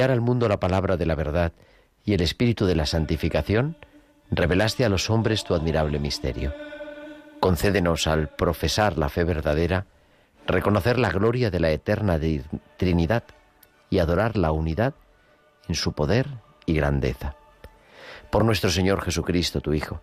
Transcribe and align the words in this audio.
Enviar 0.00 0.12
al 0.12 0.22
mundo 0.22 0.48
la 0.48 0.58
palabra 0.58 0.96
de 0.96 1.04
la 1.04 1.14
verdad 1.14 1.52
y 2.06 2.14
el 2.14 2.22
espíritu 2.22 2.64
de 2.64 2.74
la 2.74 2.86
santificación, 2.86 3.76
revelaste 4.30 4.86
a 4.86 4.88
los 4.88 5.10
hombres 5.10 5.44
tu 5.44 5.54
admirable 5.54 5.98
misterio. 5.98 6.54
Concédenos 7.38 8.06
al 8.06 8.30
profesar 8.30 8.96
la 8.96 9.10
fe 9.10 9.24
verdadera, 9.24 9.84
reconocer 10.46 10.98
la 10.98 11.10
gloria 11.10 11.50
de 11.50 11.60
la 11.60 11.70
eterna 11.70 12.18
Trinidad 12.78 13.24
y 13.90 13.98
adorar 13.98 14.38
la 14.38 14.52
unidad 14.52 14.94
en 15.68 15.74
su 15.74 15.92
poder 15.92 16.28
y 16.64 16.72
grandeza. 16.72 17.36
Por 18.30 18.46
nuestro 18.46 18.70
Señor 18.70 19.02
Jesucristo, 19.02 19.60
tu 19.60 19.74
Hijo, 19.74 20.00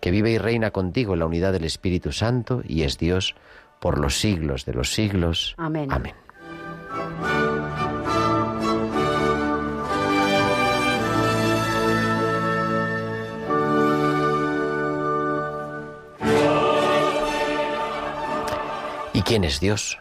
que 0.00 0.10
vive 0.10 0.32
y 0.32 0.38
reina 0.38 0.72
contigo 0.72 1.12
en 1.12 1.20
la 1.20 1.26
unidad 1.26 1.52
del 1.52 1.66
Espíritu 1.66 2.10
Santo 2.10 2.62
y 2.66 2.82
es 2.82 2.98
Dios 2.98 3.36
por 3.78 4.00
los 4.00 4.18
siglos 4.18 4.64
de 4.64 4.74
los 4.74 4.92
siglos. 4.92 5.54
Amén. 5.56 5.92
Amén. 5.92 7.35
Quién 19.26 19.42
es 19.42 19.58
Dios? 19.58 19.98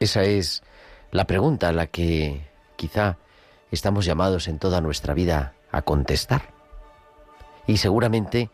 Esa 0.00 0.22
es 0.22 0.62
la 1.10 1.26
pregunta 1.26 1.68
a 1.68 1.72
la 1.72 1.88
que 1.88 2.48
quizá 2.76 3.18
estamos 3.70 4.06
llamados 4.06 4.48
en 4.48 4.58
toda 4.58 4.80
nuestra 4.80 5.12
vida 5.12 5.52
a 5.70 5.82
contestar. 5.82 6.54
Y 7.66 7.76
seguramente 7.76 8.50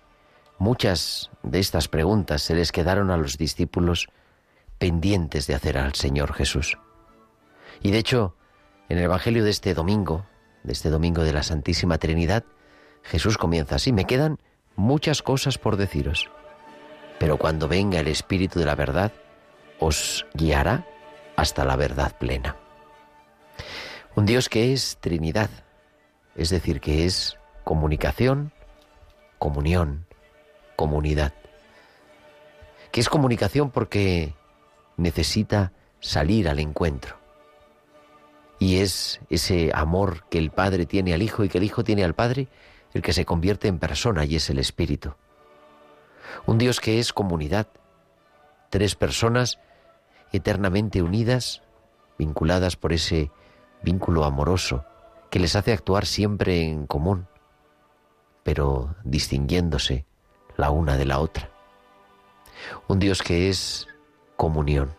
muchas 0.59 1.31
de 1.45 1.61
estas 1.61 1.87
preguntas 1.87 2.43
se 2.43 2.57
les 2.57 2.73
quedaron 2.73 3.13
a 3.13 3.17
los 3.17 3.39
discípulos 3.39 4.09
pendientes 4.79 5.47
de 5.47 5.55
hacer 5.55 5.79
al 5.79 5.95
Señor 5.95 6.35
Jesús. 6.35 6.77
Y 7.81 7.93
de 7.93 7.99
hecho, 7.99 8.35
en 8.89 8.99
el 8.99 9.05
Evangelio 9.05 9.45
de 9.45 9.51
este 9.51 9.73
domingo, 9.73 10.27
de 10.65 10.73
este 10.73 10.91
domingo 10.91 11.23
de 11.23 11.33
la 11.33 11.45
Santísima 11.45 11.99
Trinidad, 11.99 12.43
Jesús 13.05 13.39
comienza 13.39 13.77
así, 13.77 13.93
me 13.93 14.05
quedan 14.05 14.39
muchas 14.75 15.23
cosas 15.23 15.59
por 15.59 15.77
deciros, 15.77 16.29
pero 17.21 17.37
cuando 17.37 17.69
venga 17.69 18.01
el 18.01 18.09
Espíritu 18.09 18.59
de 18.59 18.67
la 18.67 18.75
verdad, 18.75 19.13
os 19.79 20.27
guiará 20.35 20.87
hasta 21.37 21.65
la 21.65 21.77
verdad 21.77 22.17
plena. 22.19 22.57
Un 24.15 24.27
Dios 24.27 24.49
que 24.49 24.73
es 24.73 24.99
Trinidad, 25.01 25.51
es 26.35 26.51
decir, 26.51 26.81
que 26.81 27.07
es 27.07 27.39
comunicación, 27.65 28.53
comunión, 29.39 30.07
comunidad. 30.77 31.33
Que 32.91 33.01
es 33.01 33.09
comunicación 33.09 33.71
porque 33.71 34.35
necesita 34.97 35.73
salir 36.01 36.49
al 36.49 36.59
encuentro. 36.59 37.17
Y 38.59 38.79
es 38.79 39.21
ese 39.31 39.71
amor 39.73 40.25
que 40.31 40.39
el 40.39 40.51
Padre 40.51 40.87
tiene 40.87 41.15
al 41.15 41.23
Hijo 41.23 41.45
y 41.45 41.49
que 41.49 41.59
el 41.59 41.65
Hijo 41.65 41.85
tiene 41.85 42.05
al 42.05 42.15
Padre 42.15 42.49
el 42.95 43.03
que 43.03 43.13
se 43.13 43.25
convierte 43.25 43.69
en 43.69 43.79
persona 43.79 44.25
y 44.25 44.37
es 44.37 44.51
el 44.51 44.59
Espíritu. 44.59 45.15
Un 46.47 46.59
Dios 46.59 46.81
que 46.81 46.99
es 46.99 47.13
comunidad. 47.13 47.69
Tres 48.71 48.95
personas 48.95 49.59
eternamente 50.33 51.03
unidas, 51.03 51.63
vinculadas 52.19 52.77
por 52.77 52.93
ese 52.93 53.31
vínculo 53.83 54.25
amoroso 54.25 54.85
que 55.31 55.39
les 55.39 55.57
hace 55.57 55.73
actuar 55.73 56.07
siempre 56.07 56.63
en 56.63 56.87
común, 56.87 57.29
pero 58.43 58.95
distinguiéndose 59.05 60.07
la 60.57 60.71
una 60.71 60.97
de 60.97 61.05
la 61.05 61.21
otra. 61.21 61.51
Un 62.89 62.99
Dios 62.99 63.23
que 63.23 63.49
es 63.49 63.87
comunión, 64.37 64.95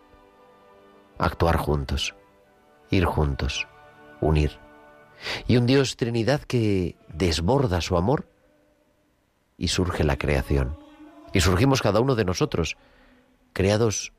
actuar 1.17 1.57
juntos, 1.57 2.15
ir 2.89 3.05
juntos, 3.05 3.67
unir. 4.21 4.59
Y 5.47 5.57
un 5.57 5.65
Dios 5.65 5.97
Trinidad 5.97 6.41
que 6.41 6.95
desborda 7.09 7.81
su 7.81 7.97
amor 7.97 8.27
y 9.57 9.67
surge 9.67 10.03
la 10.03 10.17
creación. 10.17 10.77
Y 11.33 11.41
surgimos 11.41 11.81
cada 11.81 11.99
uno 11.99 12.15
de 12.15 12.25
nosotros, 12.25 12.77
creados 13.53 14.13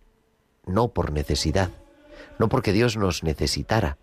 no 0.67 0.89
por 0.89 1.13
necesidad, 1.13 1.71
no 2.39 2.49
porque 2.49 2.73
Dios 2.73 2.97
nos 2.97 3.23
necesitara 3.23 3.99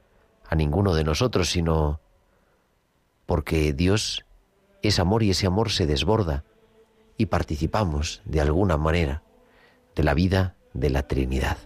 a 0.48 0.56
ninguno 0.56 0.94
de 0.94 1.04
nosotros, 1.04 1.50
sino 1.50 2.00
porque 3.26 3.74
Dios 3.74 4.26
es 4.82 5.00
amor 5.00 5.24
y 5.24 5.32
ese 5.32 5.48
amor 5.48 5.72
se 5.72 5.86
desborda 5.86 6.44
y 7.18 7.28
participamos 7.28 8.22
de 8.26 8.42
alguna 8.42 8.78
manera 8.78 9.24
de 9.96 10.04
la 10.04 10.14
vida 10.14 10.56
de 10.74 10.90
la 10.90 11.08
Trinidad. 11.08 11.58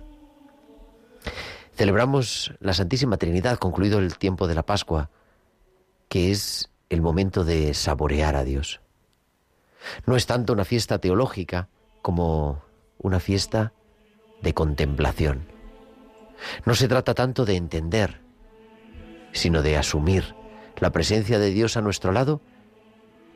Celebramos 1.76 2.54
la 2.60 2.74
Santísima 2.74 3.18
Trinidad, 3.18 3.58
concluido 3.58 4.00
el 4.00 4.18
tiempo 4.18 4.48
de 4.48 4.56
la 4.56 4.64
Pascua, 4.64 5.10
que 6.10 6.32
es 6.32 6.70
el 6.90 7.02
momento 7.02 7.44
de 7.44 7.74
saborear 7.74 8.36
a 8.36 8.44
Dios. 8.44 8.82
No 10.06 10.16
es 10.16 10.26
tanto 10.26 10.54
una 10.54 10.66
fiesta 10.66 11.00
teológica 11.00 11.70
como 12.02 12.64
una 12.98 13.20
fiesta 13.20 13.74
de 14.42 14.54
contemplación. 14.54 15.48
No 16.66 16.76
se 16.76 16.88
trata 16.88 17.14
tanto 17.14 17.46
de 17.46 17.56
entender, 17.56 18.22
sino 19.32 19.62
de 19.62 19.78
asumir 19.78 20.36
la 20.78 20.92
presencia 20.92 21.40
de 21.40 21.52
Dios 21.52 21.78
a 21.78 21.82
nuestro 21.82 22.12
lado 22.12 22.42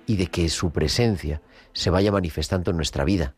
y 0.08 0.18
de 0.18 0.28
que 0.28 0.50
su 0.50 0.72
presencia 0.72 1.42
se 1.74 1.90
vaya 1.90 2.12
manifestando 2.12 2.72
en 2.72 2.78
nuestra 2.78 3.04
vida. 3.04 3.36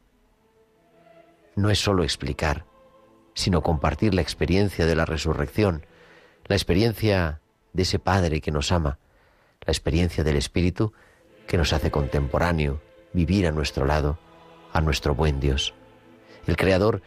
No 1.56 1.70
es 1.70 1.80
solo 1.80 2.04
explicar, 2.04 2.66
sino 3.34 3.62
compartir 3.62 4.14
la 4.14 4.22
experiencia 4.22 4.86
de 4.86 4.96
la 4.96 5.06
resurrección, 5.06 5.86
la 6.46 6.56
experiencia 6.56 7.42
de 7.74 7.84
ese 7.84 8.00
Padre 8.00 8.42
que 8.42 8.52
nos 8.52 8.72
ama, 8.72 9.00
la 9.66 9.72
experiencia 9.72 10.24
del 10.24 10.38
Espíritu 10.38 10.94
que 11.48 11.58
nos 11.58 11.74
hace 11.74 11.92
contemporáneo, 11.92 12.82
vivir 13.14 13.48
a 13.48 13.52
nuestro 13.52 13.86
lado, 13.86 14.20
a 14.74 14.82
nuestro 14.82 15.16
buen 15.16 15.40
Dios. 15.40 15.74
El 16.46 16.58
Creador 16.58 17.02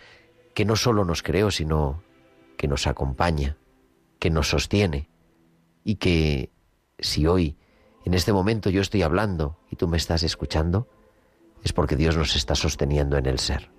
que 0.54 0.64
no 0.64 0.76
solo 0.76 1.04
nos 1.04 1.22
creó, 1.22 1.50
sino 1.50 2.02
que 2.56 2.68
nos 2.68 2.86
acompaña, 2.86 3.56
que 4.18 4.30
nos 4.30 4.48
sostiene 4.50 5.08
y 5.84 5.96
que 5.96 6.50
si 6.98 7.26
hoy, 7.26 7.56
en 8.04 8.14
este 8.14 8.32
momento 8.32 8.70
yo 8.70 8.80
estoy 8.80 9.02
hablando 9.02 9.56
y 9.70 9.76
tú 9.76 9.88
me 9.88 9.96
estás 9.96 10.22
escuchando, 10.22 10.88
es 11.62 11.72
porque 11.72 11.96
Dios 11.96 12.16
nos 12.16 12.36
está 12.36 12.54
sosteniendo 12.54 13.16
en 13.16 13.26
el 13.26 13.38
ser. 13.38 13.70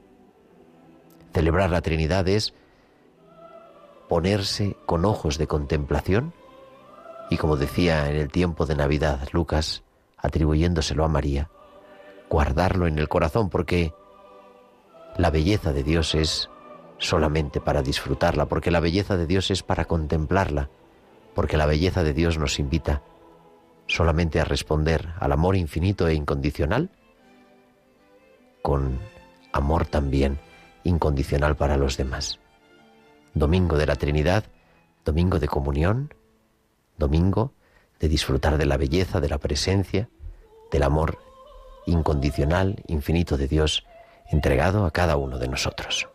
Celebrar 1.34 1.70
la 1.70 1.82
Trinidad 1.82 2.28
es 2.28 2.54
ponerse 4.10 4.76
con 4.86 5.06
ojos 5.06 5.38
de 5.38 5.48
contemplación 5.48 6.34
y 7.30 7.38
como 7.38 7.56
decía 7.56 8.10
en 8.10 8.18
el 8.18 8.30
tiempo 8.30 8.66
de 8.66 8.76
Navidad 8.76 9.30
Lucas, 9.32 9.84
atribuyéndoselo 10.18 11.06
a 11.06 11.08
María, 11.08 11.50
guardarlo 12.30 12.88
en 12.88 13.00
el 13.00 13.08
corazón 13.08 13.50
porque 13.50 13.94
la 15.18 15.30
belleza 15.30 15.72
de 15.72 15.84
Dios 15.84 16.14
es 16.14 16.50
solamente 17.02 17.60
para 17.60 17.82
disfrutarla, 17.82 18.46
porque 18.46 18.72
la 18.72 18.80
belleza 18.80 19.18
de 19.18 19.28
Dios 19.28 19.52
es 19.52 19.64
para 19.64 19.86
contemplarla, 19.86 20.70
porque 21.34 21.58
la 21.58 21.66
belleza 21.66 22.04
de 22.04 22.14
Dios 22.14 22.38
nos 22.38 22.60
invita 22.60 23.02
solamente 23.88 24.40
a 24.40 24.46
responder 24.46 25.10
al 25.20 25.32
amor 25.32 25.56
infinito 25.58 26.08
e 26.08 26.14
incondicional 26.14 26.90
con 28.62 29.00
amor 29.52 29.88
también 29.88 30.40
incondicional 30.84 31.56
para 31.56 31.76
los 31.76 31.98
demás. 31.98 32.40
Domingo 33.34 33.78
de 33.78 33.88
la 33.88 33.96
Trinidad, 33.96 34.46
domingo 35.04 35.40
de 35.40 35.48
comunión, 35.48 36.14
domingo 36.98 37.54
de 38.00 38.10
disfrutar 38.10 38.58
de 38.58 38.66
la 38.66 38.78
belleza, 38.78 39.20
de 39.20 39.30
la 39.30 39.40
presencia, 39.40 40.10
del 40.72 40.84
amor 40.84 41.18
incondicional, 41.88 42.84
infinito 42.88 43.38
de 43.38 43.48
Dios 43.48 43.86
entregado 44.30 44.86
a 44.86 44.92
cada 44.92 45.18
uno 45.18 45.40
de 45.40 45.48
nosotros. 45.48 46.08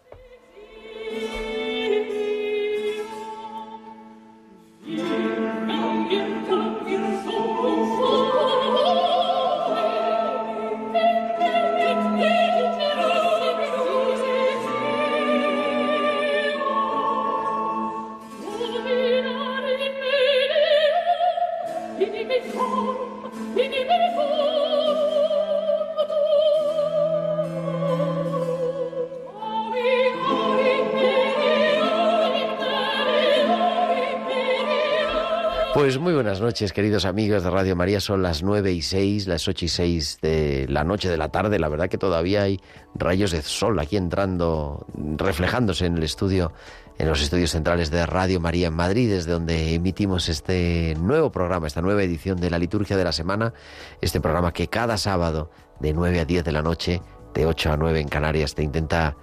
Pues 35.86 36.00
muy 36.00 36.14
buenas 36.14 36.40
noches, 36.40 36.72
queridos 36.72 37.04
amigos 37.04 37.44
de 37.44 37.50
Radio 37.50 37.76
María. 37.76 38.00
Son 38.00 38.20
las 38.20 38.42
nueve 38.42 38.72
y 38.72 38.82
seis, 38.82 39.28
las 39.28 39.46
ocho 39.46 39.66
y 39.66 39.68
seis 39.68 40.18
de 40.20 40.66
la 40.68 40.82
noche 40.82 41.08
de 41.08 41.16
la 41.16 41.28
tarde. 41.28 41.60
La 41.60 41.68
verdad 41.68 41.88
que 41.88 41.96
todavía 41.96 42.42
hay 42.42 42.60
rayos 42.96 43.30
de 43.30 43.40
sol 43.42 43.78
aquí 43.78 43.96
entrando, 43.96 44.84
reflejándose 45.16 45.86
en 45.86 45.96
el 45.96 46.02
estudio, 46.02 46.52
en 46.98 47.08
los 47.08 47.22
estudios 47.22 47.52
centrales 47.52 47.92
de 47.92 48.04
Radio 48.04 48.40
María 48.40 48.66
en 48.66 48.74
Madrid, 48.74 49.08
desde 49.08 49.30
donde 49.30 49.74
emitimos 49.74 50.28
este 50.28 50.96
nuevo 50.98 51.30
programa, 51.30 51.68
esta 51.68 51.82
nueva 51.82 52.02
edición 52.02 52.40
de 52.40 52.50
la 52.50 52.58
Liturgia 52.58 52.96
de 52.96 53.04
la 53.04 53.12
Semana. 53.12 53.54
Este 54.00 54.20
programa 54.20 54.52
que 54.52 54.66
cada 54.66 54.98
sábado, 54.98 55.52
de 55.78 55.92
nueve 55.92 56.18
a 56.18 56.24
diez 56.24 56.42
de 56.42 56.50
la 56.50 56.62
noche, 56.62 57.00
de 57.32 57.46
ocho 57.46 57.70
a 57.70 57.76
nueve 57.76 58.00
en 58.00 58.08
Canarias, 58.08 58.56
te 58.56 58.64
intenta 58.64 59.16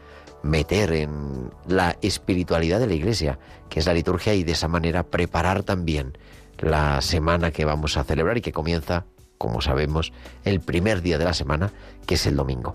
meter 0.44 0.94
en 0.94 1.52
la 1.68 1.98
espiritualidad 2.02 2.80
de 2.80 2.88
la 2.88 2.94
Iglesia, 2.94 3.38
que 3.68 3.82
es 3.82 3.86
la 3.86 3.94
liturgia, 3.94 4.34
y 4.34 4.46
de 4.46 4.54
esa 4.54 4.70
manera 4.70 5.04
preparar 5.04 5.64
también 5.64 6.18
la 6.64 7.02
semana 7.02 7.52
que 7.52 7.66
vamos 7.66 7.98
a 7.98 8.04
celebrar 8.04 8.38
y 8.38 8.42
que 8.42 8.52
comienza, 8.52 9.06
como 9.38 9.62
sabemos, 9.62 10.14
el 10.44 10.62
primer 10.62 11.02
día 11.02 11.18
de 11.18 11.26
la 11.26 11.34
semana, 11.34 11.72
que 12.06 12.16
es 12.16 12.26
el 12.26 12.36
domingo. 12.36 12.74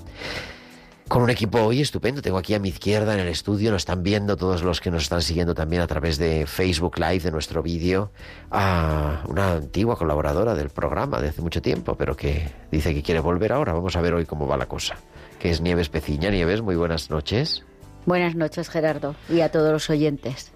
Con 1.09 1.23
un 1.23 1.31
equipo 1.31 1.63
hoy 1.63 1.81
estupendo, 1.81 2.21
tengo 2.21 2.37
aquí 2.37 2.53
a 2.53 2.59
mi 2.59 2.69
izquierda 2.69 3.15
en 3.15 3.21
el 3.21 3.29
estudio, 3.29 3.71
nos 3.71 3.81
están 3.81 4.03
viendo 4.03 4.37
todos 4.37 4.63
los 4.63 4.83
que 4.83 4.91
nos 4.91 5.05
están 5.05 5.23
siguiendo 5.23 5.55
también 5.55 5.81
a 5.81 5.87
través 5.87 6.19
de 6.19 6.47
Facebook 6.47 6.99
Live, 6.99 7.21
de 7.21 7.31
nuestro 7.31 7.63
vídeo, 7.63 8.13
a 8.51 9.25
una 9.27 9.53
antigua 9.53 9.97
colaboradora 9.97 10.55
del 10.55 10.69
programa 10.69 11.19
de 11.23 11.31
hace 11.31 11.41
mucho 11.41 11.63
tiempo, 11.63 11.95
pero 11.95 12.15
que 12.15 12.51
dice 12.71 12.93
que 12.93 13.03
quiere 13.03 13.21
volver 13.21 13.53
ahora. 13.53 13.73
Vamos 13.73 13.97
a 13.97 14.03
ver 14.03 14.13
hoy 14.13 14.27
cómo 14.27 14.47
va 14.47 14.59
la 14.59 14.67
cosa, 14.67 14.97
que 15.39 15.49
es 15.49 15.63
Nieves 15.63 15.89
Peciña. 15.89 16.29
Nieves, 16.29 16.61
muy 16.61 16.77
buenas 16.77 17.09
noches. 17.09 17.65
Buenas 18.05 18.35
noches, 18.35 18.69
Gerardo, 18.69 19.15
y 19.31 19.41
a 19.41 19.51
todos 19.51 19.73
los 19.73 19.89
oyentes. 19.89 20.53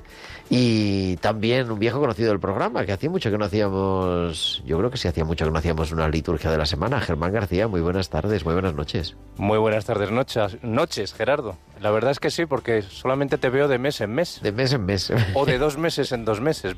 Y 0.55 1.17
también 1.17 1.71
un 1.71 1.79
viejo 1.79 1.99
conocido 1.99 2.29
del 2.29 2.39
programa, 2.39 2.85
que 2.85 2.93
hacía 2.93 3.09
mucho 3.09 3.31
que 3.31 3.39
no 3.39 3.47
hacíamos, 3.47 4.63
yo 4.67 4.77
creo 4.77 4.91
que 4.91 4.99
sí 4.99 5.09
hacía 5.09 5.25
mucho 5.25 5.47
que 5.47 5.51
no 5.51 5.59
hacíamos 5.59 5.93
una 5.93 6.11
liturgia 6.11 6.51
de 6.51 6.59
la 6.59 6.67
semana. 6.67 7.01
Germán 7.01 7.33
García, 7.33 7.69
muy 7.69 7.81
buenas 7.81 8.11
tardes, 8.11 8.45
muy 8.45 8.53
buenas 8.53 8.75
noches. 8.75 9.17
Muy 9.39 9.57
buenas 9.57 9.87
tardes, 9.87 10.11
noches, 10.11 10.63
noches, 10.63 11.15
Gerardo. 11.15 11.57
La 11.81 11.91
verdad 11.91 12.11
es 12.11 12.21
que 12.21 12.31
sí, 12.31 12.45
porque 12.45 12.83
solamente 12.83 13.39
te 13.39 13.49
veo 13.49 13.67
de 13.67 13.79
mes 13.79 14.03
en 14.03 14.13
mes. 14.13 14.41
De 14.43 14.53
mes 14.53 14.75
en 14.75 14.85
mes. 14.85 15.11
O 15.33 15.47
de 15.47 15.57
dos 15.57 15.79
meses 15.79 16.13
en 16.13 16.27
dos 16.27 16.43
meses, 16.43 16.77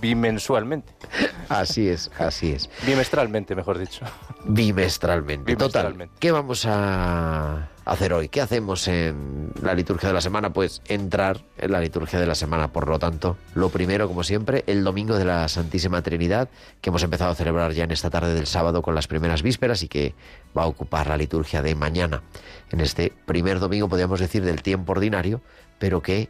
bimensualmente. 0.00 0.92
Así 1.48 1.88
es, 1.88 2.12
así 2.20 2.52
es. 2.52 2.70
Bimestralmente, 2.86 3.56
mejor 3.56 3.78
dicho. 3.78 4.04
Bimestralmente. 4.44 5.56
Bimestralmente. 5.56 6.04
Total, 6.06 6.20
¿qué 6.20 6.30
vamos 6.30 6.64
a 6.64 7.70
hacer 7.86 8.12
hoy? 8.12 8.28
¿Qué 8.28 8.40
hacemos 8.40 8.88
en 8.88 9.52
la 9.62 9.72
liturgia 9.72 10.08
de 10.08 10.12
la 10.12 10.20
semana? 10.20 10.52
Pues 10.52 10.82
entrar 10.88 11.44
en 11.56 11.70
la 11.70 11.80
liturgia 11.80 12.18
de 12.18 12.26
la 12.26 12.34
semana. 12.34 12.72
Por 12.72 12.88
lo 12.88 12.98
tanto, 12.98 13.38
lo 13.54 13.70
primero, 13.70 14.08
como 14.08 14.24
siempre, 14.24 14.64
el 14.66 14.84
domingo 14.84 15.16
de 15.16 15.24
la 15.24 15.48
Santísima 15.48 16.02
Trinidad, 16.02 16.50
que 16.80 16.90
hemos 16.90 17.04
empezado 17.04 17.30
a 17.30 17.34
celebrar 17.36 17.72
ya 17.72 17.84
en 17.84 17.92
esta 17.92 18.10
tarde 18.10 18.34
del 18.34 18.46
sábado 18.46 18.82
con 18.82 18.94
las 18.94 19.06
primeras 19.06 19.42
vísperas 19.42 19.82
y 19.84 19.88
que 19.88 20.14
va 20.56 20.64
a 20.64 20.66
ocupar 20.66 21.06
la 21.06 21.16
liturgia 21.16 21.62
de 21.62 21.74
mañana. 21.76 22.22
En 22.72 22.80
este 22.80 23.12
primer 23.24 23.60
domingo, 23.60 23.88
podríamos 23.88 24.18
decir, 24.18 24.44
del 24.44 24.62
tiempo 24.62 24.92
ordinario, 24.92 25.40
pero 25.78 26.02
que 26.02 26.28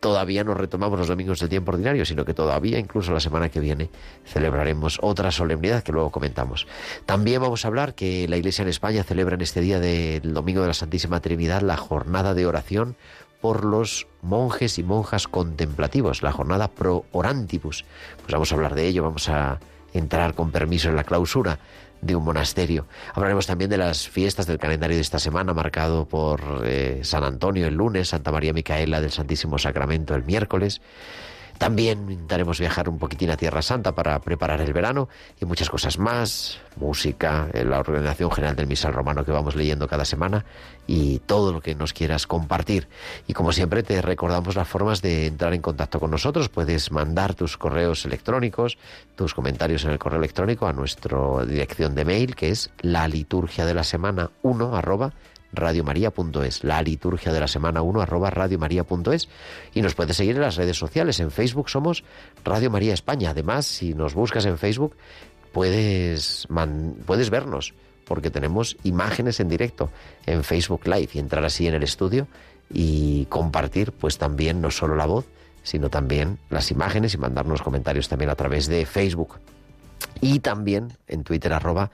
todavía 0.00 0.44
no 0.44 0.54
retomamos 0.54 0.98
los 0.98 1.08
domingos 1.08 1.40
del 1.40 1.48
tiempo 1.48 1.72
ordinario, 1.72 2.04
sino 2.04 2.24
que 2.24 2.34
todavía, 2.34 2.78
incluso 2.78 3.12
la 3.12 3.20
semana 3.20 3.48
que 3.48 3.60
viene, 3.60 3.90
celebraremos 4.24 4.98
otra 5.02 5.30
solemnidad 5.30 5.82
que 5.82 5.92
luego 5.92 6.10
comentamos. 6.10 6.66
También 7.06 7.42
vamos 7.42 7.64
a 7.64 7.68
hablar 7.68 7.94
que 7.94 8.28
la 8.28 8.36
Iglesia 8.36 8.62
en 8.62 8.68
España 8.68 9.04
celebra 9.04 9.34
en 9.34 9.40
este 9.40 9.60
día 9.60 9.80
del 9.80 10.34
Domingo 10.34 10.62
de 10.62 10.68
la 10.68 10.74
Santísima 10.74 11.20
Trinidad 11.20 11.62
la 11.62 11.76
jornada 11.76 12.34
de 12.34 12.46
oración 12.46 12.96
por 13.40 13.64
los 13.64 14.06
monjes 14.22 14.78
y 14.78 14.82
monjas 14.82 15.28
contemplativos, 15.28 16.22
la 16.22 16.32
jornada 16.32 16.68
pro 16.68 17.04
orantibus. 17.12 17.84
Pues 18.16 18.32
vamos 18.32 18.50
a 18.50 18.54
hablar 18.54 18.74
de 18.74 18.86
ello, 18.86 19.02
vamos 19.02 19.28
a 19.28 19.60
entrar 19.92 20.34
con 20.34 20.50
permiso 20.50 20.88
en 20.88 20.96
la 20.96 21.04
clausura 21.04 21.58
de 22.00 22.16
un 22.16 22.24
monasterio. 22.24 22.86
Hablaremos 23.14 23.46
también 23.46 23.70
de 23.70 23.78
las 23.78 24.08
fiestas 24.08 24.46
del 24.46 24.58
calendario 24.58 24.96
de 24.96 25.02
esta 25.02 25.18
semana, 25.18 25.54
marcado 25.54 26.06
por 26.06 26.62
eh, 26.64 27.00
San 27.02 27.24
Antonio 27.24 27.66
el 27.66 27.74
lunes, 27.74 28.08
Santa 28.08 28.32
María 28.32 28.52
Micaela 28.52 29.00
del 29.00 29.10
Santísimo 29.10 29.58
Sacramento 29.58 30.14
el 30.14 30.24
miércoles. 30.24 30.80
También 31.58 32.10
intentaremos 32.10 32.60
viajar 32.60 32.88
un 32.88 32.98
poquitín 32.98 33.30
a 33.30 33.36
Tierra 33.36 33.62
Santa 33.62 33.94
para 33.94 34.18
preparar 34.20 34.60
el 34.60 34.72
verano 34.72 35.08
y 35.40 35.44
muchas 35.44 35.70
cosas 35.70 35.98
más, 35.98 36.58
música, 36.76 37.48
eh, 37.52 37.64
la 37.64 37.80
organización 37.80 38.30
general 38.30 38.56
del 38.56 38.66
misal 38.66 38.92
romano 38.92 39.24
que 39.24 39.32
vamos 39.32 39.56
leyendo 39.56 39.88
cada 39.88 40.04
semana 40.04 40.44
y 40.86 41.20
todo 41.20 41.52
lo 41.52 41.60
que 41.60 41.74
nos 41.74 41.92
quieras 41.92 42.26
compartir. 42.26 42.88
Y 43.26 43.32
como 43.32 43.52
siempre 43.52 43.82
te 43.82 44.02
recordamos 44.02 44.54
las 44.54 44.68
formas 44.68 45.02
de 45.02 45.26
entrar 45.26 45.54
en 45.54 45.62
contacto 45.62 45.98
con 45.98 46.10
nosotros. 46.10 46.48
Puedes 46.48 46.92
mandar 46.92 47.34
tus 47.34 47.56
correos 47.56 48.04
electrónicos, 48.04 48.78
tus 49.16 49.34
comentarios 49.34 49.84
en 49.84 49.92
el 49.92 49.98
correo 49.98 50.18
electrónico 50.18 50.66
a 50.66 50.72
nuestra 50.72 51.44
dirección 51.46 51.94
de 51.94 52.04
mail 52.04 52.36
que 52.36 52.50
es 52.50 52.70
la 52.80 53.08
liturgia 53.08 53.64
de 53.64 53.74
la 53.74 53.84
semana 53.84 54.30
1 54.42 54.76
arroba 54.76 55.12
radiomaria.es, 55.56 56.62
la 56.62 56.80
liturgia 56.82 57.32
de 57.32 57.40
la 57.40 57.48
semana 57.48 57.82
1 57.82 58.00
arroba 58.00 58.30
radiomaria.es 58.30 59.28
y 59.74 59.82
nos 59.82 59.94
puedes 59.94 60.16
seguir 60.16 60.36
en 60.36 60.42
las 60.42 60.56
redes 60.56 60.76
sociales. 60.76 61.18
En 61.18 61.32
Facebook 61.32 61.68
somos 61.68 62.04
Radio 62.44 62.70
María 62.70 62.94
España. 62.94 63.30
Además, 63.30 63.66
si 63.66 63.94
nos 63.94 64.14
buscas 64.14 64.46
en 64.46 64.58
Facebook, 64.58 64.94
puedes, 65.52 66.46
puedes 67.06 67.30
vernos 67.30 67.74
porque 68.06 68.30
tenemos 68.30 68.76
imágenes 68.84 69.40
en 69.40 69.48
directo 69.48 69.90
en 70.26 70.44
Facebook 70.44 70.86
Live 70.86 71.08
y 71.14 71.18
entrar 71.18 71.44
así 71.44 71.66
en 71.66 71.74
el 71.74 71.82
estudio 71.82 72.28
y 72.70 73.26
compartir 73.26 73.92
pues 73.92 74.18
también 74.18 74.60
no 74.60 74.70
solo 74.70 74.94
la 74.94 75.06
voz, 75.06 75.26
sino 75.62 75.90
también 75.90 76.38
las 76.50 76.70
imágenes 76.70 77.14
y 77.14 77.18
mandarnos 77.18 77.62
comentarios 77.62 78.08
también 78.08 78.30
a 78.30 78.36
través 78.36 78.68
de 78.68 78.86
Facebook 78.86 79.38
y 80.20 80.40
también 80.40 80.92
en 81.08 81.24
Twitter 81.24 81.52
arroba 81.52 81.90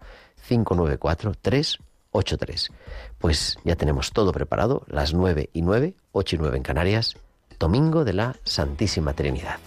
668-594-383. 0.48 2.70
Pues 3.18 3.58
ya 3.64 3.76
tenemos 3.76 4.12
todo 4.12 4.32
preparado, 4.32 4.84
las 4.88 5.14
9 5.14 5.50
y 5.52 5.62
9, 5.62 5.94
8 6.12 6.36
y 6.36 6.38
9 6.38 6.56
en 6.56 6.62
Canarias, 6.62 7.16
domingo 7.58 8.04
de 8.04 8.12
la 8.12 8.36
Santísima 8.44 9.14
Trinidad. 9.14 9.58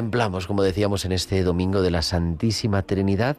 Contemplamos, 0.00 0.46
como 0.46 0.62
decíamos 0.62 1.04
en 1.04 1.12
este 1.12 1.42
domingo 1.42 1.82
de 1.82 1.90
la 1.90 2.00
Santísima 2.00 2.80
Trinidad, 2.80 3.36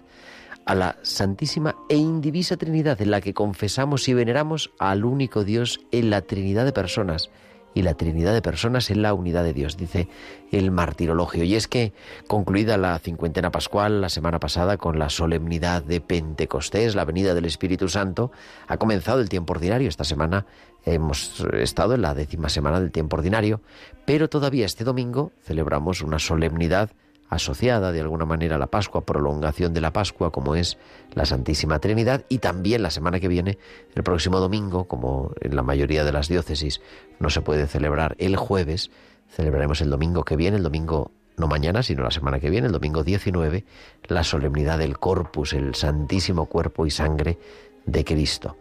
a 0.67 0.75
la 0.75 0.97
Santísima 1.01 1.75
e 1.89 1.97
Indivisa 1.97 2.55
Trinidad, 2.55 3.01
en 3.01 3.09
la 3.09 3.19
que 3.19 3.33
confesamos 3.33 4.07
y 4.07 4.13
veneramos 4.13 4.69
al 4.77 5.03
único 5.03 5.43
Dios 5.43 5.79
en 5.91 6.11
la 6.11 6.21
Trinidad 6.21 6.63
de 6.63 6.71
personas 6.71 7.31
y 7.73 7.81
la 7.81 7.95
Trinidad 7.95 8.33
de 8.33 8.43
personas 8.43 8.91
en 8.91 9.01
la 9.01 9.15
unidad 9.15 9.43
de 9.43 9.53
Dios, 9.53 9.75
dice 9.75 10.07
el 10.51 10.69
martirologio. 10.69 11.43
Y 11.43 11.55
es 11.55 11.67
que, 11.67 11.93
concluida 12.27 12.77
la 12.77 12.99
cincuentena 12.99 13.51
pascual 13.51 13.99
la 13.99 14.09
semana 14.09 14.39
pasada 14.39 14.77
con 14.77 14.99
la 14.99 15.09
solemnidad 15.09 15.81
de 15.81 15.99
Pentecostés, 15.99 16.93
la 16.93 17.05
venida 17.05 17.33
del 17.33 17.45
Espíritu 17.45 17.89
Santo, 17.89 18.31
ha 18.67 18.77
comenzado 18.77 19.19
el 19.19 19.29
tiempo 19.29 19.53
ordinario. 19.53 19.89
Esta 19.89 20.03
semana 20.03 20.45
hemos 20.85 21.39
estado 21.53 21.93
en 21.93 22.01
la 22.01 22.13
décima 22.13 22.49
semana 22.49 22.79
del 22.79 22.91
tiempo 22.91 23.17
ordinario, 23.17 23.61
pero 24.05 24.29
todavía 24.29 24.65
este 24.65 24.83
domingo 24.83 25.31
celebramos 25.43 26.01
una 26.01 26.19
solemnidad 26.19 26.91
asociada 27.31 27.93
de 27.93 28.01
alguna 28.01 28.25
manera 28.25 28.57
a 28.57 28.59
la 28.59 28.67
Pascua, 28.67 29.05
prolongación 29.05 29.73
de 29.73 29.79
la 29.79 29.93
Pascua, 29.93 30.31
como 30.31 30.55
es 30.55 30.77
la 31.13 31.25
Santísima 31.25 31.79
Trinidad, 31.79 32.25
y 32.27 32.39
también 32.39 32.83
la 32.83 32.91
semana 32.91 33.21
que 33.21 33.29
viene, 33.29 33.57
el 33.95 34.03
próximo 34.03 34.39
domingo, 34.39 34.83
como 34.83 35.31
en 35.39 35.55
la 35.55 35.63
mayoría 35.63 36.03
de 36.03 36.11
las 36.11 36.27
diócesis 36.27 36.81
no 37.19 37.29
se 37.29 37.39
puede 37.39 37.67
celebrar 37.67 38.15
el 38.19 38.35
jueves, 38.35 38.91
celebraremos 39.29 39.79
el 39.79 39.89
domingo 39.89 40.25
que 40.25 40.35
viene, 40.35 40.57
el 40.57 40.63
domingo 40.63 41.11
no 41.37 41.47
mañana, 41.47 41.83
sino 41.83 42.03
la 42.03 42.11
semana 42.11 42.41
que 42.41 42.49
viene, 42.49 42.67
el 42.67 42.73
domingo 42.73 43.01
19, 43.01 43.63
la 44.09 44.23
solemnidad 44.25 44.77
del 44.77 44.99
Corpus, 44.99 45.53
el 45.53 45.73
Santísimo 45.73 46.47
Cuerpo 46.47 46.85
y 46.85 46.91
Sangre 46.91 47.37
de 47.85 48.03
Cristo. 48.03 48.57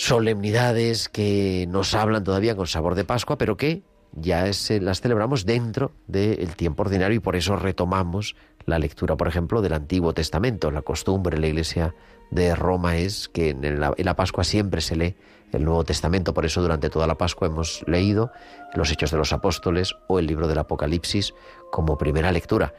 Solemnidades 0.00 1.10
que 1.10 1.66
nos 1.68 1.94
hablan 1.94 2.24
todavía 2.24 2.56
con 2.56 2.66
sabor 2.66 2.94
de 2.94 3.04
Pascua, 3.04 3.36
pero 3.36 3.58
que 3.58 3.82
ya 4.12 4.46
las 4.46 5.00
celebramos 5.02 5.44
dentro 5.44 5.92
del 6.06 6.56
tiempo 6.56 6.84
ordinario 6.84 7.18
y 7.18 7.20
por 7.20 7.36
eso 7.36 7.54
retomamos 7.56 8.34
la 8.64 8.78
lectura, 8.78 9.18
por 9.18 9.28
ejemplo, 9.28 9.60
del 9.60 9.74
Antiguo 9.74 10.14
Testamento. 10.14 10.70
La 10.70 10.80
costumbre 10.80 11.36
en 11.36 11.42
la 11.42 11.48
Iglesia 11.48 11.94
de 12.30 12.54
Roma 12.54 12.96
es 12.96 13.28
que 13.28 13.50
en 13.50 13.78
la, 13.78 13.92
en 13.94 14.06
la, 14.06 14.16
Pascua 14.16 14.42
siempre 14.42 14.80
se 14.80 14.96
lee 14.96 15.16
el 15.52 15.66
Nuevo 15.66 15.84
Testamento, 15.84 16.32
por 16.32 16.46
eso 16.46 16.62
durante 16.62 16.88
toda 16.88 17.06
la 17.06 17.18
Pascua 17.18 17.48
hemos 17.48 17.84
leído 17.86 18.32
los 18.74 18.90
Hechos 18.90 19.10
de 19.10 19.18
los 19.18 19.34
Apóstoles 19.34 19.94
o 20.08 20.18
el 20.18 20.26
libro 20.26 20.48
del 20.48 20.60
Apocalipsis 20.60 21.34
como 21.70 21.98
primera 21.98 22.32
lectura. 22.32 22.72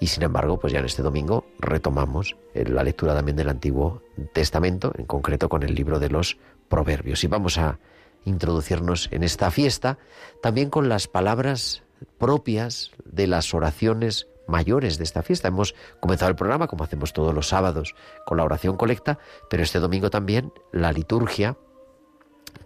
Y 0.00 0.08
sin 0.08 0.24
embargo, 0.24 0.58
pues 0.58 0.72
ya 0.72 0.80
en 0.80 0.86
este 0.86 1.02
domingo 1.02 1.46
retomamos 1.60 2.36
la 2.52 2.82
lectura 2.82 3.14
también 3.14 3.36
del 3.36 3.48
Antiguo 3.48 4.02
Testamento, 4.32 4.92
en 4.98 5.06
concreto 5.06 5.48
con 5.48 5.62
el 5.62 5.74
libro 5.74 6.00
de 6.00 6.10
los 6.10 6.36
Proverbios. 6.68 7.24
Y 7.24 7.26
vamos 7.26 7.58
a 7.58 7.78
introducirnos 8.24 9.08
en 9.12 9.22
esta 9.22 9.50
fiesta, 9.50 9.98
también 10.42 10.70
con 10.70 10.88
las 10.88 11.08
palabras 11.08 11.82
propias 12.18 12.90
de 13.04 13.26
las 13.26 13.54
oraciones 13.54 14.26
mayores 14.46 14.98
de 14.98 15.04
esta 15.04 15.22
fiesta. 15.22 15.48
Hemos 15.48 15.74
comenzado 16.00 16.30
el 16.30 16.36
programa, 16.36 16.66
como 16.66 16.84
hacemos 16.84 17.12
todos 17.12 17.34
los 17.34 17.48
sábados, 17.48 17.94
con 18.26 18.36
la 18.36 18.44
oración 18.44 18.76
colecta, 18.76 19.18
pero 19.48 19.62
este 19.62 19.78
domingo 19.78 20.10
también 20.10 20.52
la 20.72 20.92
liturgia 20.92 21.56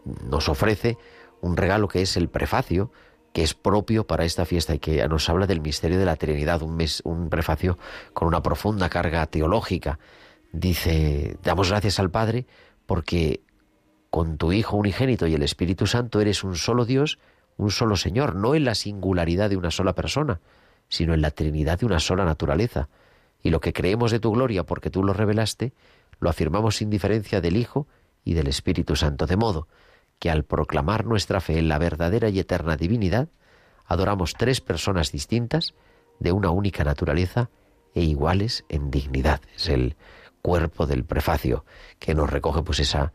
nos 0.04 0.48
ofrece 0.48 0.96
un 1.40 1.56
regalo 1.56 1.88
que 1.88 2.02
es 2.02 2.16
el 2.16 2.28
prefacio, 2.28 2.90
que 3.32 3.42
es 3.42 3.54
propio 3.54 4.06
para 4.06 4.24
esta 4.24 4.44
fiesta 4.44 4.74
y 4.74 4.78
que 4.78 5.06
nos 5.08 5.28
habla 5.28 5.46
del 5.46 5.60
misterio 5.60 5.98
de 5.98 6.04
la 6.04 6.16
Trinidad, 6.16 6.62
un, 6.62 6.76
mes, 6.76 7.02
un 7.04 7.28
prefacio 7.28 7.78
con 8.12 8.28
una 8.28 8.42
profunda 8.42 8.88
carga 8.88 9.26
teológica. 9.26 9.98
Dice, 10.52 11.36
damos 11.42 11.68
gracias 11.68 11.98
al 12.00 12.10
Padre 12.10 12.46
porque 12.86 13.42
con 14.10 14.38
tu 14.38 14.52
Hijo 14.52 14.76
unigénito 14.76 15.26
y 15.26 15.34
el 15.34 15.42
Espíritu 15.42 15.86
Santo 15.86 16.20
eres 16.20 16.44
un 16.44 16.56
solo 16.56 16.84
Dios, 16.84 17.18
un 17.56 17.70
solo 17.70 17.96
Señor, 17.96 18.34
no 18.34 18.54
en 18.54 18.64
la 18.64 18.74
singularidad 18.74 19.50
de 19.50 19.56
una 19.56 19.70
sola 19.70 19.94
persona, 19.94 20.40
sino 20.88 21.14
en 21.14 21.20
la 21.20 21.30
Trinidad 21.30 21.80
de 21.80 21.86
una 21.86 22.00
sola 22.00 22.24
naturaleza. 22.24 22.88
Y 23.42 23.50
lo 23.50 23.60
que 23.60 23.72
creemos 23.72 24.10
de 24.10 24.20
tu 24.20 24.32
gloria 24.32 24.64
porque 24.64 24.90
tú 24.90 25.04
lo 25.04 25.12
revelaste, 25.12 25.72
lo 26.20 26.30
afirmamos 26.30 26.76
sin 26.76 26.90
diferencia 26.90 27.40
del 27.40 27.56
Hijo 27.56 27.86
y 28.24 28.34
del 28.34 28.48
Espíritu 28.48 28.96
Santo, 28.96 29.26
de 29.26 29.36
modo 29.36 29.68
que 30.18 30.30
al 30.30 30.44
proclamar 30.44 31.04
nuestra 31.04 31.40
fe 31.40 31.58
en 31.58 31.68
la 31.68 31.78
verdadera 31.78 32.28
y 32.28 32.38
eterna 32.40 32.76
divinidad, 32.76 33.28
adoramos 33.86 34.34
tres 34.34 34.60
personas 34.60 35.12
distintas, 35.12 35.74
de 36.18 36.32
una 36.32 36.50
única 36.50 36.84
naturaleza 36.84 37.50
e 37.94 38.02
iguales 38.02 38.64
en 38.68 38.90
dignidad. 38.90 39.40
Es 39.54 39.68
el 39.68 39.96
cuerpo 40.42 40.86
del 40.86 41.04
prefacio 41.04 41.64
que 41.98 42.14
nos 42.14 42.30
recoge 42.30 42.62
pues 42.62 42.80
esa 42.80 43.12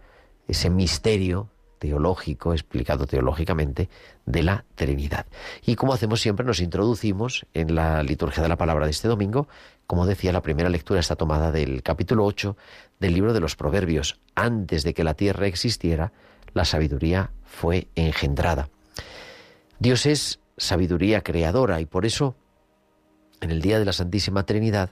ese 0.48 0.70
misterio 0.70 1.50
teológico, 1.84 2.54
explicado 2.54 3.06
teológicamente, 3.06 3.90
de 4.26 4.42
la 4.42 4.64
Trinidad. 4.76 5.26
Y 5.66 5.76
como 5.76 5.94
hacemos 5.94 6.22
siempre, 6.22 6.46
nos 6.46 6.62
introducimos 6.62 7.46
en 7.54 7.76
la 7.76 8.04
liturgia 8.04 8.42
de 8.42 8.48
la 8.48 8.56
palabra 8.56 8.86
de 8.86 8.92
este 8.92 9.10
domingo. 9.10 9.50
Como 9.86 10.06
decía, 10.06 10.32
la 10.32 10.42
primera 10.42 10.70
lectura 10.70 11.02
está 11.02 11.18
tomada 11.18 11.52
del 11.52 11.84
capítulo 11.84 12.24
8 12.24 12.56
del 13.02 13.14
libro 13.14 13.34
de 13.34 13.42
los 13.42 13.58
Proverbios. 13.58 14.18
Antes 14.34 14.84
de 14.84 14.94
que 14.94 15.04
la 15.04 15.16
tierra 15.16 15.46
existiera, 15.46 16.14
la 16.54 16.64
sabiduría 16.64 17.32
fue 17.44 17.90
engendrada. 17.96 18.70
Dios 19.80 20.06
es 20.06 20.40
sabiduría 20.56 21.20
creadora 21.20 21.82
y 21.82 21.86
por 21.86 22.06
eso, 22.06 22.38
en 23.42 23.52
el 23.52 23.62
día 23.62 23.78
de 23.80 23.86
la 23.86 23.92
Santísima 23.92 24.46
Trinidad, 24.46 24.92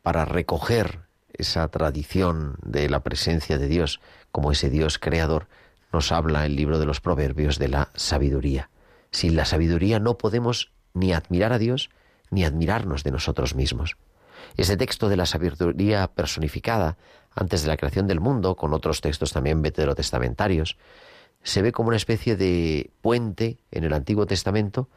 para 0.00 0.24
recoger 0.24 1.00
esa 1.34 1.68
tradición 1.68 2.56
de 2.64 2.88
la 2.88 3.00
presencia 3.00 3.58
de 3.58 3.68
Dios 3.68 4.00
como 4.32 4.52
ese 4.52 4.70
Dios 4.70 4.98
creador, 4.98 5.48
nos 5.92 6.12
habla 6.12 6.46
el 6.46 6.56
libro 6.56 6.78
de 6.78 6.86
los 6.86 7.00
Proverbios 7.00 7.58
de 7.58 7.68
la 7.68 7.90
sabiduría. 7.94 8.70
Sin 9.10 9.36
la 9.36 9.44
sabiduría 9.44 9.98
no 9.98 10.18
podemos 10.18 10.70
ni 10.94 11.12
admirar 11.12 11.52
a 11.52 11.58
Dios 11.58 11.90
ni 12.30 12.44
admirarnos 12.44 13.02
de 13.02 13.10
nosotros 13.10 13.54
mismos. 13.54 13.96
Ese 14.56 14.76
texto 14.76 15.08
de 15.08 15.16
la 15.16 15.26
sabiduría 15.26 16.06
personificada 16.08 16.96
antes 17.34 17.62
de 17.62 17.68
la 17.68 17.76
creación 17.76 18.06
del 18.06 18.20
mundo, 18.20 18.56
con 18.56 18.72
otros 18.72 19.00
textos 19.00 19.32
también 19.32 19.62
veterotestamentarios, 19.62 20.76
se 21.42 21.62
ve 21.62 21.72
como 21.72 21.88
una 21.88 21.96
especie 21.96 22.36
de 22.36 22.90
puente 23.00 23.58
en 23.70 23.84
el 23.84 23.92
Antiguo 23.92 24.26
Testamento 24.26 24.88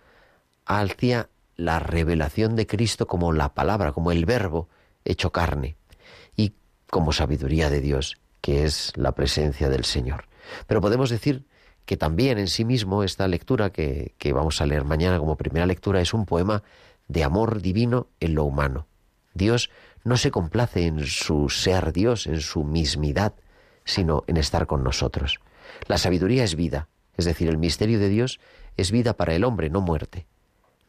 hacia 0.65 1.29
la 1.55 1.79
revelación 1.79 2.55
de 2.55 2.67
Cristo 2.67 3.07
como 3.07 3.31
la 3.31 3.53
palabra, 3.53 3.91
como 3.91 4.11
el 4.11 4.25
verbo 4.25 4.69
hecho 5.05 5.31
carne 5.31 5.77
y 6.35 6.53
como 6.89 7.11
sabiduría 7.11 7.69
de 7.69 7.81
Dios, 7.81 8.17
que 8.43 8.65
es 8.65 8.91
la 8.97 9.13
presencia 9.13 9.69
del 9.69 9.85
Señor. 9.85 10.25
Pero 10.67 10.81
podemos 10.81 11.09
decir 11.09 11.45
que 11.85 11.95
también 11.95 12.37
en 12.37 12.49
sí 12.49 12.65
mismo 12.65 13.05
esta 13.05 13.25
lectura 13.29 13.69
que, 13.69 14.15
que 14.17 14.33
vamos 14.33 14.59
a 14.59 14.65
leer 14.65 14.83
mañana 14.83 15.17
como 15.17 15.37
primera 15.37 15.65
lectura 15.65 16.01
es 16.01 16.13
un 16.13 16.25
poema 16.25 16.61
de 17.07 17.23
amor 17.23 17.61
divino 17.61 18.07
en 18.19 18.35
lo 18.35 18.43
humano. 18.43 18.85
Dios 19.33 19.69
no 20.03 20.17
se 20.17 20.29
complace 20.29 20.85
en 20.85 21.05
su 21.05 21.47
ser 21.47 21.93
Dios, 21.93 22.27
en 22.27 22.41
su 22.41 22.65
mismidad, 22.65 23.33
sino 23.85 24.25
en 24.27 24.35
estar 24.35 24.67
con 24.67 24.83
nosotros. 24.83 25.39
La 25.87 25.97
sabiduría 25.97 26.43
es 26.43 26.55
vida, 26.55 26.89
es 27.15 27.23
decir, 27.23 27.47
el 27.47 27.57
misterio 27.57 27.97
de 27.97 28.09
Dios 28.09 28.41
es 28.75 28.91
vida 28.91 29.13
para 29.13 29.35
el 29.35 29.45
hombre, 29.45 29.69
no 29.69 29.79
muerte. 29.79 30.27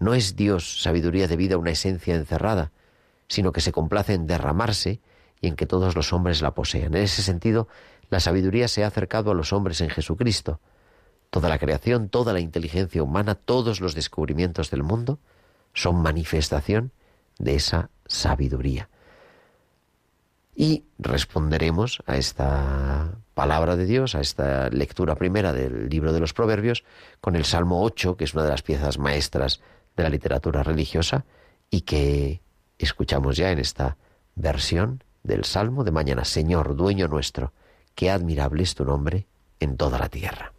No 0.01 0.15
es 0.15 0.35
Dios, 0.35 0.83
sabiduría 0.83 1.29
de 1.29 1.37
vida, 1.37 1.57
una 1.57 1.71
esencia 1.71 2.17
encerrada, 2.17 2.73
sino 3.29 3.53
que 3.53 3.61
se 3.61 3.71
complace 3.71 4.15
en 4.15 4.27
derramarse 4.27 5.01
y 5.41 5.49
en 5.49 5.57
que 5.57 5.67
todos 5.67 5.95
los 5.95 6.13
hombres 6.13 6.43
la 6.43 6.55
posean. 6.55 6.95
En 6.95 7.03
ese 7.03 7.23
sentido, 7.23 7.69
la 8.11 8.21
sabiduría 8.21 8.69
se 8.69 8.85
ha 8.85 8.89
acercado 8.89 9.31
a 9.31 9.35
los 9.35 9.53
hombres 9.53 9.81
en 9.81 9.91
Jesucristo. 9.91 10.61
Toda 11.31 11.49
la 11.49 11.59
creación, 11.59 12.09
toda 12.09 12.33
la 12.33 12.41
inteligencia 12.41 13.03
humana, 13.03 13.35
todos 13.35 13.81
los 13.81 13.95
descubrimientos 13.95 14.71
del 14.71 14.83
mundo 14.83 15.19
son 15.73 15.97
manifestación 15.97 16.93
de 17.39 17.57
esa 17.57 17.91
sabiduría. 18.07 18.89
Y 20.55 20.85
responderemos 20.99 22.03
a 22.07 22.17
esta 22.17 23.19
palabra 23.35 23.75
de 23.77 23.87
Dios, 23.87 24.15
a 24.15 24.21
esta 24.21 24.71
lectura 24.71 25.17
primera 25.17 25.53
del 25.53 25.89
libro 25.89 26.13
de 26.13 26.21
los 26.21 26.33
Proverbios, 26.33 26.85
con 27.21 27.35
el 27.35 27.45
Salmo 27.45 27.83
8, 27.83 28.17
que 28.17 28.25
es 28.25 28.35
una 28.35 28.45
de 28.45 28.51
las 28.51 28.63
piezas 28.63 28.99
maestras 28.99 29.61
de 29.97 30.05
la 30.05 30.09
literatura 30.09 30.63
religiosa 30.63 31.25
y 31.71 31.83
que 31.83 32.41
escuchamos 32.79 33.37
ya 33.37 33.51
en 33.51 33.59
esta 33.59 33.97
versión 34.37 35.04
del 35.25 35.45
Salmo 35.45 35.83
de 35.83 35.91
mañana. 35.91 36.25
Señor, 36.25 36.77
dueño 36.77 37.09
nuestro, 37.09 37.53
qué 37.97 38.11
admirable 38.11 38.63
es 38.63 38.77
tu 38.77 38.85
nombre 38.85 39.27
en 39.59 39.77
toda 39.77 39.99
la 39.99 40.09
tierra. 40.09 40.54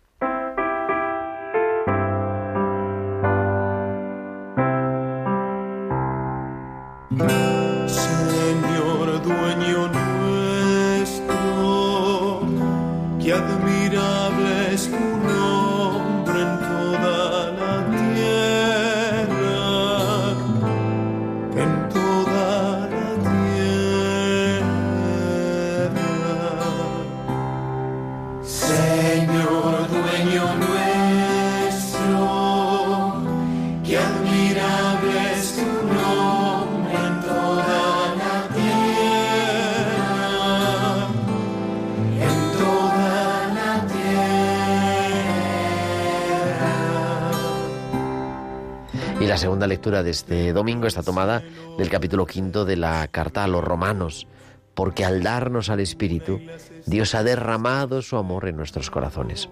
Segunda 49.46 49.68
lectura 49.68 50.02
de 50.02 50.10
este 50.10 50.54
domingo 50.54 50.88
está 50.88 51.04
tomada 51.04 51.44
del 51.78 51.88
capítulo 51.88 52.26
quinto 52.26 52.66
de 52.66 52.78
la 52.78 53.08
carta 53.10 53.44
a 53.44 53.48
los 53.48 53.64
romanos, 53.64 54.26
porque 54.74 55.06
al 55.06 55.22
darnos 55.22 55.70
al 55.70 55.82
Espíritu, 55.82 56.42
Dios 56.88 57.14
ha 57.14 57.22
derramado 57.22 58.02
su 58.02 58.18
amor 58.18 58.48
en 58.48 58.58
nuestros 58.58 58.90
corazones. 58.90 59.48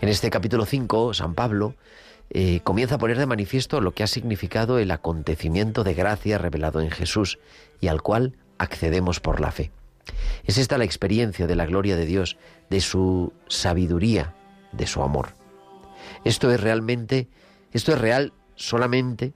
En 0.00 0.08
este 0.08 0.30
capítulo 0.30 0.66
5, 0.66 1.14
San 1.14 1.34
Pablo 1.34 1.74
eh, 2.30 2.60
comienza 2.62 2.94
a 2.94 2.98
poner 2.98 3.18
de 3.18 3.26
manifiesto 3.26 3.80
lo 3.80 3.90
que 3.90 4.04
ha 4.04 4.06
significado 4.06 4.78
el 4.78 4.92
acontecimiento 4.92 5.82
de 5.82 5.94
gracia 5.94 6.38
revelado 6.38 6.80
en 6.80 6.92
Jesús 6.92 7.40
y 7.80 7.88
al 7.88 8.02
cual 8.02 8.36
accedemos 8.56 9.18
por 9.18 9.40
la 9.40 9.50
fe. 9.50 9.72
Es 10.44 10.58
esta 10.58 10.78
la 10.78 10.84
experiencia 10.84 11.48
de 11.48 11.56
la 11.56 11.66
gloria 11.66 11.96
de 11.96 12.06
Dios, 12.06 12.36
de 12.70 12.80
su 12.80 13.32
sabiduría, 13.48 14.36
de 14.70 14.86
su 14.86 15.02
amor. 15.02 15.30
Esto 16.22 16.52
es 16.52 16.60
realmente, 16.60 17.26
esto 17.72 17.92
es 17.92 18.00
real 18.00 18.32
solamente 18.58 19.32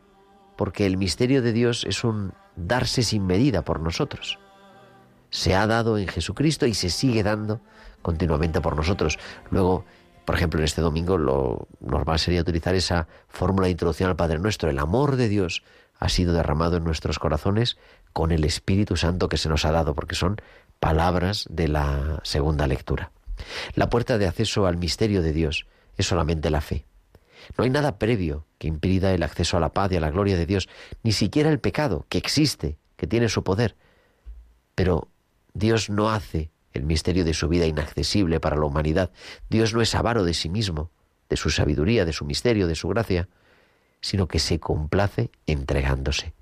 porque 0.56 0.84
el 0.84 0.98
misterio 0.98 1.40
de 1.40 1.52
Dios 1.52 1.84
es 1.88 2.04
un 2.04 2.34
darse 2.56 3.02
sin 3.02 3.26
medida 3.26 3.62
por 3.62 3.80
nosotros. 3.80 4.38
Se 5.30 5.54
ha 5.54 5.66
dado 5.66 5.96
en 5.96 6.08
Jesucristo 6.08 6.66
y 6.66 6.74
se 6.74 6.90
sigue 6.90 7.22
dando 7.22 7.60
continuamente 8.02 8.60
por 8.60 8.76
nosotros. 8.76 9.18
Luego, 9.50 9.86
por 10.26 10.34
ejemplo, 10.34 10.60
en 10.60 10.64
este 10.64 10.82
domingo 10.82 11.16
lo 11.16 11.68
normal 11.80 12.18
sería 12.18 12.42
utilizar 12.42 12.74
esa 12.74 13.08
fórmula 13.28 13.66
de 13.66 13.72
introducción 13.72 14.10
al 14.10 14.16
Padre 14.16 14.38
Nuestro. 14.38 14.68
El 14.68 14.78
amor 14.78 15.16
de 15.16 15.28
Dios 15.28 15.62
ha 15.98 16.08
sido 16.08 16.34
derramado 16.34 16.76
en 16.76 16.84
nuestros 16.84 17.18
corazones 17.18 17.78
con 18.12 18.32
el 18.32 18.44
Espíritu 18.44 18.96
Santo 18.96 19.28
que 19.28 19.38
se 19.38 19.48
nos 19.48 19.64
ha 19.64 19.72
dado, 19.72 19.94
porque 19.94 20.16
son 20.16 20.36
palabras 20.80 21.46
de 21.48 21.68
la 21.68 22.20
segunda 22.24 22.66
lectura. 22.66 23.12
La 23.74 23.88
puerta 23.88 24.18
de 24.18 24.26
acceso 24.26 24.66
al 24.66 24.76
misterio 24.76 25.22
de 25.22 25.32
Dios 25.32 25.66
es 25.96 26.06
solamente 26.06 26.50
la 26.50 26.60
fe. 26.60 26.84
No 27.56 27.64
hay 27.64 27.70
nada 27.70 27.98
previo 27.98 28.46
que 28.58 28.68
impida 28.68 29.12
el 29.12 29.22
acceso 29.22 29.56
a 29.56 29.60
la 29.60 29.72
paz 29.72 29.92
y 29.92 29.96
a 29.96 30.00
la 30.00 30.10
gloria 30.10 30.36
de 30.36 30.46
Dios, 30.46 30.68
ni 31.02 31.12
siquiera 31.12 31.50
el 31.50 31.60
pecado, 31.60 32.06
que 32.08 32.18
existe, 32.18 32.78
que 32.96 33.06
tiene 33.06 33.28
su 33.28 33.42
poder. 33.42 33.76
Pero 34.74 35.08
Dios 35.54 35.90
no 35.90 36.10
hace 36.10 36.50
el 36.72 36.84
misterio 36.84 37.24
de 37.24 37.34
su 37.34 37.48
vida 37.48 37.66
inaccesible 37.66 38.40
para 38.40 38.56
la 38.56 38.64
humanidad. 38.64 39.10
Dios 39.50 39.74
no 39.74 39.82
es 39.82 39.94
avaro 39.94 40.24
de 40.24 40.34
sí 40.34 40.48
mismo, 40.48 40.90
de 41.28 41.36
su 41.36 41.50
sabiduría, 41.50 42.04
de 42.04 42.12
su 42.12 42.24
misterio, 42.24 42.66
de 42.66 42.74
su 42.74 42.88
gracia, 42.88 43.28
sino 44.00 44.28
que 44.28 44.38
se 44.38 44.58
complace 44.58 45.30
entregándose. 45.46 46.32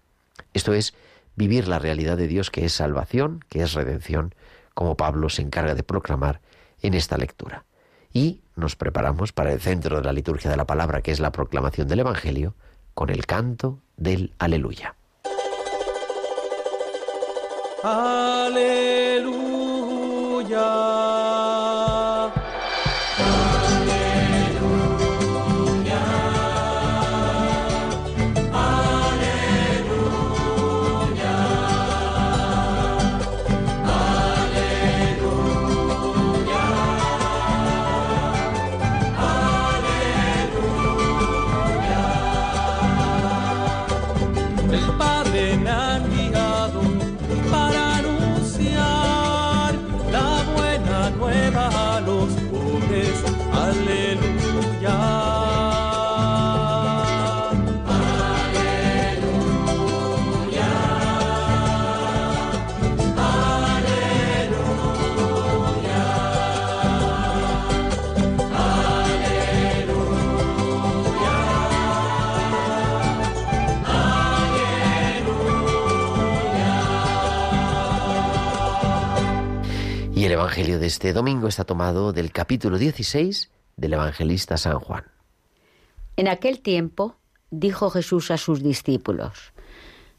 Esto 0.54 0.74
es 0.74 0.94
vivir 1.36 1.68
la 1.68 1.78
realidad 1.78 2.16
de 2.16 2.26
Dios 2.26 2.50
que 2.50 2.64
es 2.64 2.72
salvación, 2.72 3.44
que 3.48 3.62
es 3.62 3.74
redención, 3.74 4.34
como 4.74 4.96
Pablo 4.96 5.28
se 5.28 5.42
encarga 5.42 5.74
de 5.74 5.82
proclamar 5.82 6.40
en 6.82 6.94
esta 6.94 7.16
lectura. 7.16 7.64
Y 8.12 8.40
nos 8.56 8.76
preparamos 8.76 9.32
para 9.32 9.52
el 9.52 9.60
centro 9.60 9.98
de 9.98 10.04
la 10.04 10.12
liturgia 10.12 10.50
de 10.50 10.56
la 10.56 10.66
palabra, 10.66 11.02
que 11.02 11.12
es 11.12 11.20
la 11.20 11.32
proclamación 11.32 11.88
del 11.88 12.00
Evangelio, 12.00 12.54
con 12.94 13.10
el 13.10 13.26
canto 13.26 13.80
del 13.96 14.34
aleluya. 14.38 14.96
Aleluya. 17.82 18.90
De 80.80 80.86
este 80.86 81.12
domingo 81.12 81.46
está 81.46 81.64
tomado 81.64 82.14
del 82.14 82.32
capítulo 82.32 82.78
16 82.78 83.50
del 83.76 83.92
evangelista 83.92 84.56
San 84.56 84.80
Juan. 84.80 85.04
En 86.16 86.26
aquel 86.26 86.62
tiempo 86.62 87.16
dijo 87.50 87.90
Jesús 87.90 88.30
a 88.30 88.38
sus 88.38 88.62
discípulos, 88.62 89.52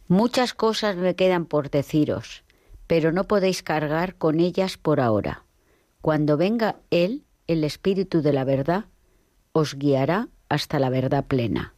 Muchas 0.07 0.53
cosas 0.53 0.97
me 0.97 1.15
quedan 1.15 1.45
por 1.45 1.71
deciros, 1.71 2.43
pero 2.85 3.11
no 3.11 3.23
podéis 3.23 3.63
cargar 3.63 4.15
con 4.15 4.39
ellas 4.39 4.77
por 4.77 4.99
ahora. 4.99 5.45
Cuando 5.99 6.37
venga 6.37 6.75
Él, 6.91 7.25
el 7.47 7.63
Espíritu 7.63 8.21
de 8.21 8.33
la 8.33 8.43
verdad, 8.43 8.85
os 9.53 9.73
guiará 9.73 10.27
hasta 10.47 10.77
la 10.77 10.91
verdad 10.91 11.25
plena. 11.25 11.73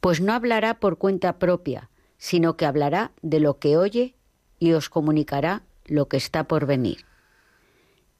Pues 0.00 0.20
no 0.20 0.34
hablará 0.34 0.80
por 0.80 0.98
cuenta 0.98 1.38
propia, 1.38 1.88
sino 2.18 2.58
que 2.58 2.66
hablará 2.66 3.12
de 3.22 3.40
lo 3.40 3.58
que 3.58 3.78
oye 3.78 4.16
y 4.58 4.72
os 4.72 4.90
comunicará 4.90 5.62
lo 5.86 6.08
que 6.08 6.18
está 6.18 6.44
por 6.44 6.66
venir. 6.66 7.05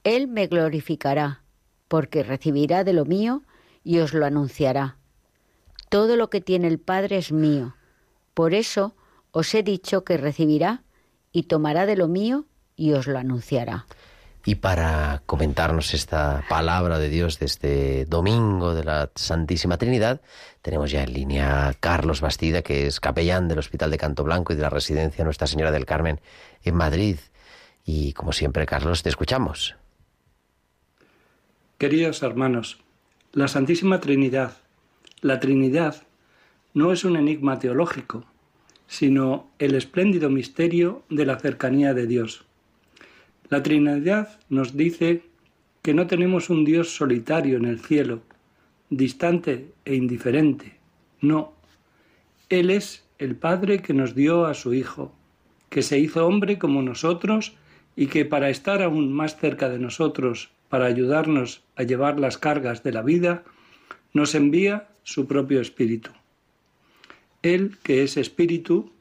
Él 0.07 0.29
me 0.29 0.47
glorificará, 0.47 1.42
porque 1.88 2.23
recibirá 2.23 2.85
de 2.85 2.92
lo 2.92 3.05
mío 3.05 3.42
y 3.83 3.99
os 3.99 4.14
lo 4.14 4.25
anunciará. 4.25 4.99
Todo 5.88 6.14
lo 6.14 6.31
que 6.31 6.40
tiene 6.40 6.69
el 6.69 6.79
Padre 6.79 7.16
es 7.16 7.33
mío. 7.33 7.75
Por 8.33 8.55
eso 8.55 8.95
os 9.33 9.53
he 9.53 9.64
dicho 9.64 10.05
que 10.05 10.16
recibirá 10.16 10.85
y 11.33 11.42
tomará 11.49 11.87
de 11.87 11.97
lo 11.97 12.07
mío 12.07 12.45
y 12.77 12.92
os 12.92 13.09
lo 13.09 13.19
anunciará. 13.19 13.87
Y 14.45 14.55
para 14.55 15.23
comentarnos 15.27 15.92
esta 15.92 16.45
palabra 16.49 17.01
de 17.01 17.09
Dios 17.09 17.40
de 17.40 17.47
este 17.47 18.05
domingo 18.05 18.75
de 18.75 18.85
la 18.85 19.11
Santísima 19.16 19.77
Trinidad, 19.77 20.21
tenemos 20.62 20.92
ya 20.92 21.03
en 21.03 21.14
línea 21.14 21.66
a 21.66 21.75
Carlos 21.75 22.21
Bastida, 22.21 22.62
que 22.62 22.87
es 22.87 23.01
capellán 23.01 23.49
del 23.49 23.59
Hospital 23.59 23.90
de 23.90 23.99
Canto 23.99 24.23
Blanco 24.23 24.53
y 24.53 24.57
de 24.57 24.62
la 24.62 24.71
Residencia 24.71 25.25
Nuestra 25.25 25.49
Señora 25.49 25.73
del 25.73 25.85
Carmen 25.85 26.21
en 26.62 26.77
Madrid. 26.77 27.19
Y 27.85 28.12
como 28.12 28.33
siempre, 28.33 28.66
Carlos, 28.66 29.03
te 29.03 29.09
escuchamos. 29.09 29.75
Queridos 31.78 32.22
hermanos, 32.22 32.78
la 33.34 33.48
Santísima 33.48 34.00
Trinidad, 34.00 34.56
la 35.20 35.40
Trinidad, 35.40 36.04
no 36.72 36.90
es 36.90 37.04
un 37.04 37.18
enigma 37.18 37.58
teológico, 37.58 38.24
sino 38.86 39.50
el 39.58 39.74
espléndido 39.74 40.30
misterio 40.30 41.02
de 41.10 41.26
la 41.26 41.38
cercanía 41.38 41.92
de 41.92 42.06
Dios. 42.06 42.46
La 43.50 43.62
Trinidad 43.62 44.40
nos 44.48 44.74
dice 44.74 45.24
que 45.82 45.92
no 45.92 46.06
tenemos 46.06 46.48
un 46.48 46.64
Dios 46.64 46.96
solitario 46.96 47.58
en 47.58 47.66
el 47.66 47.78
cielo, 47.78 48.22
distante 48.88 49.70
e 49.84 49.96
indiferente. 49.96 50.78
No, 51.20 51.52
Él 52.48 52.70
es 52.70 53.04
el 53.18 53.36
Padre 53.36 53.82
que 53.82 53.92
nos 53.92 54.14
dio 54.14 54.46
a 54.46 54.54
su 54.54 54.72
Hijo, 54.72 55.12
que 55.68 55.82
se 55.82 55.98
hizo 55.98 56.26
hombre 56.26 56.58
como 56.58 56.80
nosotros 56.80 57.54
y 57.96 58.06
que 58.06 58.24
para 58.24 58.48
estar 58.48 58.80
aún 58.80 59.12
más 59.12 59.36
cerca 59.36 59.68
de 59.68 59.78
nosotros, 59.78 60.56
para 60.68 60.87
ayudarnos 60.87 61.62
a 61.76 61.83
llevar 61.83 62.18
las 62.18 62.38
cargas 62.38 62.83
de 62.83 62.92
la 62.92 63.02
vida, 63.02 63.44
nos 64.12 64.35
envía 64.35 64.88
su 65.02 65.26
propio 65.26 65.61
Espíritu. 65.61 66.11
Él, 67.42 67.76
que 67.83 68.02
es 68.02 68.16
Espíritu, 68.16 68.92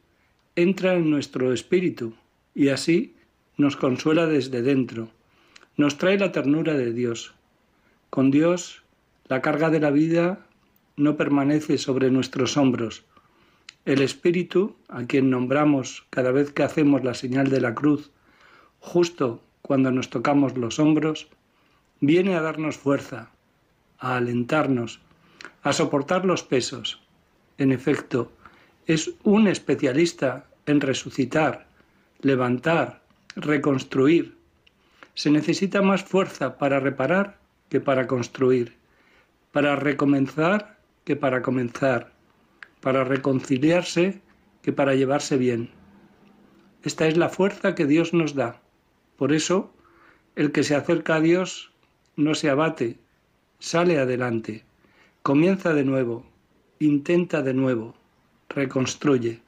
entra 0.56 0.93
en 0.93 1.10
nuestro 1.10 1.51
espíritu 1.51 2.13
y 2.54 2.69
así 2.69 3.15
nos 3.58 3.75
consuela 3.75 4.25
desde 4.25 4.62
dentro, 4.62 5.10
nos 5.75 5.97
trae 5.97 6.17
la 6.17 6.32
ternura 6.32 6.75
de 6.75 6.93
Dios. 6.93 7.34
Con 8.10 8.32
Dios, 8.32 8.84
la 9.28 9.41
carga 9.41 9.69
de 9.69 9.80
la 9.82 9.91
vida 9.91 10.45
no 10.95 11.17
permanece 11.17 11.78
sobre 11.78 12.10
nuestros 12.10 12.56
hombros. 12.56 13.04
El 13.84 14.01
Espíritu, 14.01 14.75
a 14.88 15.04
quien 15.06 15.30
nombramos 15.30 16.06
cada 16.10 16.32
vez 16.32 16.51
que 16.51 16.63
hacemos 16.63 17.04
la 17.04 17.13
señal 17.13 17.49
de 17.49 17.62
la 17.62 17.75
cruz, 17.75 18.12
justo 18.80 19.43
cuando 19.62 19.91
nos 19.91 20.10
tocamos 20.10 20.58
los 20.58 20.80
hombros, 20.80 21.28
viene 21.99 22.36
a 22.36 22.41
darnos 22.41 22.77
fuerza, 22.77 23.31
a 23.99 24.17
alentarnos, 24.17 25.01
a 25.63 25.73
soportar 25.73 26.25
los 26.25 26.43
pesos. 26.43 27.01
En 27.58 27.71
efecto, 27.71 28.31
es 28.86 29.12
un 29.23 29.47
especialista 29.47 30.45
en 30.65 30.81
resucitar, 30.81 31.67
levantar, 32.19 33.01
reconstruir. 33.36 34.38
Se 35.13 35.31
necesita 35.31 35.81
más 35.81 36.03
fuerza 36.03 36.58
para 36.58 36.79
reparar 36.79 37.39
que 37.69 37.79
para 37.79 38.08
construir, 38.08 38.75
para 39.51 39.75
recomenzar 39.75 40.77
que 41.03 41.15
para 41.15 41.41
comenzar, 41.41 42.13
para 42.81 43.03
reconciliarse 43.03 44.21
que 44.62 44.73
para 44.73 44.95
llevarse 44.95 45.38
bien. 45.38 45.69
Esta 46.84 47.08
es 47.08 47.17
la 47.17 47.29
fuerza 47.29 47.75
que 47.75 47.86
Dios 47.86 48.13
nos 48.13 48.36
da. 48.36 48.62
Por 49.17 49.31
eso, 49.31 49.73
el 50.36 50.51
que 50.51 50.63
se 50.63 50.75
acerca 50.75 51.15
a 51.15 51.21
Dios 51.21 51.71
no 52.15 52.36
se 52.36 52.49
abate, 52.49 52.97
sale 53.60 53.99
adelante, 53.99 54.63
comienza 55.21 55.73
de 55.73 55.84
nuevo, 55.84 56.25
intenta 56.80 57.41
de 57.41 57.54
nuevo, 57.54 57.95
reconstruye. 58.49 59.41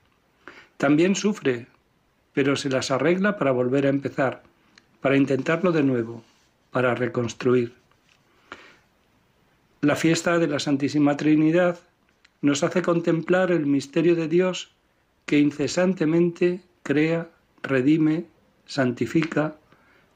También 0.77 1.15
sufre, 1.15 1.67
pero 2.33 2.55
se 2.55 2.69
las 2.69 2.91
arregla 2.91 3.37
para 3.37 3.51
volver 3.51 3.85
a 3.85 3.89
empezar, 3.89 4.43
para 5.01 5.17
intentarlo 5.17 5.71
de 5.71 5.83
nuevo, 5.83 6.23
para 6.71 6.95
reconstruir. 6.95 7.73
La 9.81 9.95
fiesta 9.95 10.37
de 10.39 10.47
la 10.47 10.59
Santísima 10.59 11.17
Trinidad 11.17 11.79
nos 12.41 12.63
hace 12.63 12.81
contemplar 12.81 13.51
el 13.51 13.65
misterio 13.65 14.15
de 14.15 14.27
Dios 14.27 14.71
que 15.25 15.39
incesantemente 15.39 16.61
crea, 16.83 17.29
redime, 17.63 18.25
santifica, 18.65 19.55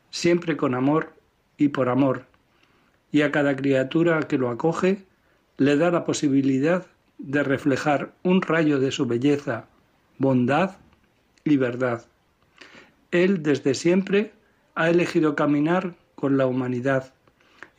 siempre 0.09 0.57
con 0.57 0.75
amor 0.75 1.13
y 1.57 1.69
por 1.69 1.89
amor, 1.89 2.25
y 3.11 3.21
a 3.21 3.31
cada 3.31 3.55
criatura 3.55 4.19
que 4.23 4.37
lo 4.37 4.49
acoge 4.49 5.05
le 5.57 5.77
da 5.77 5.91
la 5.91 6.05
posibilidad 6.05 6.85
de 7.17 7.43
reflejar 7.43 8.13
un 8.23 8.41
rayo 8.41 8.79
de 8.79 8.91
su 8.91 9.05
belleza, 9.05 9.65
bondad 10.17 10.77
y 11.43 11.57
verdad. 11.57 12.05
Él 13.11 13.43
desde 13.43 13.73
siempre 13.75 14.31
ha 14.75 14.89
elegido 14.89 15.35
caminar 15.35 15.95
con 16.15 16.37
la 16.37 16.45
humanidad 16.45 17.13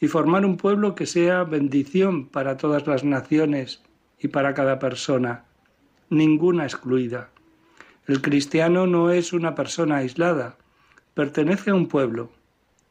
y 0.01 0.09
formar 0.09 0.45
un 0.45 0.57
pueblo 0.57 0.95
que 0.95 1.07
sea 1.07 1.45
bendición 1.45 2.29
para 2.29 2.57
todas 2.57 2.87
las 2.87 3.05
naciones 3.05 3.83
y 4.21 4.29
para 4.29 4.55
cada 4.55 4.79
persona, 4.79 5.45
ninguna 6.11 6.65
excluida. 6.65 7.31
El 8.07 8.21
cristiano 8.21 8.87
no 8.87 9.11
es 9.11 9.33
una 9.33 9.55
persona 9.55 9.99
aislada, 9.99 10.57
pertenece 11.15 11.71
a 11.71 11.75
un 11.75 11.87
pueblo, 11.87 12.31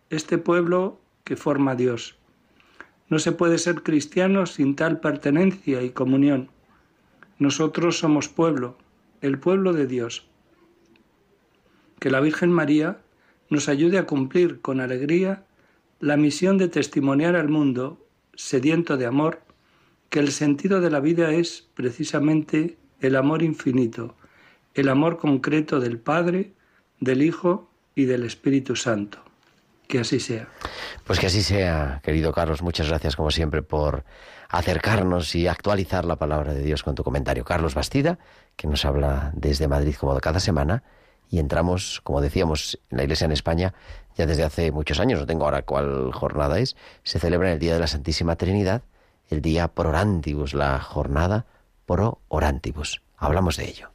este 0.10 0.38
pueblo 0.38 0.99
que 1.23 1.36
forma 1.36 1.75
Dios. 1.75 2.17
No 3.12 3.19
se 3.19 3.34
puede 3.34 3.58
ser 3.58 3.84
cristiano 3.84 4.45
sin 4.45 4.78
tal 4.78 5.02
pertenencia 5.02 5.84
y 5.84 5.89
comunión. 5.89 6.50
Nosotros 7.39 8.00
somos 8.00 8.30
pueblo, 8.30 8.78
el 9.19 9.38
pueblo 9.38 9.74
de 9.74 9.86
Dios. 9.86 10.30
Que 12.00 12.10
la 12.10 12.21
Virgen 12.21 12.54
María 12.54 13.02
nos 13.50 13.67
ayude 13.67 13.97
a 13.97 14.06
cumplir 14.06 14.62
con 14.62 14.80
alegría 14.80 15.43
la 16.00 16.15
misión 16.15 16.58
de 16.58 16.69
testimoniar 16.69 17.36
al 17.36 17.50
mundo, 17.50 18.00
sediento 18.34 18.95
de 18.95 19.08
amor, 19.08 19.41
que 20.10 20.19
el 20.19 20.32
sentido 20.32 20.80
de 20.80 20.89
la 20.89 21.02
vida 21.02 21.34
es 21.34 21.67
precisamente 21.74 22.78
el 23.02 23.17
amor 23.17 23.43
infinito, 23.43 24.15
el 24.74 24.88
amor 24.88 25.17
concreto 25.17 25.82
del 25.82 26.00
Padre, 26.00 26.54
del 27.02 27.24
Hijo 27.24 27.69
y 27.93 28.06
del 28.06 28.24
Espíritu 28.24 28.78
Santo. 28.78 29.31
Que 29.91 29.99
así 29.99 30.21
sea. 30.21 30.47
Pues 31.04 31.19
que 31.19 31.27
así 31.27 31.43
sea, 31.43 31.99
querido 32.01 32.32
Carlos. 32.32 32.62
Muchas 32.62 32.88
gracias, 32.88 33.17
como 33.17 33.30
siempre, 33.30 33.62
por 33.62 34.06
acercarnos 34.47 35.36
y 35.36 35.47
actualizar 35.47 36.06
la 36.06 36.15
palabra 36.15 36.54
de 36.54 36.63
Dios 36.63 36.82
con 36.82 36.95
tu 36.95 37.04
comentario. 37.04 37.43
Carlos 37.43 37.75
Bastida, 37.75 38.17
que 38.56 38.69
nos 38.69 38.86
habla 38.86 39.32
desde 39.36 39.67
Madrid 39.67 39.93
como 39.99 40.15
de 40.15 40.21
cada 40.21 40.39
semana. 40.39 40.84
Y 41.30 41.39
entramos, 41.39 41.99
como 42.06 42.21
decíamos, 42.21 42.80
en 42.89 42.99
la 42.99 43.04
Iglesia 43.04 43.25
en 43.25 43.34
España 43.34 43.73
ya 44.15 44.25
desde 44.25 44.43
hace 44.43 44.71
muchos 44.71 45.01
años, 45.01 45.19
no 45.19 45.25
tengo 45.25 45.43
ahora 45.43 45.63
cuál 45.63 46.13
jornada 46.13 46.58
es, 46.60 46.77
se 47.04 47.19
celebra 47.19 47.49
en 47.49 47.54
el 47.56 47.60
Día 47.60 47.73
de 47.73 47.80
la 47.82 47.88
Santísima 47.88 48.38
Trinidad, 48.38 48.84
el 49.30 49.41
día 49.41 49.67
Pro 49.67 49.89
Orantibus, 49.89 50.54
la 50.54 50.80
jornada 50.80 51.45
Pro 51.86 52.19
Orantibus. 52.30 53.01
Hablamos 53.17 53.58
de 53.58 53.69
ello. 53.69 53.89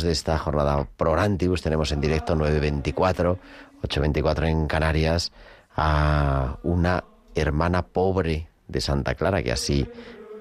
De 0.00 0.12
esta 0.12 0.38
jornada 0.38 0.86
Prorantibus 0.96 1.60
tenemos 1.60 1.92
en 1.92 2.00
directo 2.00 2.34
924, 2.34 3.38
824 3.82 4.46
en 4.46 4.66
Canarias, 4.66 5.30
a 5.76 6.56
una 6.62 7.04
hermana 7.34 7.82
pobre 7.82 8.48
de 8.68 8.80
Santa 8.80 9.14
Clara, 9.14 9.42
que 9.42 9.52
así 9.52 9.86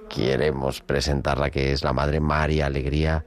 queremos 0.08 0.82
presentarla, 0.82 1.50
que 1.50 1.74
es 1.74 1.84
la 1.84 1.92
Madre 1.92 2.22
María 2.22 2.68
Alegría 2.68 3.26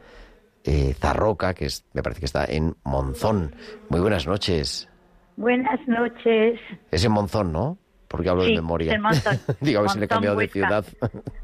eh, 0.64 0.94
Zarroca, 0.98 1.52
que 1.52 1.66
es, 1.66 1.84
me 1.92 2.02
parece 2.02 2.20
que 2.20 2.26
está 2.26 2.46
en 2.46 2.74
Monzón. 2.84 3.54
Muy 3.90 4.00
buenas 4.00 4.26
noches. 4.26 4.88
Buenas 5.36 5.80
noches. 5.86 6.58
Es 6.90 7.04
en 7.04 7.12
Monzón, 7.12 7.52
¿no? 7.52 7.76
Porque 8.08 8.28
hablo 8.28 8.42
Sí, 8.44 8.50
de 8.50 8.56
memoria. 8.56 9.00
Digo, 9.60 9.82
ver 9.82 9.90
si 9.90 9.98
le 9.98 10.04
he 10.04 10.08
cambiado 10.08 10.36
de 10.36 10.44
Huesca. 10.44 10.52
ciudad. 10.52 10.84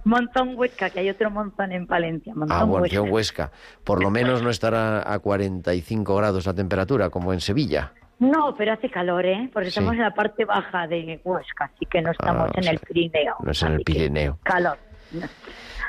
Montón 0.04 0.54
Huesca, 0.56 0.90
que 0.90 1.00
hay 1.00 1.10
otro 1.10 1.30
montón 1.30 1.72
en 1.72 1.86
Palencia. 1.86 2.34
Montón 2.34 2.56
Ah, 2.56 2.64
bueno, 2.64 2.82
Huesca. 2.82 3.02
Huesca. 3.02 3.52
Por 3.84 4.02
lo 4.02 4.10
menos 4.10 4.42
no 4.42 4.50
estará 4.50 5.12
a 5.12 5.18
45 5.18 6.14
grados 6.16 6.46
la 6.46 6.54
temperatura, 6.54 7.10
como 7.10 7.32
en 7.32 7.40
Sevilla. 7.40 7.92
No, 8.18 8.54
pero 8.56 8.74
hace 8.74 8.90
calor, 8.90 9.24
¿eh? 9.24 9.48
Porque 9.52 9.70
Sí. 9.70 9.78
estamos 9.78 9.94
en 9.94 10.00
la 10.02 10.12
parte 10.14 10.44
baja 10.44 10.86
de 10.86 11.20
Huesca, 11.24 11.70
así 11.74 11.86
que 11.86 12.02
no 12.02 12.10
estamos 12.10 12.48
Ah, 12.50 12.58
en 12.58 12.64
sí. 12.64 12.68
el 12.70 12.78
Pirineo. 12.78 13.36
No 13.42 13.50
es 13.50 13.62
en 13.62 13.72
el 13.72 13.78
que 13.78 13.84
Pirineo. 13.84 14.38
Calor. 14.42 14.76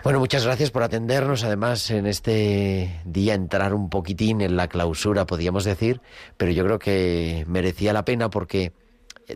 Bueno, 0.04 0.20
muchas 0.20 0.46
gracias 0.46 0.72
por 0.72 0.82
atendernos. 0.82 1.44
Además, 1.44 1.92
en 1.92 2.08
este 2.08 3.02
día 3.06 3.36
entrar 3.36 3.74
un 3.74 3.90
poquitín 3.90 4.42
en 4.42 4.56
la 4.56 4.68
clausura, 4.68 5.26
podríamos 5.28 5.64
decir, 5.64 6.02
pero 6.38 6.52
yo 6.52 6.64
creo 6.66 6.80
que 6.80 7.44
merecía 7.48 7.94
la 7.94 8.04
pena 8.04 8.30
porque 8.32 8.72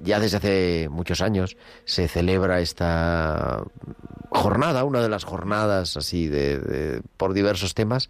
ya 0.03 0.19
desde 0.19 0.37
hace 0.37 0.87
muchos 0.89 1.21
años 1.21 1.57
se 1.85 2.07
celebra 2.07 2.59
esta 2.59 3.63
jornada, 4.29 4.83
una 4.83 5.01
de 5.01 5.09
las 5.09 5.23
jornadas 5.23 5.97
así 5.97 6.27
de, 6.27 6.59
de- 6.59 7.01
por 7.17 7.33
diversos 7.33 7.73
temas, 7.73 8.09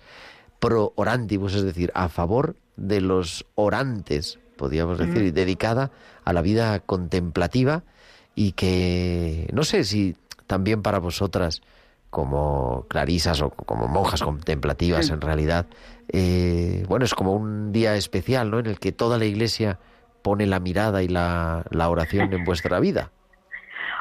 pro 0.59 0.93
orantibus, 0.95 1.53
es 1.55 1.63
decir, 1.63 1.91
a 1.93 2.09
favor 2.09 2.55
de 2.77 3.01
los 3.01 3.45
orantes, 3.55 4.39
podríamos 4.57 4.97
decir, 4.97 5.21
y 5.23 5.31
dedicada 5.31 5.91
a 6.23 6.33
la 6.33 6.41
vida 6.41 6.79
contemplativa 6.79 7.83
y 8.35 8.53
que 8.53 9.47
no 9.53 9.63
sé 9.63 9.83
si 9.83 10.15
también 10.47 10.81
para 10.81 10.99
vosotras 10.99 11.61
como 12.09 12.85
clarisas 12.87 13.41
o 13.41 13.49
como 13.49 13.87
monjas 13.87 14.21
contemplativas 14.21 15.09
en 15.09 15.21
realidad, 15.21 15.65
eh, 16.11 16.85
bueno, 16.87 17.03
es 17.05 17.13
como 17.13 17.33
un 17.33 17.71
día 17.73 17.95
especial, 17.95 18.49
¿no? 18.51 18.59
En 18.59 18.67
el 18.67 18.79
que 18.79 18.91
toda 18.91 19.17
la 19.17 19.25
iglesia 19.25 19.79
pone 20.25 20.47
la 20.47 20.59
mirada 20.59 21.03
y 21.03 21.07
la, 21.07 21.63
la 21.69 21.87
oración 21.87 22.33
en 22.33 22.43
vuestra 22.43 22.79
vida. 22.79 23.11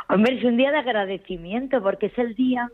Hombre, 0.08 0.38
es 0.38 0.44
un 0.44 0.56
día 0.56 0.70
de 0.70 0.78
agradecimiento 0.78 1.82
porque 1.82 2.06
es 2.06 2.18
el 2.18 2.34
día 2.34 2.70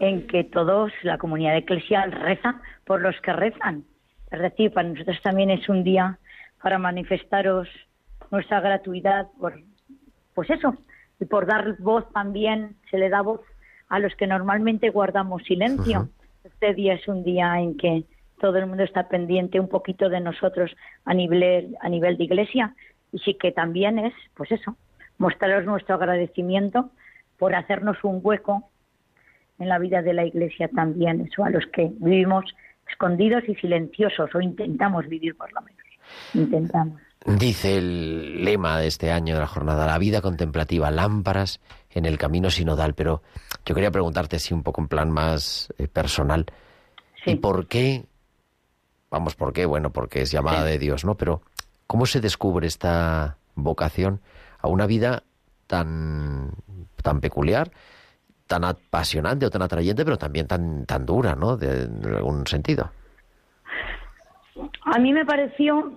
en 0.00 0.26
que 0.26 0.44
todos, 0.44 0.90
la 1.02 1.18
comunidad 1.18 1.58
eclesial, 1.58 2.10
reza 2.10 2.62
por 2.86 3.02
los 3.02 3.14
que 3.20 3.34
rezan. 3.34 3.84
Es 4.30 4.40
decir, 4.40 4.72
para 4.72 4.88
nosotros 4.88 5.20
también 5.22 5.50
es 5.50 5.68
un 5.68 5.84
día 5.84 6.18
para 6.62 6.78
manifestaros 6.78 7.68
nuestra 8.30 8.60
gratuidad 8.60 9.28
por, 9.38 9.60
pues 10.34 10.48
eso, 10.48 10.74
y 11.20 11.26
por 11.26 11.44
dar 11.44 11.76
voz 11.78 12.10
también, 12.14 12.76
se 12.90 12.96
le 12.96 13.10
da 13.10 13.20
voz 13.20 13.42
a 13.90 13.98
los 13.98 14.14
que 14.16 14.26
normalmente 14.26 14.88
guardamos 14.88 15.42
silencio. 15.44 16.08
Este 16.44 16.72
día 16.72 16.94
es 16.94 17.06
un 17.08 17.24
día 17.24 17.60
en 17.60 17.76
que 17.76 18.04
todo 18.40 18.58
el 18.58 18.66
mundo 18.66 18.82
está 18.82 19.08
pendiente 19.08 19.60
un 19.60 19.68
poquito 19.68 20.08
de 20.08 20.20
nosotros 20.20 20.70
a 21.04 21.14
nivel, 21.14 21.76
a 21.80 21.88
nivel 21.88 22.16
de 22.16 22.24
iglesia 22.24 22.74
y 23.12 23.18
sí 23.18 23.34
que 23.34 23.52
también 23.52 23.98
es, 23.98 24.14
pues 24.34 24.52
eso, 24.52 24.76
mostraros 25.18 25.64
nuestro 25.64 25.94
agradecimiento 25.94 26.90
por 27.38 27.54
hacernos 27.54 27.96
un 28.02 28.20
hueco 28.22 28.68
en 29.58 29.68
la 29.68 29.78
vida 29.78 30.02
de 30.02 30.12
la 30.12 30.24
iglesia 30.24 30.68
también, 30.68 31.22
eso 31.22 31.44
a 31.44 31.50
los 31.50 31.64
que 31.72 31.90
vivimos 31.98 32.44
escondidos 32.90 33.42
y 33.48 33.54
silenciosos 33.54 34.34
o 34.34 34.40
intentamos 34.40 35.08
vivir 35.08 35.36
por 35.36 35.52
lo 35.52 35.60
menos. 35.62 35.80
Intentamos. 36.34 37.00
Dice 37.24 37.76
el 37.76 38.44
lema 38.44 38.78
de 38.78 38.86
este 38.86 39.10
año 39.10 39.34
de 39.34 39.40
la 39.40 39.46
jornada, 39.48 39.86
la 39.86 39.98
vida 39.98 40.20
contemplativa, 40.20 40.90
lámparas 40.92 41.60
en 41.90 42.04
el 42.04 42.18
camino 42.18 42.50
sinodal. 42.50 42.94
Pero 42.94 43.22
yo 43.64 43.74
quería 43.74 43.90
preguntarte, 43.90 44.38
si 44.38 44.54
un 44.54 44.62
poco 44.62 44.80
en 44.80 44.88
plan 44.88 45.10
más 45.10 45.72
eh, 45.78 45.88
personal, 45.88 46.46
¿y 47.24 47.34
por 47.36 47.66
qué? 47.66 48.04
Vamos, 49.10 49.36
¿por 49.36 49.52
qué? 49.52 49.66
Bueno, 49.66 49.90
porque 49.90 50.22
es 50.22 50.30
llamada 50.30 50.64
de 50.64 50.78
Dios, 50.78 51.04
¿no? 51.04 51.16
Pero 51.16 51.42
¿cómo 51.86 52.06
se 52.06 52.20
descubre 52.20 52.66
esta 52.66 53.36
vocación 53.54 54.20
a 54.58 54.68
una 54.68 54.86
vida 54.86 55.22
tan, 55.66 56.50
tan 57.02 57.20
peculiar, 57.20 57.70
tan 58.46 58.64
apasionante 58.64 59.46
o 59.46 59.50
tan 59.50 59.62
atrayente, 59.62 60.04
pero 60.04 60.18
también 60.18 60.46
tan, 60.46 60.86
tan 60.86 61.06
dura, 61.06 61.34
¿no? 61.34 61.56
De, 61.56 61.88
algún 62.16 62.46
sentido. 62.46 62.90
A 64.84 64.98
mí 64.98 65.12
me 65.12 65.24
pareció, 65.24 65.92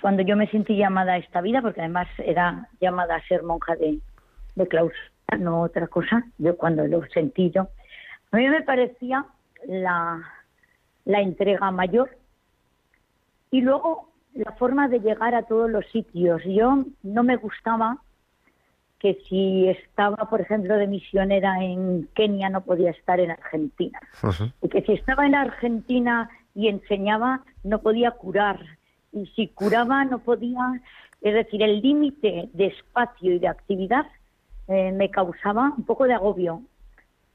cuando 0.00 0.22
yo 0.22 0.36
me 0.36 0.48
sentí 0.48 0.76
llamada 0.76 1.14
a 1.14 1.18
esta 1.18 1.40
vida, 1.40 1.60
porque 1.62 1.80
además 1.80 2.08
era 2.18 2.68
llamada 2.80 3.16
a 3.16 3.26
ser 3.26 3.42
monja 3.42 3.74
de, 3.76 3.98
de 4.54 4.68
clausura, 4.68 4.98
no 5.38 5.62
otra 5.62 5.86
cosa, 5.86 6.24
yo 6.38 6.56
cuando 6.56 6.86
lo 6.86 7.04
sentí 7.08 7.50
yo, 7.50 7.68
a 8.32 8.36
mí 8.36 8.48
me 8.48 8.62
parecía 8.62 9.24
la, 9.66 10.22
la 11.04 11.20
entrega 11.20 11.70
mayor 11.70 12.10
y 13.50 13.60
luego 13.60 14.10
la 14.34 14.52
forma 14.52 14.88
de 14.88 15.00
llegar 15.00 15.34
a 15.34 15.42
todos 15.42 15.70
los 15.70 15.84
sitios. 15.86 16.42
Yo 16.44 16.84
no 17.02 17.22
me 17.22 17.36
gustaba 17.36 17.98
que 18.98 19.18
si 19.28 19.66
estaba, 19.68 20.28
por 20.28 20.40
ejemplo, 20.40 20.76
de 20.76 20.86
misionera 20.86 21.64
en 21.64 22.08
Kenia, 22.14 22.50
no 22.50 22.60
podía 22.60 22.90
estar 22.90 23.18
en 23.18 23.30
Argentina. 23.30 23.98
Y 24.62 24.68
que 24.68 24.82
si 24.82 24.92
estaba 24.92 25.26
en 25.26 25.34
Argentina 25.34 26.28
y 26.54 26.68
enseñaba, 26.68 27.42
no 27.64 27.80
podía 27.80 28.12
curar. 28.12 28.60
Y 29.12 29.26
si 29.34 29.48
curaba, 29.48 30.04
no 30.04 30.18
podía. 30.18 30.80
Es 31.22 31.34
decir, 31.34 31.62
el 31.62 31.80
límite 31.80 32.50
de 32.52 32.66
espacio 32.66 33.32
y 33.32 33.38
de 33.38 33.48
actividad 33.48 34.06
eh, 34.68 34.92
me 34.92 35.10
causaba 35.10 35.72
un 35.76 35.84
poco 35.84 36.04
de 36.04 36.14
agobio. 36.14 36.62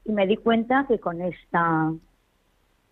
Y 0.04 0.12
me 0.12 0.26
di 0.28 0.36
cuenta 0.36 0.86
que 0.86 1.00
con 1.00 1.20
esta, 1.20 1.92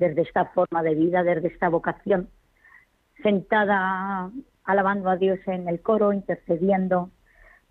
desde 0.00 0.22
esta 0.22 0.46
forma 0.46 0.82
de 0.82 0.96
vida, 0.96 1.22
desde 1.22 1.46
esta 1.46 1.68
vocación, 1.68 2.28
sentada 3.22 4.30
alabando 4.64 5.10
a 5.10 5.16
Dios 5.16 5.38
en 5.46 5.68
el 5.68 5.80
coro, 5.80 6.12
intercediendo, 6.12 7.10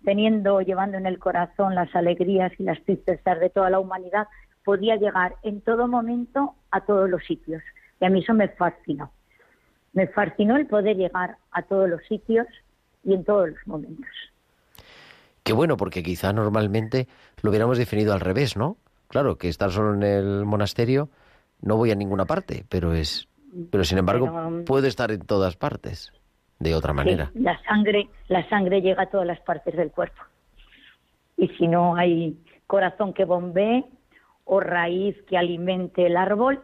teniendo, 0.04 0.60
llevando 0.60 0.96
en 0.96 1.06
el 1.06 1.18
corazón 1.18 1.74
las 1.74 1.94
alegrías 1.94 2.52
y 2.58 2.64
las 2.64 2.82
tristezas 2.84 3.40
de 3.40 3.50
toda 3.50 3.70
la 3.70 3.80
humanidad, 3.80 4.28
podía 4.64 4.96
llegar 4.96 5.36
en 5.42 5.60
todo 5.60 5.88
momento 5.88 6.54
a 6.70 6.80
todos 6.82 7.08
los 7.08 7.24
sitios. 7.24 7.62
Y 8.00 8.04
a 8.04 8.10
mí 8.10 8.20
eso 8.20 8.34
me 8.34 8.48
fascinó. 8.48 9.12
Me 9.92 10.06
fascinó 10.08 10.56
el 10.56 10.66
poder 10.66 10.96
llegar 10.96 11.36
a 11.52 11.62
todos 11.62 11.88
los 11.88 12.02
sitios 12.06 12.46
y 13.04 13.14
en 13.14 13.24
todos 13.24 13.50
los 13.50 13.66
momentos. 13.66 14.06
Qué 15.42 15.52
bueno, 15.52 15.76
porque 15.76 16.02
quizá 16.02 16.32
normalmente 16.32 17.06
lo 17.42 17.50
hubiéramos 17.50 17.78
definido 17.78 18.14
al 18.14 18.20
revés, 18.20 18.56
¿no? 18.56 18.78
Claro, 19.08 19.36
que 19.36 19.48
estar 19.48 19.70
solo 19.70 19.94
en 19.94 20.02
el 20.02 20.44
monasterio 20.46 21.10
no 21.60 21.76
voy 21.76 21.90
a 21.90 21.94
ninguna 21.94 22.24
parte, 22.24 22.64
pero 22.68 22.94
es, 22.94 23.28
pero 23.70 23.84
sin 23.84 23.98
embargo 23.98 24.26
Pero, 24.26 24.64
puede 24.64 24.88
estar 24.88 25.10
en 25.10 25.20
todas 25.20 25.56
partes 25.56 26.12
de 26.58 26.74
otra 26.74 26.92
manera. 26.92 27.30
Sí, 27.32 27.40
la 27.40 27.62
sangre, 27.62 28.08
la 28.28 28.48
sangre 28.48 28.80
llega 28.80 29.02
a 29.02 29.06
todas 29.06 29.26
las 29.26 29.40
partes 29.40 29.76
del 29.76 29.90
cuerpo. 29.90 30.22
Y 31.36 31.48
si 31.48 31.66
no 31.66 31.96
hay 31.96 32.38
corazón 32.66 33.12
que 33.12 33.24
bombee 33.24 33.84
o 34.44 34.60
raíz 34.60 35.16
que 35.28 35.36
alimente 35.36 36.06
el 36.06 36.16
árbol, 36.16 36.62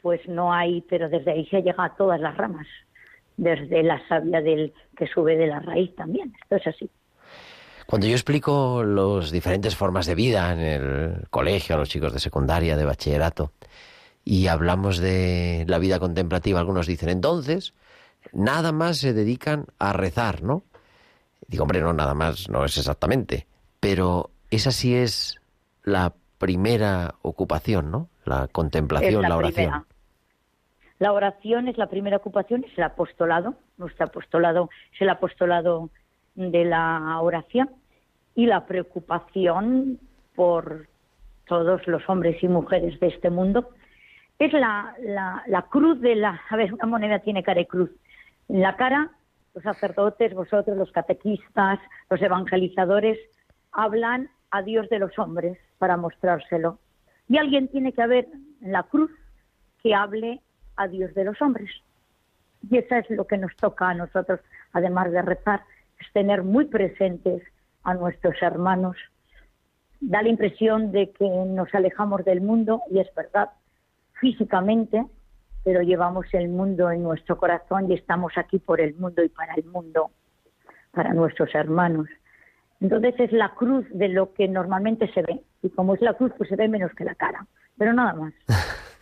pues 0.00 0.20
no 0.28 0.52
hay, 0.52 0.82
pero 0.82 1.08
desde 1.08 1.32
ahí 1.32 1.46
se 1.46 1.62
llega 1.62 1.84
a 1.84 1.94
todas 1.94 2.20
las 2.20 2.36
ramas, 2.36 2.66
desde 3.36 3.82
la 3.82 4.06
savia 4.08 4.40
del 4.40 4.72
que 4.96 5.06
sube 5.06 5.36
de 5.36 5.46
la 5.46 5.60
raíz 5.60 5.94
también. 5.94 6.32
Esto 6.42 6.56
es 6.56 6.66
así. 6.66 6.90
Cuando 7.86 8.06
yo 8.06 8.14
explico 8.14 8.82
las 8.84 9.30
diferentes 9.30 9.76
formas 9.76 10.06
de 10.06 10.14
vida 10.14 10.52
en 10.52 10.60
el 10.60 11.28
colegio 11.30 11.74
a 11.74 11.78
los 11.78 11.88
chicos 11.88 12.12
de 12.12 12.20
secundaria, 12.20 12.76
de 12.76 12.84
bachillerato, 12.84 13.52
y 14.24 14.46
hablamos 14.46 14.98
de 14.98 15.64
la 15.68 15.78
vida 15.78 15.98
contemplativa, 15.98 16.60
algunos 16.60 16.86
dicen, 16.86 17.08
entonces, 17.08 17.74
nada 18.32 18.72
más 18.72 18.98
se 18.98 19.12
dedican 19.12 19.66
a 19.78 19.92
rezar, 19.92 20.42
¿no? 20.42 20.64
Digo, 21.48 21.64
hombre, 21.64 21.80
no, 21.80 21.92
nada 21.92 22.14
más, 22.14 22.48
no 22.48 22.64
es 22.64 22.78
exactamente. 22.78 23.46
Pero 23.80 24.30
esa 24.50 24.70
sí 24.70 24.94
es 24.94 25.40
la 25.82 26.14
primera 26.38 27.16
ocupación, 27.22 27.90
¿no? 27.90 28.08
La 28.24 28.48
contemplación, 28.48 29.22
la, 29.22 29.36
oración. 29.36 29.54
primera. 29.54 29.84
La 30.98 31.12
oración 31.12 31.68
es 31.68 31.76
la 31.78 31.88
primera 31.88 32.16
ocupación, 32.16 32.64
es 32.64 32.78
el 32.78 32.84
apostolado. 32.84 33.54
Nuestro 33.76 34.06
apostolado 34.06 34.70
es 34.94 35.02
el 35.02 35.08
apostolado 35.08 35.90
de 36.36 36.64
la 36.64 37.18
oración 37.20 37.70
y 38.34 38.46
la 38.46 38.66
preocupación 38.66 39.98
por 40.34 40.86
todos 41.46 41.86
los 41.86 42.08
hombres 42.08 42.42
y 42.42 42.48
mujeres 42.48 42.98
de 43.00 43.08
este 43.08 43.30
mundo. 43.30 43.70
Es 44.42 44.52
la, 44.52 44.96
la, 45.46 45.62
cruz 45.70 46.00
de 46.00 46.16
la... 46.16 46.40
A 46.50 46.56
ver, 46.56 46.74
una 46.74 46.86
moneda 46.86 47.20
tiene 47.20 47.44
cara 47.44 47.60
y 47.60 47.66
cruz. 47.66 47.92
En 48.48 48.60
la 48.60 48.74
cara, 48.74 49.12
los 49.54 49.62
sacerdotes, 49.62 50.34
vosotros, 50.34 50.76
los 50.76 50.90
catequistas, 50.90 51.78
los 52.10 52.20
evangelizadores, 52.20 53.20
hablan 53.70 54.30
a 54.50 54.62
Dios 54.62 54.88
de 54.88 54.98
los 54.98 55.16
hombres 55.16 55.58
para 55.78 55.96
mostrárselo. 55.96 56.80
Y 57.28 57.38
alguien 57.38 57.68
tiene 57.68 57.92
que 57.92 58.02
haber 58.02 58.26
en 58.60 58.72
la 58.72 58.82
cruz 58.82 59.12
que 59.80 59.94
hable 59.94 60.40
a 60.74 60.88
Dios 60.88 61.14
de 61.14 61.22
los 61.22 61.40
hombres. 61.40 61.70
Y 62.68 62.78
eso 62.78 62.96
es 62.96 63.08
lo 63.10 63.28
que 63.28 63.38
nos 63.38 63.54
toca 63.54 63.90
a 63.90 63.94
nosotros, 63.94 64.40
además 64.72 65.12
de 65.12 65.22
rezar, 65.22 65.62
es 66.00 66.12
tener 66.12 66.42
muy 66.42 66.64
presentes 66.64 67.44
a 67.84 67.94
nuestros 67.94 68.34
hermanos. 68.42 68.96
Da 70.00 70.20
la 70.20 70.30
impresión 70.30 70.90
de 70.90 71.12
que 71.12 71.28
nos 71.28 71.72
alejamos 71.72 72.24
del 72.24 72.40
mundo, 72.40 72.82
y 72.90 72.98
es 72.98 73.14
verdad, 73.14 73.50
físicamente, 74.22 75.04
pero 75.64 75.82
llevamos 75.82 76.26
el 76.32 76.48
mundo 76.48 76.90
en 76.92 77.02
nuestro 77.02 77.36
corazón 77.36 77.90
y 77.90 77.94
estamos 77.94 78.32
aquí 78.36 78.60
por 78.60 78.80
el 78.80 78.94
mundo 78.94 79.22
y 79.24 79.28
para 79.28 79.54
el 79.54 79.64
mundo, 79.64 80.12
para 80.92 81.12
nuestros 81.12 81.52
hermanos. 81.54 82.06
Entonces 82.80 83.14
es 83.18 83.32
la 83.32 83.52
cruz 83.54 83.84
de 83.90 84.08
lo 84.08 84.32
que 84.32 84.46
normalmente 84.46 85.12
se 85.12 85.22
ve. 85.22 85.42
Y 85.62 85.70
como 85.70 85.94
es 85.94 86.00
la 86.00 86.14
cruz, 86.14 86.32
pues 86.38 86.48
se 86.48 86.56
ve 86.56 86.68
menos 86.68 86.92
que 86.96 87.04
la 87.04 87.16
cara. 87.16 87.46
Pero 87.76 87.92
nada 87.92 88.14
más. 88.14 88.32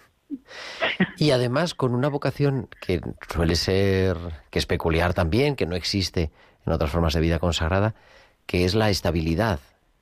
Y 1.17 1.33
además 1.33 1.75
con 1.75 1.93
una 1.93 2.07
vocación 2.07 2.69
que 2.81 3.01
suele 3.29 3.57
ser, 3.57 4.17
que 4.51 4.61
es 4.61 4.67
peculiar 4.67 5.13
también, 5.13 5.57
que 5.57 5.67
no 5.67 5.75
existe 5.75 6.31
en 6.65 6.73
otras 6.73 6.93
formas 6.93 7.15
de 7.15 7.21
vida 7.21 7.41
consagrada, 7.41 7.97
que 8.47 8.65
es 8.65 8.77
la 8.77 8.91
estabilidad, 8.91 9.59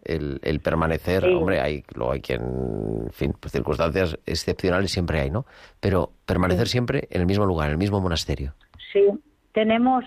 el, 0.09 0.41
el 0.43 0.61
permanecer, 0.61 1.23
Sí. 1.23 1.35
hombre, 1.35 1.61
hay, 1.61 1.85
luego 1.95 2.13
hay 2.13 2.21
quien, 2.21 2.41
en 2.43 3.13
fin, 3.13 3.35
pues 3.39 3.53
circunstancias 3.53 4.19
excepcionales 4.27 4.91
siempre 4.91 5.21
hay, 5.21 5.31
¿no? 5.31 5.47
Pero 5.81 6.13
permanecer 6.27 6.67
siempre 6.69 7.07
en 7.11 7.21
el 7.21 7.27
mismo 7.27 7.47
lugar, 7.47 7.67
en 7.69 7.73
el 7.73 7.79
mismo 7.79 8.01
monasterio. 8.01 8.55
Sí, 8.93 9.05
tenemos, 9.53 10.05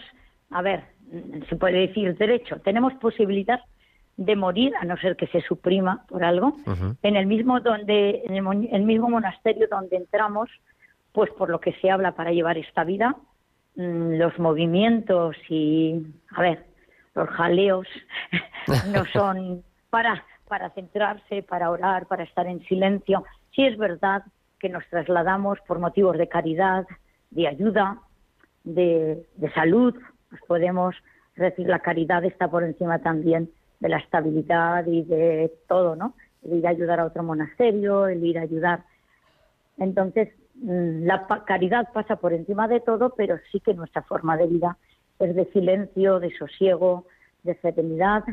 a 0.49 0.61
ver, 0.61 0.83
se 1.49 1.55
puede 1.55 1.87
decir 1.87 2.17
derecho, 2.17 2.57
tenemos 2.61 2.93
posibilidad 2.95 3.59
de 4.17 4.35
morir, 4.35 4.73
a 4.79 4.85
no 4.85 4.97
ser 4.97 5.15
que 5.15 5.27
se 5.27 5.41
suprima 5.41 6.05
por 6.07 6.23
algo, 6.23 6.55
en 7.01 7.15
el 7.15 7.25
mismo 7.25 7.59
donde, 7.59 8.21
en 8.25 8.35
el, 8.35 8.69
el 8.71 8.83
mismo 8.83 9.09
monasterio 9.09 9.67
donde 9.69 9.95
entramos, 9.97 10.49
pues 11.11 11.29
por 11.31 11.49
lo 11.49 11.59
que 11.59 11.73
se 11.81 11.89
habla 11.89 12.13
para 12.13 12.31
llevar 12.31 12.57
esta 12.57 12.83
vida, 12.83 13.15
mm, 13.75 14.13
los 14.17 14.37
movimientos 14.39 15.35
y, 15.49 16.05
a 16.35 16.41
ver, 16.41 16.65
los 17.15 17.27
jaleos 17.29 17.87
no 18.93 19.05
son 19.11 19.63
para, 19.91 20.25
para 20.47 20.71
centrarse, 20.71 21.43
para 21.43 21.69
orar, 21.69 22.07
para 22.07 22.23
estar 22.23 22.47
en 22.47 22.63
silencio. 22.63 23.23
Sí 23.53 23.63
es 23.63 23.77
verdad 23.77 24.23
que 24.59 24.69
nos 24.69 24.87
trasladamos 24.87 25.59
por 25.67 25.77
motivos 25.77 26.17
de 26.17 26.27
caridad, 26.27 26.87
de 27.29 27.47
ayuda, 27.47 27.99
de, 28.63 29.23
salud, 29.53 29.95
pues 30.29 30.41
podemos 30.47 30.95
decir, 31.35 31.67
la 31.67 31.79
caridad 31.79 32.23
está 32.23 32.47
por 32.47 32.63
encima 32.63 32.99
también 32.99 33.51
de 33.79 33.89
la 33.89 33.97
estabilidad 33.97 34.85
y 34.85 35.03
de 35.03 35.51
todo, 35.67 35.95
¿no? 35.95 36.13
El 36.43 36.59
ir 36.59 36.67
a 36.67 36.71
ayudar 36.71 36.99
a 36.99 37.05
otro 37.05 37.23
monasterio, 37.23 38.07
el 38.07 38.23
ir 38.23 38.37
a 38.37 38.43
ayudar. 38.43 38.83
Entonces, 39.77 40.29
mm, 40.55 41.05
la 41.05 41.25
caridad 41.45 41.89
pasa 41.91 42.15
por 42.17 42.33
encima 42.33 42.67
de 42.67 42.79
todo, 42.79 43.13
pero 43.15 43.37
sí 43.51 43.59
que 43.59 43.73
nuestra 43.73 44.03
forma 44.03 44.37
de 44.37 44.47
vida 44.47 44.77
es 45.19 45.35
de 45.35 45.45
silencio, 45.51 46.19
de 46.19 46.31
sosiego, 46.37 47.05
de 47.43 47.55
serenidad, 47.55 48.23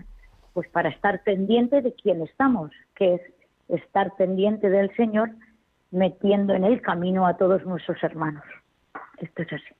pues 0.59 0.69
para 0.71 0.89
estar 0.89 1.23
pendiente 1.23 1.83
de 1.83 1.95
quién 1.95 2.21
estamos, 2.21 2.73
que 2.97 3.15
es 3.15 3.21
estar 3.69 4.17
pendiente 4.17 4.69
del 4.69 4.93
Señor, 4.97 5.31
metiendo 5.93 6.53
en 6.53 6.65
el 6.65 6.83
camino 6.83 7.29
a 7.29 7.37
todos 7.37 7.65
nuestros 7.65 8.03
hermanos. 8.03 8.43
Esto 9.19 9.43
es 9.43 9.53
así. 9.53 9.75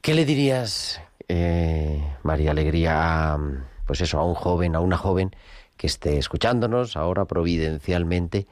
¿Qué 0.00 0.14
le 0.14 0.24
dirías, 0.24 0.98
eh, 1.28 2.00
María 2.22 2.52
Alegría, 2.52 3.34
a, 3.34 3.38
pues 3.86 4.00
eso, 4.00 4.18
a 4.18 4.24
un 4.24 4.32
joven, 4.32 4.74
a 4.74 4.80
una 4.80 4.96
joven 4.96 5.32
que 5.76 5.88
esté 5.88 6.16
escuchándonos 6.16 6.96
ahora 6.96 7.26
providencialmente 7.26 8.46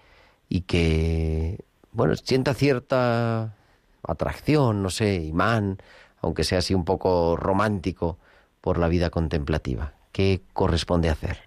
y 0.50 0.60
que, 0.60 1.64
bueno, 1.90 2.16
sienta 2.16 2.52
cierta 2.52 3.54
atracción, 4.02 4.82
no 4.82 4.90
sé, 4.90 5.14
imán 5.14 5.78
aunque 6.20 6.44
sea 6.44 6.58
así 6.58 6.74
un 6.74 6.84
poco 6.84 7.34
romántico, 7.34 8.18
por 8.60 8.76
la 8.76 8.88
vida 8.88 9.08
contemplativa? 9.08 9.94
¿Qué 10.14 10.42
corresponde 10.52 11.10
hacer? 11.10 11.38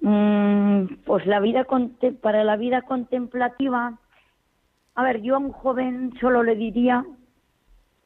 Mm, 0.00 0.86
pues 1.06 1.24
la 1.24 1.38
vida 1.38 1.64
para 2.20 2.42
la 2.42 2.56
vida 2.56 2.82
contemplativa, 2.82 3.96
a 4.96 5.02
ver, 5.04 5.22
yo 5.22 5.36
a 5.36 5.38
un 5.38 5.52
joven 5.52 6.12
solo 6.20 6.42
le 6.42 6.56
diría 6.56 7.04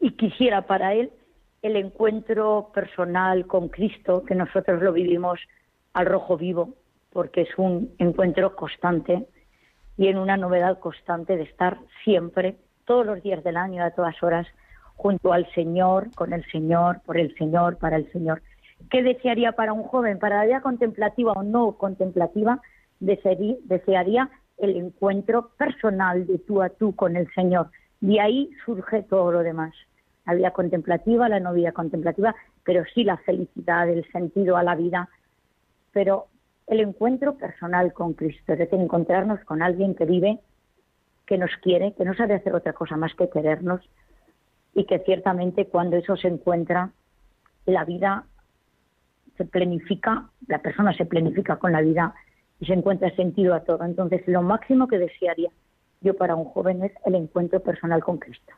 y 0.01 0.11
quisiera 0.13 0.67
para 0.67 0.93
él 0.93 1.11
el 1.63 1.77
encuentro 1.77 2.71
personal 2.75 3.47
con 3.47 3.69
Cristo, 3.69 4.23
que 4.23 4.35
nosotros 4.35 4.83
lo 4.83 4.93
vivimos 4.93 5.41
al 5.95 6.05
rojo 6.05 6.37
vivo, 6.37 6.75
porque 7.11 7.41
es 7.41 7.49
un 7.57 7.95
encuentro 7.99 8.55
constante 8.55 9.27
y 9.97 10.09
en 10.09 10.19
una 10.19 10.37
novedad 10.37 10.79
constante 10.79 11.39
de 11.39 11.45
estar 11.45 11.79
siempre, 12.05 12.57
todos 12.85 13.07
los 13.07 13.23
días 13.23 13.43
del 13.43 13.57
año, 13.57 13.83
a 13.83 13.93
todas 13.93 14.23
horas, 14.23 14.47
junto 14.95 15.33
al 15.33 15.51
Señor, 15.55 16.15
con 16.15 16.35
el 16.35 16.45
Señor, 16.51 17.01
por 17.07 17.17
el 17.17 17.35
Señor, 17.37 17.79
para 17.79 17.97
el 17.97 18.13
Señor. 18.13 18.43
¿Qué 18.91 19.03
desearía 19.03 19.53
para 19.53 19.73
un 19.73 19.83
joven? 19.83 20.19
Para 20.19 20.39
la 20.39 20.45
vida 20.47 20.61
contemplativa 20.61 21.33
o 21.33 21.43
no 21.43 21.73
contemplativa, 21.73 22.61
desearía 23.01 24.31
el 24.59 24.77
encuentro 24.77 25.51
personal 25.57 26.27
de 26.27 26.39
tú 26.39 26.63
a 26.63 26.71
tú 26.71 26.95
con 26.95 27.17
el 27.17 27.33
Señor. 27.35 27.71
De 28.01 28.21
ahí 28.21 28.51
surge 28.65 29.03
todo 29.03 29.33
lo 29.33 29.41
demás. 29.41 29.75
La 30.27 30.35
vida 30.35 30.51
contemplativa, 30.53 31.29
la 31.29 31.41
no 31.41 31.53
vida 31.53 31.73
contemplativa, 31.73 32.35
pero 32.65 32.85
sí 32.95 33.05
la 33.05 33.17
felicidad, 33.19 33.89
el 33.89 34.11
sentido 34.11 34.57
a 34.57 34.63
la 34.63 34.75
vida. 34.75 35.09
Pero 35.93 36.27
el 36.67 36.81
encuentro 36.81 37.37
personal 37.37 37.93
con 37.93 38.13
Cristo, 38.13 38.53
es 38.53 38.59
decir, 38.59 38.79
encontrarnos 38.79 39.41
con 39.45 39.63
alguien 39.63 39.95
que 39.95 40.05
vive, 40.05 40.39
que 41.27 41.39
nos 41.39 41.51
quiere, 41.63 41.93
que 41.95 42.05
no 42.05 42.15
sabe 42.15 42.35
hacer 42.35 42.55
otra 42.55 42.73
cosa 42.73 42.97
más 42.97 43.15
que 43.15 43.29
querernos 43.29 43.81
y 44.75 44.85
que 44.85 44.99
ciertamente 45.01 45.67
cuando 45.67 45.97
eso 45.97 46.17
se 46.17 46.29
encuentra, 46.29 46.91
la 47.67 47.85
vida 47.85 48.25
se 49.39 49.47
planifica, 49.47 50.29
la 50.47 50.59
persona 50.59 50.93
se 50.93 51.07
planifica 51.07 51.57
con 51.57 51.73
la 51.73 51.81
vida 51.81 52.15
y 52.61 52.67
se 52.67 52.75
encuentra 52.75 53.15
sentido 53.17 53.55
a 53.55 53.61
todo. 53.61 53.85
Entonces, 53.85 54.23
lo 54.27 54.43
máximo 54.43 54.87
que 54.87 54.99
desearía 54.99 55.51
yo 56.01 56.15
para 56.15 56.35
un 56.35 56.45
joven 56.45 56.85
es 56.85 56.93
el 57.07 57.15
encuentro 57.15 57.61
personal 57.61 58.03
con 58.03 58.19
Cristo. 58.19 58.53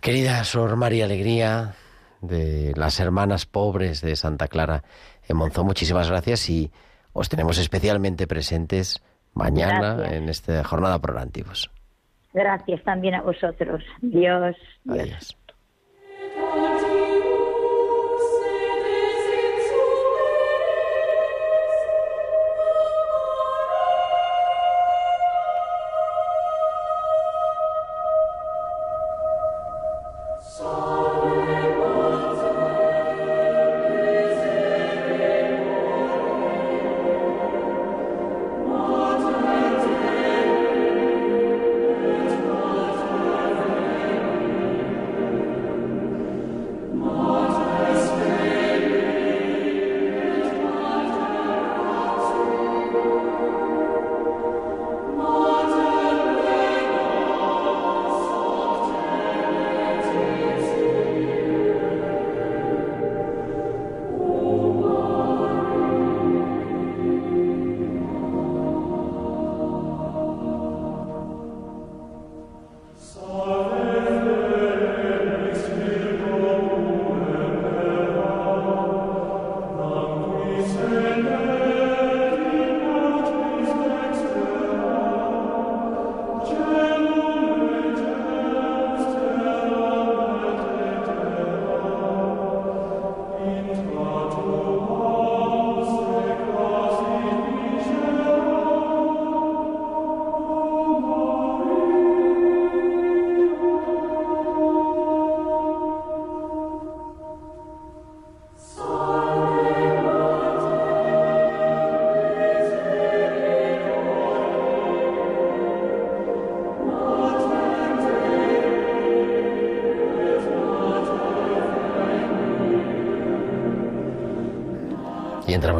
Querida 0.00 0.44
Sor 0.44 0.76
María 0.76 1.04
Alegría, 1.04 1.74
de 2.20 2.72
las 2.76 3.00
hermanas 3.00 3.46
pobres 3.46 4.00
de 4.00 4.16
Santa 4.16 4.48
Clara 4.48 4.82
en 5.28 5.36
Monzón, 5.36 5.66
muchísimas 5.66 6.08
gracias 6.08 6.48
y 6.50 6.70
os 7.12 7.28
tenemos 7.28 7.58
especialmente 7.58 8.26
presentes 8.26 9.02
mañana 9.34 10.08
en 10.12 10.28
esta 10.28 10.62
jornada 10.64 10.98
por 10.98 11.18
antiguos. 11.18 11.70
Gracias 12.32 12.82
también 12.84 13.14
a 13.14 13.22
vosotros. 13.22 13.84
Dios. 14.00 14.56
Adiós. 14.88 15.36
Y 15.36 15.41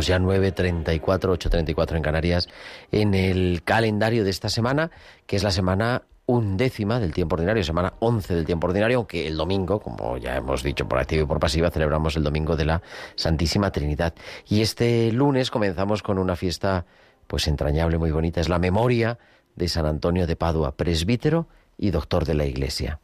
entramos 0.03 0.07
ya 0.07 0.19
9.34, 0.19 1.01
8.34 1.01 1.97
en 1.97 2.03
Canarias, 2.03 2.49
en 2.91 3.15
el 3.15 3.63
calendario 3.65 4.25
de 4.25 4.31
esta 4.31 4.49
semana, 4.49 4.91
que 5.27 5.37
es 5.37 5.43
la 5.43 5.51
semana 5.51 6.03
undécima 6.27 7.01
del 7.01 7.13
tiempo 7.13 7.35
ordinario, 7.35 7.63
semana 7.65 7.95
11 7.99 8.35
del 8.35 8.47
tiempo 8.47 8.67
ordinario, 8.69 8.99
aunque 8.99 9.27
el 9.27 9.37
domingo, 9.37 9.81
como 9.81 10.17
ya 10.19 10.37
hemos 10.37 10.63
dicho 10.63 10.89
por 10.89 10.99
activa 10.99 11.23
y 11.23 11.27
por 11.27 11.41
pasiva, 11.41 11.71
celebramos 11.71 12.17
el 12.17 12.23
domingo 12.23 12.57
de 12.57 12.65
la 12.65 12.83
Santísima 13.17 13.71
Trinidad. 13.71 14.15
Y 14.49 14.63
este 14.63 15.11
lunes 15.13 15.51
comenzamos 15.51 16.03
con 16.03 16.19
una 16.19 16.37
fiesta 16.37 16.87
pues 17.27 17.49
entrañable, 17.49 17.99
muy 17.99 18.11
bonita, 18.11 18.41
es 18.41 18.49
la 18.49 18.59
memoria 18.59 19.19
de 19.57 19.69
San 19.69 19.87
Antonio 19.87 20.27
de 20.27 20.37
Padua, 20.37 20.77
presbítero 20.77 21.49
y 21.77 21.91
doctor 21.91 22.25
de 22.25 22.35
la 22.35 22.45
Iglesia. 22.45 23.01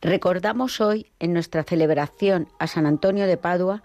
Recordamos 0.00 0.80
hoy 0.80 1.06
en 1.18 1.32
nuestra 1.32 1.62
celebración 1.62 2.48
a 2.58 2.66
San 2.66 2.86
Antonio 2.86 3.26
de 3.26 3.36
Padua 3.36 3.82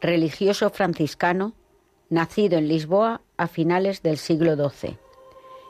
religioso 0.00 0.70
franciscano, 0.70 1.54
nacido 2.10 2.58
en 2.58 2.68
Lisboa 2.68 3.22
a 3.36 3.46
finales 3.46 4.02
del 4.02 4.18
siglo 4.18 4.54
XII. 4.56 4.98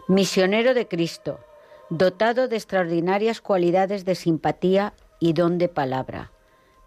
Misionero 0.08 0.74
de 0.74 0.88
Cristo, 0.88 1.38
dotado 1.90 2.48
de 2.48 2.56
extraordinarias 2.56 3.40
cualidades 3.40 4.04
de 4.04 4.14
simpatía 4.14 4.94
y 5.20 5.34
don 5.34 5.58
de 5.58 5.68
palabra. 5.68 6.32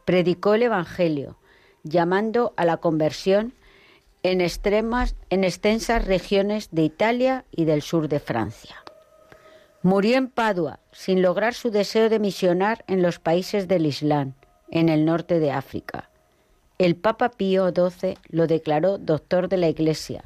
Predicó 0.06 0.56
el 0.56 0.64
Evangelio, 0.64 1.38
llamando 1.84 2.54
a 2.58 2.66
la 2.66 2.78
conversión 2.78 3.54
en, 4.24 4.41
extensas 4.41 6.06
regiones 6.06 6.70
de 6.72 6.84
Italia 6.84 7.45
y 7.51 7.66
del 7.66 7.82
sur 7.82 8.08
de 8.08 8.20
Francia. 8.20 8.84
Murió 9.82 10.18
en 10.18 10.30
Padua 10.30 10.80
sin 10.93 11.22
lograr 11.22 11.54
su 11.54 11.70
deseo 11.70 12.10
de 12.10 12.20
misionar 12.20 12.86
en 12.88 13.01
los 13.01 13.20
países 13.20 13.68
del 13.68 13.86
Islam, 13.86 14.34
en 14.72 14.88
el 14.88 15.04
norte 15.06 15.39
de 15.39 15.51
África. 15.51 16.10
El 16.78 16.96
Papa 16.96 17.30
Pío 17.30 17.72
XII 17.72 18.18
lo 18.30 18.48
declaró 18.48 18.98
doctor 18.98 19.48
de 19.48 19.58
la 19.58 19.70
Iglesia, 19.70 20.24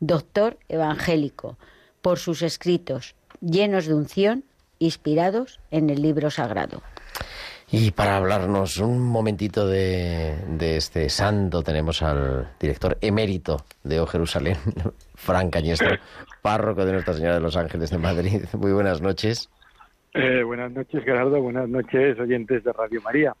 doctor 0.00 0.58
evangélico, 0.68 1.56
por 2.02 2.18
sus 2.18 2.42
escritos, 2.42 3.14
llenos 3.40 3.86
de 3.86 3.94
unción, 3.94 4.44
inspirados 4.78 5.60
en 5.70 5.90
el 5.90 6.02
libro 6.02 6.30
sagrado. 6.30 6.82
Y 7.70 7.90
para 7.92 8.16
hablarnos 8.16 8.78
un 8.78 9.00
momentito 9.00 9.66
de, 9.66 10.36
este 10.60 11.08
santo 11.08 11.62
tenemos 11.62 12.02
al 12.02 12.50
director 12.60 12.98
emérito 13.00 13.64
de 13.82 14.00
O 14.00 14.06
Jerusalén, 14.06 14.56
Fran 15.14 15.50
Cañestro, 15.50 15.96
párroco 16.42 16.84
de 16.84 16.92
Nuestra 16.92 17.14
Señora 17.14 17.34
de 17.34 17.40
los 17.40 17.56
Ángeles 17.56 17.90
de 17.90 17.98
Madrid. 17.98 18.42
Muy 18.58 18.72
buenas 18.72 19.00
noches. 19.00 19.48
Eh, 20.12 20.42
buenas 20.44 20.70
noches, 20.70 21.02
Gerardo. 21.02 21.40
Buenas 21.40 21.68
noches, 21.68 22.18
oyentes 22.20 22.62
de 22.62 22.72
Radio 22.72 23.00
María. 23.02 23.34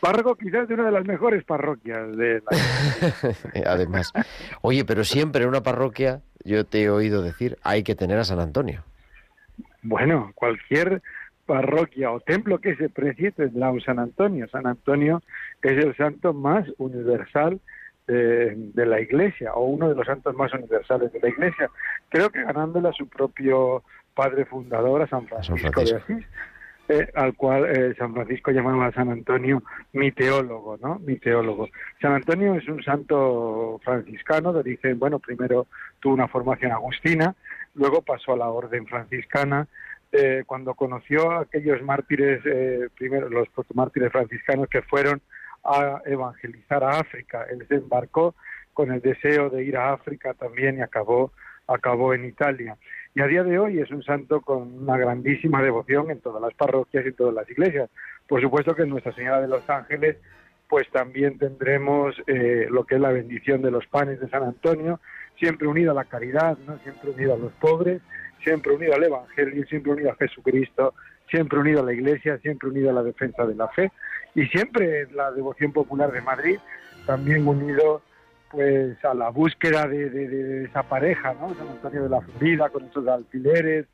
Párroco 0.00 0.36
quizás 0.36 0.68
de 0.68 0.74
una 0.74 0.86
de 0.86 0.92
las 0.92 1.06
mejores 1.06 1.44
parroquias 1.44 2.16
de 2.16 2.40
la... 2.40 3.70
Además. 3.72 4.12
Oye, 4.62 4.84
pero 4.84 5.04
siempre 5.04 5.42
en 5.42 5.48
una 5.48 5.62
parroquia, 5.62 6.20
yo 6.44 6.64
te 6.64 6.82
he 6.82 6.90
oído 6.90 7.22
decir, 7.22 7.58
hay 7.62 7.82
que 7.82 7.94
tener 7.94 8.18
a 8.18 8.24
San 8.24 8.40
Antonio. 8.40 8.84
Bueno, 9.82 10.32
cualquier 10.34 11.02
parroquia 11.46 12.10
o 12.10 12.20
templo 12.20 12.58
que 12.58 12.76
se 12.76 12.88
precie 12.88 13.30
tendrá 13.32 13.70
un 13.70 13.80
San 13.80 13.98
Antonio. 13.98 14.48
San 14.48 14.66
Antonio 14.66 15.22
es 15.62 15.84
el 15.84 15.96
santo 15.96 16.32
más 16.32 16.66
universal 16.78 17.60
de, 18.06 18.54
de, 18.56 18.86
la 18.86 19.00
Iglesia 19.00 19.52
o 19.54 19.64
uno 19.64 19.88
de 19.88 19.94
los 19.94 20.06
santos 20.06 20.34
más 20.36 20.52
universales 20.52 21.12
de 21.12 21.20
la 21.20 21.28
Iglesia. 21.28 21.70
Creo 22.08 22.30
que 22.30 22.42
ganándole 22.42 22.88
a 22.88 22.92
su 22.92 23.08
propio 23.08 23.82
padre 24.14 24.44
fundador, 24.44 25.02
a 25.02 25.06
San 25.06 25.26
Francisco, 25.26 25.56
San 25.58 25.72
Francisco. 25.72 26.04
de 26.08 26.14
Asís, 26.14 26.26
eh, 26.88 27.10
al 27.14 27.34
cual 27.34 27.64
eh, 27.66 27.94
San 27.96 28.14
Francisco 28.14 28.50
llamaba 28.50 28.86
a 28.86 28.92
San 28.92 29.10
Antonio 29.10 29.62
mi 29.92 30.12
teólogo, 30.12 30.76
¿no? 30.78 30.98
Mi 31.00 31.16
teólogo. 31.16 31.68
San 32.00 32.12
Antonio 32.12 32.54
es 32.54 32.68
un 32.68 32.82
santo 32.82 33.80
franciscano 33.82 34.52
de 34.52 34.60
origen, 34.60 34.98
bueno, 34.98 35.18
primero 35.18 35.66
tuvo 36.00 36.14
una 36.14 36.28
formación 36.28 36.72
agustina, 36.72 37.34
luego 37.74 38.02
pasó 38.02 38.34
a 38.34 38.36
la 38.36 38.48
orden 38.48 38.86
franciscana, 38.86 39.66
eh, 40.12 40.44
cuando 40.46 40.74
conoció 40.74 41.30
a 41.30 41.40
aquellos 41.40 41.82
mártires, 41.82 42.40
eh, 42.46 42.88
primero 42.96 43.28
los 43.28 43.48
mártires 43.74 44.12
franciscanos 44.12 44.68
que 44.68 44.82
fueron 44.82 45.20
a 45.64 46.00
evangelizar 46.06 46.84
a 46.84 47.00
África, 47.00 47.46
él 47.50 47.66
se 47.68 47.74
embarcó 47.74 48.34
con 48.72 48.92
el 48.92 49.00
deseo 49.00 49.50
de 49.50 49.64
ir 49.64 49.76
a 49.76 49.92
África 49.92 50.34
también 50.34 50.78
y 50.78 50.82
acabó 50.82 51.32
acabó 51.66 52.14
en 52.14 52.24
Italia. 52.24 52.76
Y 53.16 53.22
a 53.22 53.26
día 53.26 53.42
de 53.42 53.58
hoy 53.58 53.78
es 53.78 53.90
un 53.90 54.02
santo 54.02 54.42
con 54.42 54.74
una 54.82 54.98
grandísima 54.98 55.62
devoción 55.62 56.10
en 56.10 56.20
todas 56.20 56.42
las 56.42 56.52
parroquias 56.52 57.02
y 57.02 57.08
en 57.08 57.14
todas 57.14 57.32
las 57.32 57.48
iglesias. 57.48 57.88
Por 58.28 58.42
supuesto 58.42 58.74
que 58.74 58.82
en 58.82 58.90
Nuestra 58.90 59.14
Señora 59.14 59.40
de 59.40 59.48
los 59.48 59.66
Ángeles, 59.70 60.18
pues 60.68 60.86
también 60.90 61.38
tendremos 61.38 62.14
eh, 62.26 62.66
lo 62.68 62.84
que 62.84 62.96
es 62.96 63.00
la 63.00 63.12
bendición 63.12 63.62
de 63.62 63.70
los 63.70 63.86
panes 63.86 64.20
de 64.20 64.28
San 64.28 64.42
Antonio, 64.42 65.00
siempre 65.38 65.66
unido 65.66 65.92
a 65.92 65.94
la 65.94 66.04
caridad, 66.04 66.58
¿no? 66.66 66.76
siempre 66.80 67.08
unido 67.08 67.32
a 67.32 67.38
los 67.38 67.52
pobres, 67.54 68.02
siempre 68.44 68.74
unido 68.74 68.92
al 68.92 69.04
Evangelio, 69.04 69.64
siempre 69.64 69.92
unido 69.92 70.10
a 70.10 70.16
Jesucristo, 70.16 70.92
siempre 71.30 71.58
unido 71.58 71.80
a 71.80 71.84
la 71.84 71.94
Iglesia, 71.94 72.36
siempre 72.42 72.68
unido 72.68 72.90
a 72.90 72.92
la 72.92 73.02
defensa 73.02 73.46
de 73.46 73.54
la 73.54 73.68
fe 73.68 73.92
y 74.34 74.44
siempre 74.48 75.10
la 75.12 75.32
devoción 75.32 75.72
popular 75.72 76.12
de 76.12 76.20
Madrid, 76.20 76.58
también 77.06 77.48
unido 77.48 78.02
pues 78.50 79.04
a 79.04 79.14
la 79.14 79.30
búsqueda 79.30 79.86
de, 79.86 80.10
de, 80.10 80.28
de, 80.28 80.64
esa 80.64 80.82
pareja, 80.82 81.34
¿no? 81.34 81.54
San 81.54 81.68
Antonio 81.68 82.04
de 82.04 82.08
la 82.08 82.20
Florida, 82.20 82.68
con 82.68 82.84
esos 82.84 83.06
alfileres, 83.06 83.86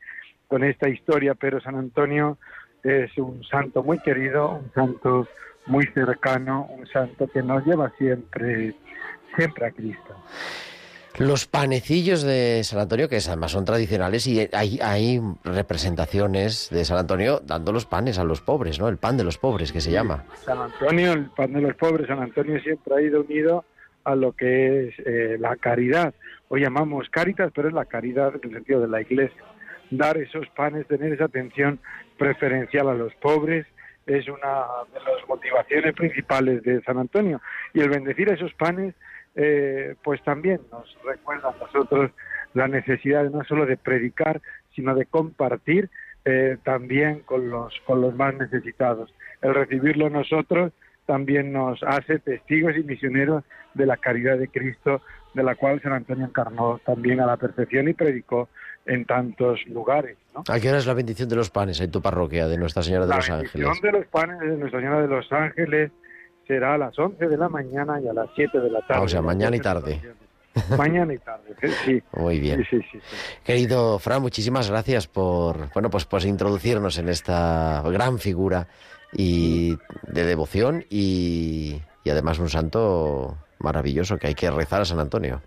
con 0.48 0.64
esta 0.64 0.88
historia, 0.88 1.34
pero 1.34 1.60
San 1.60 1.76
Antonio 1.76 2.38
es 2.82 3.16
un 3.16 3.42
santo 3.44 3.82
muy 3.82 3.98
querido, 4.00 4.60
un 4.62 4.72
santo 4.74 5.28
muy 5.66 5.86
cercano, 5.94 6.68
un 6.70 6.86
santo 6.86 7.28
que 7.28 7.42
nos 7.42 7.64
lleva 7.64 7.90
siempre, 7.98 8.74
siempre 9.36 9.66
a 9.66 9.70
Cristo. 9.70 10.16
Los 11.18 11.46
panecillos 11.46 12.22
de 12.22 12.64
San 12.64 12.80
Antonio, 12.80 13.08
que 13.08 13.16
además 13.16 13.52
son 13.52 13.66
tradicionales, 13.66 14.26
y 14.26 14.48
hay, 14.52 14.78
hay, 14.82 15.20
representaciones 15.44 16.68
de 16.70 16.84
San 16.86 16.96
Antonio 16.96 17.40
dando 17.44 17.70
los 17.70 17.84
panes 17.84 18.18
a 18.18 18.24
los 18.24 18.40
pobres, 18.40 18.78
¿no? 18.78 18.88
El 18.88 18.96
pan 18.96 19.18
de 19.18 19.24
los 19.24 19.36
pobres, 19.36 19.72
que 19.72 19.82
se 19.82 19.90
llama. 19.90 20.24
San 20.44 20.58
Antonio, 20.58 21.12
el 21.12 21.26
pan 21.26 21.52
de 21.52 21.60
los 21.60 21.74
pobres, 21.76 22.08
San 22.08 22.20
Antonio 22.20 22.58
siempre 22.60 22.94
ha 22.94 23.00
ido 23.02 23.20
unido 23.20 23.64
a 24.04 24.14
lo 24.14 24.32
que 24.32 24.88
es 24.88 24.94
eh, 25.04 25.36
la 25.38 25.56
caridad. 25.56 26.14
Hoy 26.48 26.62
llamamos 26.62 27.08
caritas, 27.10 27.52
pero 27.54 27.68
es 27.68 27.74
la 27.74 27.84
caridad 27.84 28.34
en 28.34 28.50
el 28.50 28.54
sentido 28.56 28.80
de 28.80 28.88
la 28.88 29.00
iglesia. 29.00 29.42
Dar 29.90 30.16
esos 30.16 30.48
panes, 30.50 30.86
tener 30.86 31.12
esa 31.12 31.24
atención 31.24 31.78
preferencial 32.18 32.88
a 32.88 32.94
los 32.94 33.14
pobres, 33.16 33.66
es 34.06 34.28
una 34.28 34.66
de 34.92 35.00
las 35.00 35.28
motivaciones 35.28 35.94
principales 35.94 36.62
de 36.62 36.82
San 36.82 36.98
Antonio. 36.98 37.40
Y 37.72 37.80
el 37.80 37.90
bendecir 37.90 38.28
esos 38.28 38.52
panes, 38.54 38.94
eh, 39.34 39.94
pues 40.02 40.22
también 40.24 40.60
nos 40.70 40.96
recuerda 41.04 41.50
a 41.50 41.64
nosotros 41.64 42.10
la 42.54 42.68
necesidad 42.68 43.24
no 43.30 43.44
solo 43.44 43.64
de 43.64 43.76
predicar, 43.76 44.40
sino 44.74 44.94
de 44.94 45.06
compartir 45.06 45.88
eh, 46.24 46.56
también 46.64 47.20
con 47.20 47.50
los, 47.50 47.74
con 47.86 48.00
los 48.00 48.14
más 48.14 48.34
necesitados. 48.34 49.12
El 49.40 49.54
recibirlo 49.54 50.10
nosotros 50.10 50.72
también 51.12 51.52
nos 51.52 51.78
hace 51.82 52.20
testigos 52.20 52.74
y 52.74 52.82
misioneros 52.84 53.44
de 53.74 53.84
la 53.84 53.98
caridad 53.98 54.38
de 54.38 54.48
Cristo, 54.48 55.02
de 55.34 55.42
la 55.42 55.56
cual 55.56 55.78
San 55.82 55.92
Antonio 55.92 56.24
encarnó 56.24 56.80
también 56.86 57.20
a 57.20 57.26
la 57.26 57.36
perfección 57.36 57.86
y 57.86 57.92
predicó 57.92 58.48
en 58.86 59.04
tantos 59.04 59.60
lugares. 59.66 60.16
¿no? 60.34 60.42
¿A 60.48 60.58
qué 60.58 60.70
hora 60.70 60.78
es 60.78 60.86
la 60.86 60.94
bendición 60.94 61.28
de 61.28 61.36
los 61.36 61.50
panes 61.50 61.82
en 61.82 61.90
tu 61.90 62.00
parroquia 62.00 62.48
de 62.48 62.56
Nuestra 62.56 62.82
Señora 62.82 63.04
de 63.04 63.10
la 63.10 63.16
los 63.16 63.28
Ángeles? 63.28 63.54
La 63.54 63.60
bendición 63.66 63.92
de 63.92 63.98
los 63.98 64.08
panes 64.08 64.40
de 64.40 64.56
Nuestra 64.56 64.80
Señora 64.80 65.02
de 65.02 65.08
los 65.08 65.32
Ángeles 65.32 65.92
será 66.48 66.74
a 66.74 66.78
las 66.78 66.98
11 66.98 67.28
de 67.28 67.36
la 67.36 67.50
mañana 67.50 68.00
y 68.00 68.08
a 68.08 68.14
las 68.14 68.30
7 68.34 68.58
de 68.58 68.70
la 68.70 68.80
tarde. 68.80 68.94
Ah, 68.94 69.02
o 69.02 69.08
sea, 69.08 69.20
mañana 69.20 69.54
y 69.54 69.60
tarde. 69.60 70.00
Mañana 70.76 71.14
y 71.14 71.18
tarde, 71.18 71.54
sí. 71.82 72.02
Muy 72.12 72.38
bien. 72.38 72.62
Sí, 72.68 72.78
sí, 72.82 72.86
sí, 72.92 72.98
Querido 73.42 73.98
Fran, 73.98 74.20
muchísimas 74.20 74.68
gracias 74.68 75.06
por, 75.06 75.72
bueno, 75.72 75.88
pues, 75.88 76.04
pues 76.04 76.26
introducirnos 76.26 76.98
en 76.98 77.08
esta 77.08 77.82
gran 77.86 78.18
figura 78.18 78.68
y 79.12 79.76
de 80.08 80.24
devoción 80.24 80.84
y, 80.88 81.80
y, 82.04 82.10
además 82.10 82.38
un 82.38 82.48
santo 82.48 83.36
maravilloso 83.58 84.18
que 84.18 84.28
hay 84.28 84.34
que 84.34 84.50
rezar 84.50 84.82
a 84.82 84.84
San 84.84 84.98
Antonio. 84.98 85.42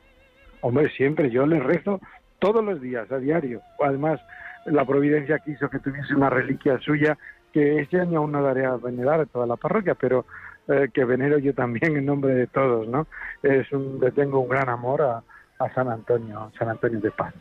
Hombre, 0.61 0.89
siempre 0.91 1.29
yo 1.29 1.45
le 1.45 1.59
rezo 1.59 1.99
todos 2.39 2.63
los 2.63 2.81
días, 2.81 3.11
a 3.11 3.17
diario. 3.17 3.61
Además, 3.83 4.19
la 4.65 4.85
providencia 4.85 5.39
quiso 5.39 5.69
que 5.69 5.79
tuviese 5.79 6.15
una 6.15 6.29
reliquia 6.29 6.79
suya 6.79 7.17
que 7.53 7.79
este 7.79 8.01
año 8.01 8.19
aún 8.19 8.31
no 8.31 8.43
daré 8.43 8.65
a 8.65 8.75
venerar 8.75 9.21
a 9.21 9.25
toda 9.25 9.47
la 9.47 9.55
parroquia, 9.55 9.95
pero 9.95 10.25
eh, 10.67 10.89
que 10.93 11.05
venero 11.05 11.37
yo 11.37 11.53
también 11.53 11.95
en 11.95 12.05
nombre 12.05 12.33
de 12.33 12.47
todos, 12.47 12.87
¿no? 12.87 13.07
Es 13.43 13.71
un, 13.71 13.99
le 14.01 14.11
tengo 14.11 14.39
un 14.39 14.49
gran 14.49 14.67
amor 14.69 15.01
a, 15.01 15.23
a 15.59 15.73
San 15.73 15.89
Antonio, 15.89 16.51
San 16.57 16.69
Antonio 16.69 16.99
de 16.99 17.11
Paz. 17.11 17.33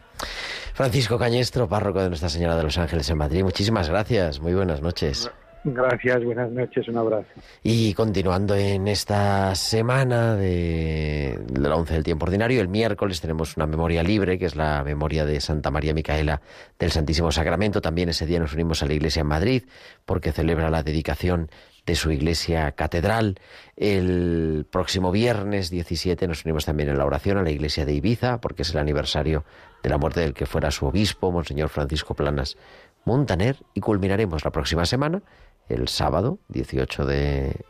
Francisco 0.75 1.19
Cañestro, 1.19 1.69
párroco 1.69 2.03
de 2.03 2.09
Nuestra 2.09 2.29
Señora 2.29 2.57
de 2.57 2.65
los 2.65 2.79
Ángeles 2.79 3.09
en 3.11 3.19
Madrid, 3.19 3.43
muchísimas 3.43 3.89
gracias, 3.89 4.41
muy 4.41 4.55
buenas 4.55 4.83
noches. 4.83 5.31
Gracias, 5.67 6.23
buenas 6.23 6.51
noches, 6.51 6.87
un 6.89 6.99
abrazo. 6.99 7.27
Y 7.63 7.95
continuando 7.95 8.55
en 8.55 8.87
esta 8.87 9.55
semana 9.55 10.37
de, 10.37 11.41
la 11.55 11.75
11 11.75 11.95
del 11.95 12.05
tiempo 12.05 12.27
ordinario, 12.27 12.61
el 12.61 12.69
miércoles 12.69 13.23
tenemos 13.23 13.57
una 13.57 13.67
memoria 13.67 14.03
libre, 14.03 14.39
que 14.39 14.45
es 14.45 14.57
la 14.57 14.85
memoria 14.85 15.25
de 15.25 15.41
Santa 15.41 15.71
María 15.71 15.95
Micaela 15.95 16.43
del 16.79 16.91
Santísimo 16.91 17.33
Sacramento. 17.33 17.81
También 17.81 18.11
ese 18.11 18.27
día 18.27 18.41
nos 18.41 18.53
unimos 18.53 18.83
a 18.83 18.87
la 18.87 18.93
iglesia 18.93 19.23
en 19.23 19.27
Madrid, 19.27 19.63
porque 20.05 20.33
celebra 20.33 20.69
la 20.69 20.83
dedicación 20.83 21.49
de 21.87 21.95
su 21.95 22.11
iglesia 22.11 22.73
catedral. 22.73 23.37
El 23.75 24.67
próximo 24.71 25.13
viernes 25.13 25.71
17 25.71 26.29
nos 26.29 26.45
unimos 26.45 26.67
también 26.67 26.91
en 26.91 26.99
la 26.99 27.07
oración 27.07 27.39
a 27.39 27.43
la 27.43 27.51
iglesia 27.51 27.87
de 27.87 27.95
Ibiza, 27.95 28.39
porque 28.39 28.63
es 28.63 28.71
el 28.73 28.81
aniversario 28.81 29.45
de 29.83 29.89
la 29.89 29.97
muerte 29.97 30.21
del 30.21 30.35
que 30.35 30.45
fuera 30.45 30.71
su 30.71 30.85
obispo, 30.85 31.33
Monseñor 31.33 31.71
Francisco 31.71 32.13
Planas 32.13 32.59
Montaner, 33.07 33.57
y 33.73 33.81
culminaremos 33.81 34.45
la 34.45 34.51
próxima 34.51 34.85
semana 34.85 35.23
el 35.69 35.89
sábado 35.89 36.39
18 36.49 37.07
de 37.07 37.65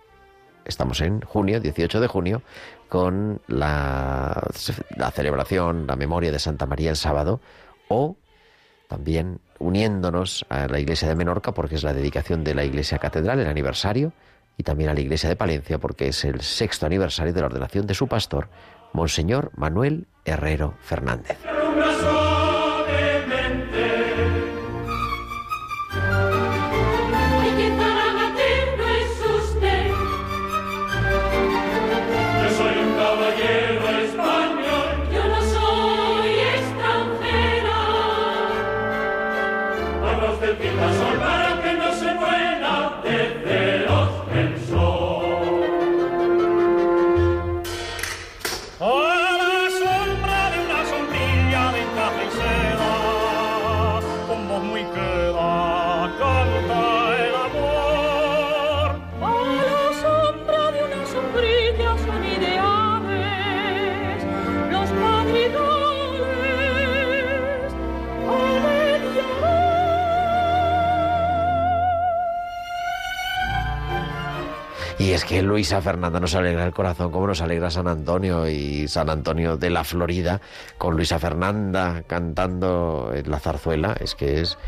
estamos 0.64 1.00
en 1.00 1.20
junio, 1.20 1.60
18 1.60 2.00
de 2.00 2.06
junio, 2.06 2.42
con 2.88 3.40
la, 3.46 4.42
la, 4.96 5.10
celebración, 5.10 5.86
la 5.86 5.96
memoria 5.96 6.32
de 6.32 6.38
Santa 6.38 6.66
María 6.66 6.90
el 6.90 6.96
sábado, 6.96 7.40
o 7.88 8.16
también 8.88 9.40
uniéndonos 9.58 10.46
a 10.48 10.66
la 10.68 10.78
iglesia 10.78 11.08
de 11.08 11.14
Menorca, 11.14 11.52
porque 11.52 11.74
es 11.74 11.82
la 11.82 11.92
dedicación 11.92 12.44
de 12.44 12.54
la 12.54 12.64
iglesia 12.64 12.98
catedral, 12.98 13.40
el 13.40 13.46
aniversario, 13.46 14.12
y 14.56 14.62
también 14.62 14.90
a 14.90 14.94
la 14.94 15.00
iglesia 15.00 15.28
de 15.28 15.36
Palencia, 15.36 15.78
porque 15.78 16.08
es 16.08 16.24
el 16.24 16.40
sexto 16.40 16.86
aniversario 16.86 17.32
de 17.32 17.40
la 17.40 17.46
ordenación 17.46 17.86
de 17.86 17.94
su 17.94 18.06
pastor, 18.06 18.48
Monseñor 18.92 19.50
Manuel 19.56 20.06
Herrero 20.24 20.74
Fernández. 20.80 21.38
Luisa 75.54 75.80
Fernanda 75.80 76.18
nos 76.18 76.34
alegra 76.34 76.64
el 76.64 76.72
corazón 76.72 77.12
como 77.12 77.28
nos 77.28 77.40
alegra 77.40 77.70
San 77.70 77.86
Antonio 77.86 78.48
y 78.48 78.88
San 78.88 79.08
Antonio 79.08 79.56
de 79.56 79.70
la 79.70 79.84
Florida 79.84 80.40
con 80.78 80.96
Luisa 80.96 81.20
Fernanda 81.20 82.02
cantando 82.08 83.12
en 83.14 83.30
la 83.30 83.38
zarzuela. 83.38 83.94
Es 84.00 84.16
que 84.16 84.40
es 84.40 84.58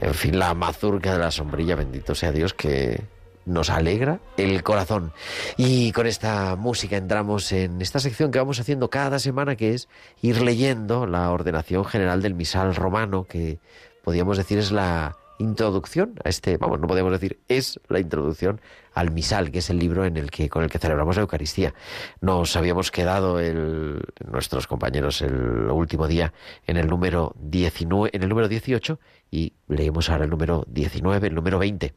En 0.00 0.12
fin, 0.12 0.36
la 0.36 0.52
mazurca 0.54 1.12
de 1.12 1.20
la 1.20 1.30
sombrilla, 1.30 1.76
bendito 1.76 2.16
sea 2.16 2.32
Dios, 2.32 2.52
que 2.52 3.00
nos 3.46 3.70
alegra 3.70 4.18
el 4.36 4.64
corazón. 4.64 5.12
Y 5.56 5.92
con 5.92 6.08
esta 6.08 6.56
música 6.56 6.96
entramos 6.96 7.52
en 7.52 7.80
esta 7.80 8.00
sección 8.00 8.32
que 8.32 8.40
vamos 8.40 8.58
haciendo 8.58 8.90
cada 8.90 9.20
semana, 9.20 9.54
que 9.54 9.74
es 9.74 9.88
ir 10.20 10.42
leyendo 10.42 11.06
la 11.06 11.30
ordenación 11.30 11.84
general 11.84 12.22
del 12.22 12.34
misal 12.34 12.74
romano, 12.74 13.22
que 13.22 13.60
podríamos 14.02 14.36
decir 14.36 14.58
es 14.58 14.72
la 14.72 15.16
introducción 15.38 16.14
a 16.24 16.28
este, 16.28 16.56
vamos, 16.56 16.80
no 16.80 16.86
podemos 16.86 17.12
decir, 17.12 17.40
es 17.48 17.80
la 17.88 17.98
introducción 17.98 18.60
al 18.92 19.10
misal, 19.10 19.50
que 19.50 19.58
es 19.58 19.70
el 19.70 19.78
libro 19.78 20.04
en 20.04 20.16
el 20.16 20.30
que, 20.30 20.48
con 20.48 20.62
el 20.62 20.70
que 20.70 20.78
celebramos 20.78 21.16
la 21.16 21.22
Eucaristía. 21.22 21.74
Nos 22.20 22.56
habíamos 22.56 22.90
quedado 22.90 23.38
nuestros 24.30 24.66
compañeros 24.66 25.20
el 25.22 25.68
último 25.70 26.06
día 26.06 26.32
en 26.66 26.76
el 26.76 26.86
número 26.86 27.34
19, 27.40 28.10
en 28.12 28.22
el 28.22 28.28
número 28.28 28.48
18 28.48 29.00
y 29.30 29.54
leemos 29.68 30.10
ahora 30.10 30.24
el 30.24 30.30
número 30.30 30.64
19, 30.68 31.26
el 31.26 31.34
número 31.34 31.58
20. 31.58 31.94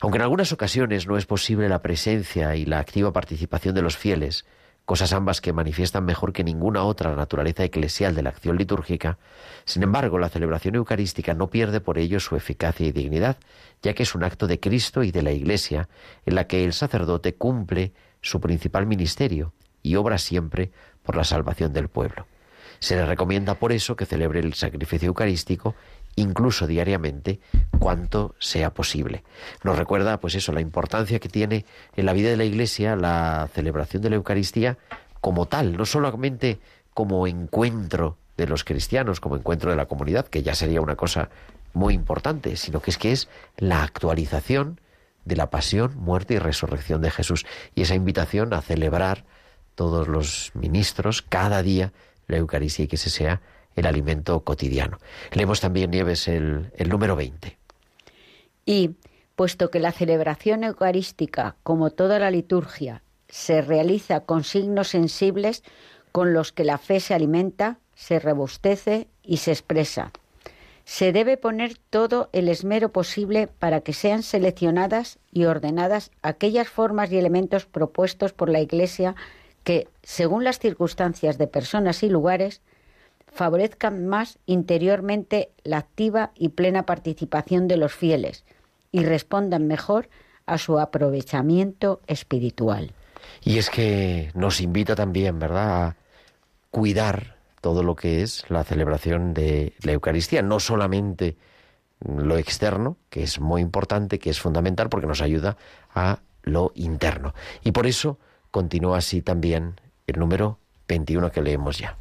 Aunque 0.00 0.18
en 0.18 0.22
algunas 0.22 0.52
ocasiones 0.52 1.06
no 1.06 1.16
es 1.16 1.26
posible 1.26 1.68
la 1.68 1.80
presencia 1.80 2.56
y 2.56 2.64
la 2.64 2.78
activa 2.78 3.12
participación 3.12 3.74
de 3.74 3.82
los 3.82 3.96
fieles, 3.96 4.44
cosas 4.84 5.12
ambas 5.12 5.40
que 5.40 5.52
manifiestan 5.52 6.04
mejor 6.04 6.32
que 6.32 6.44
ninguna 6.44 6.82
otra 6.82 7.10
la 7.10 7.16
naturaleza 7.16 7.64
eclesial 7.64 8.14
de 8.14 8.22
la 8.22 8.30
acción 8.30 8.56
litúrgica, 8.56 9.18
sin 9.64 9.82
embargo, 9.82 10.18
la 10.18 10.28
celebración 10.28 10.74
eucarística 10.74 11.34
no 11.34 11.50
pierde 11.50 11.80
por 11.80 11.98
ello 11.98 12.20
su 12.20 12.36
eficacia 12.36 12.86
y 12.86 12.92
dignidad, 12.92 13.36
ya 13.82 13.94
que 13.94 14.02
es 14.02 14.14
un 14.14 14.24
acto 14.24 14.46
de 14.46 14.60
Cristo 14.60 15.02
y 15.02 15.12
de 15.12 15.22
la 15.22 15.32
Iglesia 15.32 15.88
en 16.26 16.34
la 16.34 16.46
que 16.46 16.64
el 16.64 16.72
sacerdote 16.72 17.34
cumple 17.34 17.92
su 18.20 18.40
principal 18.40 18.86
ministerio 18.86 19.52
y 19.82 19.96
obra 19.96 20.18
siempre 20.18 20.70
por 21.02 21.16
la 21.16 21.24
salvación 21.24 21.72
del 21.72 21.88
pueblo. 21.88 22.26
Se 22.78 22.96
le 22.96 23.06
recomienda 23.06 23.54
por 23.54 23.72
eso 23.72 23.94
que 23.94 24.06
celebre 24.06 24.40
el 24.40 24.54
sacrificio 24.54 25.06
eucarístico 25.06 25.76
incluso 26.16 26.66
diariamente, 26.66 27.40
cuanto 27.78 28.34
sea 28.38 28.70
posible. 28.70 29.24
Nos 29.64 29.78
recuerda, 29.78 30.20
pues 30.20 30.34
eso, 30.34 30.52
la 30.52 30.60
importancia 30.60 31.18
que 31.18 31.28
tiene 31.28 31.64
en 31.96 32.06
la 32.06 32.12
vida 32.12 32.30
de 32.30 32.36
la 32.36 32.44
Iglesia 32.44 32.96
la 32.96 33.48
celebración 33.52 34.02
de 34.02 34.10
la 34.10 34.16
Eucaristía 34.16 34.78
como 35.20 35.46
tal, 35.46 35.76
no 35.76 35.86
solamente 35.86 36.60
como 36.94 37.26
encuentro 37.26 38.18
de 38.36 38.46
los 38.46 38.64
cristianos, 38.64 39.20
como 39.20 39.36
encuentro 39.36 39.70
de 39.70 39.76
la 39.76 39.86
comunidad, 39.86 40.26
que 40.26 40.42
ya 40.42 40.54
sería 40.54 40.80
una 40.80 40.96
cosa 40.96 41.30
muy 41.74 41.94
importante, 41.94 42.56
sino 42.56 42.80
que 42.80 42.90
es 42.90 42.98
que 42.98 43.12
es 43.12 43.28
la 43.56 43.82
actualización 43.82 44.80
de 45.24 45.36
la 45.36 45.50
pasión, 45.50 45.96
muerte 45.96 46.34
y 46.34 46.38
resurrección 46.38 47.00
de 47.00 47.10
Jesús. 47.10 47.46
Y 47.74 47.82
esa 47.82 47.94
invitación 47.94 48.52
a 48.52 48.60
celebrar 48.60 49.24
todos 49.74 50.08
los 50.08 50.50
ministros 50.54 51.22
cada 51.22 51.62
día 51.62 51.92
la 52.26 52.36
Eucaristía 52.38 52.84
y 52.84 52.88
que 52.88 52.96
ese 52.96 53.10
sea 53.10 53.40
el 53.76 53.86
alimento 53.86 54.40
cotidiano. 54.40 54.98
Leemos 55.32 55.60
también, 55.60 55.90
Nieves, 55.90 56.28
el, 56.28 56.70
el 56.76 56.88
número 56.88 57.16
20. 57.16 57.56
Y, 58.66 58.90
puesto 59.36 59.70
que 59.70 59.80
la 59.80 59.92
celebración 59.92 60.64
eucarística, 60.64 61.56
como 61.62 61.90
toda 61.90 62.18
la 62.18 62.30
liturgia, 62.30 63.02
se 63.28 63.62
realiza 63.62 64.20
con 64.20 64.44
signos 64.44 64.88
sensibles 64.88 65.62
con 66.12 66.34
los 66.34 66.52
que 66.52 66.64
la 66.64 66.78
fe 66.78 67.00
se 67.00 67.14
alimenta, 67.14 67.78
se 67.94 68.18
rebustece 68.18 69.08
y 69.22 69.38
se 69.38 69.52
expresa. 69.52 70.12
Se 70.84 71.12
debe 71.12 71.36
poner 71.36 71.78
todo 71.90 72.28
el 72.32 72.48
esmero 72.48 72.90
posible 72.90 73.46
para 73.46 73.80
que 73.80 73.92
sean 73.92 74.22
seleccionadas 74.22 75.18
y 75.32 75.44
ordenadas 75.44 76.10
aquellas 76.22 76.68
formas 76.68 77.10
y 77.10 77.18
elementos 77.18 77.66
propuestos 77.66 78.32
por 78.32 78.48
la 78.48 78.60
Iglesia 78.60 79.14
que, 79.64 79.88
según 80.02 80.44
las 80.44 80.58
circunstancias 80.58 81.38
de 81.38 81.46
personas 81.46 82.02
y 82.02 82.08
lugares, 82.08 82.60
favorezcan 83.32 84.06
más 84.06 84.38
interiormente 84.46 85.50
la 85.64 85.78
activa 85.78 86.32
y 86.34 86.50
plena 86.50 86.84
participación 86.84 87.68
de 87.68 87.76
los 87.76 87.94
fieles 87.94 88.44
y 88.90 89.04
respondan 89.04 89.66
mejor 89.66 90.08
a 90.46 90.58
su 90.58 90.78
aprovechamiento 90.78 92.00
espiritual. 92.06 92.92
Y 93.42 93.58
es 93.58 93.70
que 93.70 94.30
nos 94.34 94.60
invita 94.60 94.94
también, 94.94 95.38
¿verdad?, 95.38 95.86
a 95.86 95.96
cuidar 96.70 97.36
todo 97.60 97.82
lo 97.82 97.94
que 97.94 98.22
es 98.22 98.44
la 98.50 98.64
celebración 98.64 99.34
de 99.34 99.72
la 99.82 99.92
Eucaristía, 99.92 100.42
no 100.42 100.60
solamente 100.60 101.36
lo 102.04 102.36
externo, 102.36 102.96
que 103.08 103.22
es 103.22 103.40
muy 103.40 103.62
importante, 103.62 104.18
que 104.18 104.30
es 104.30 104.40
fundamental 104.40 104.88
porque 104.88 105.06
nos 105.06 105.22
ayuda 105.22 105.56
a 105.94 106.18
lo 106.42 106.72
interno. 106.74 107.34
Y 107.62 107.72
por 107.72 107.86
eso 107.86 108.18
continúa 108.50 108.98
así 108.98 109.22
también 109.22 109.80
el 110.06 110.18
número 110.18 110.58
21 110.88 111.30
que 111.30 111.42
leemos 111.42 111.78
ya. 111.78 111.96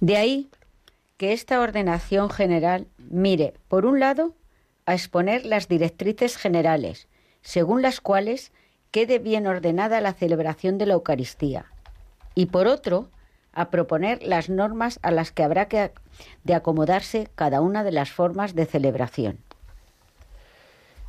De 0.00 0.16
ahí 0.16 0.50
que 1.16 1.32
esta 1.32 1.60
ordenación 1.60 2.30
general 2.30 2.86
mire, 3.10 3.54
por 3.68 3.86
un 3.86 4.00
lado, 4.00 4.34
a 4.84 4.94
exponer 4.94 5.44
las 5.44 5.68
directrices 5.68 6.36
generales, 6.36 7.08
según 7.42 7.82
las 7.82 8.00
cuales 8.00 8.52
quede 8.90 9.18
bien 9.18 9.46
ordenada 9.46 10.00
la 10.00 10.12
celebración 10.12 10.78
de 10.78 10.86
la 10.86 10.94
Eucaristía, 10.94 11.66
y 12.34 12.46
por 12.46 12.66
otro, 12.66 13.10
a 13.52 13.70
proponer 13.70 14.22
las 14.22 14.50
normas 14.50 14.98
a 15.02 15.10
las 15.10 15.32
que 15.32 15.42
habrá 15.42 15.66
que 15.68 15.90
de 16.44 16.54
acomodarse 16.54 17.28
cada 17.34 17.60
una 17.60 17.84
de 17.84 17.92
las 17.92 18.10
formas 18.10 18.54
de 18.54 18.66
celebración. 18.66 19.38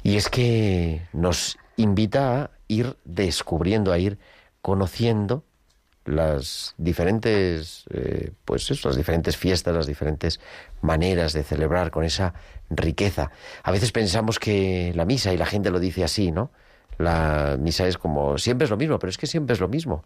Y 0.02 0.16
es 0.16 0.30
que 0.30 1.02
nos 1.12 1.58
invita 1.76 2.44
a 2.44 2.52
ir 2.70 2.96
descubriendo, 3.04 3.92
a 3.92 4.00
ir 4.00 4.18
conociendo 4.62 5.44
las 6.08 6.74
diferentes, 6.78 7.86
eh, 7.92 8.32
pues 8.46 8.72
eso, 8.72 8.90
las 8.90 8.98
diferentes 8.98 9.38
fiestas, 9.38 9.76
las 9.76 9.88
diferentes 9.88 10.40
maneras 10.82 11.34
de 11.34 11.44
celebrar 11.44 11.92
con 11.92 12.06
esa 12.06 12.34
riqueza. 12.70 13.32
A 13.64 13.72
veces 13.72 13.92
pensamos 13.92 14.40
que 14.40 14.94
la 14.96 15.06
misa, 15.06 15.34
y 15.34 15.38
la 15.38 15.46
gente 15.46 15.70
lo 15.70 15.80
dice 15.80 16.04
así, 16.04 16.32
¿no? 16.32 16.52
La 16.98 17.58
misa 17.60 17.88
es 17.88 17.98
como, 17.98 18.38
siempre 18.38 18.66
es 18.66 18.72
lo 18.72 18.78
mismo, 18.78 18.98
pero 19.00 19.10
es 19.10 19.18
que 19.18 19.28
siempre 19.28 19.54
es 19.54 19.60
lo 19.60 19.68
mismo. 19.68 20.04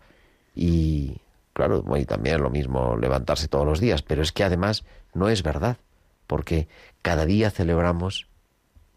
Y 0.55 1.17
claro, 1.53 1.83
y 1.95 2.05
también 2.05 2.35
es 2.35 2.41
lo 2.41 2.49
mismo 2.49 2.97
levantarse 2.97 3.47
todos 3.47 3.65
los 3.65 3.79
días, 3.79 4.01
pero 4.01 4.21
es 4.21 4.31
que 4.31 4.43
además 4.43 4.83
no 5.13 5.29
es 5.29 5.43
verdad, 5.43 5.77
porque 6.27 6.67
cada 7.01 7.25
día 7.25 7.51
celebramos 7.51 8.27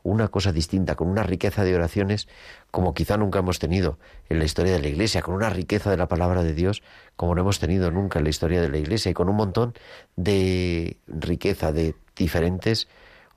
una 0.05 0.29
cosa 0.29 0.53
distinta, 0.53 0.95
con 0.95 1.09
una 1.09 1.25
riqueza 1.25 1.65
de 1.65 1.75
oraciones 1.75 2.29
como 2.71 2.95
quizá 2.95 3.17
nunca 3.17 3.41
hemos 3.41 3.59
tenido 3.59 3.99
en 4.29 4.39
la 4.39 4.45
historia 4.45 4.73
de 4.73 4.79
la 4.79 4.89
Iglesia, 4.89 5.23
con 5.23 5.35
una 5.35 5.51
riqueza 5.51 5.91
de 5.91 5.97
la 5.97 6.07
palabra 6.07 6.45
de 6.45 6.55
Dios 6.55 6.83
como 7.17 7.35
no 7.35 7.41
hemos 7.41 7.59
tenido 7.59 7.91
nunca 7.91 8.19
en 8.19 8.25
la 8.25 8.31
historia 8.31 8.61
de 8.61 8.69
la 8.69 8.79
Iglesia, 8.79 9.11
y 9.11 9.15
con 9.15 9.29
un 9.29 9.37
montón 9.37 9.75
de 10.15 10.99
riqueza 11.09 11.73
de 11.73 11.97
diferentes 12.15 12.87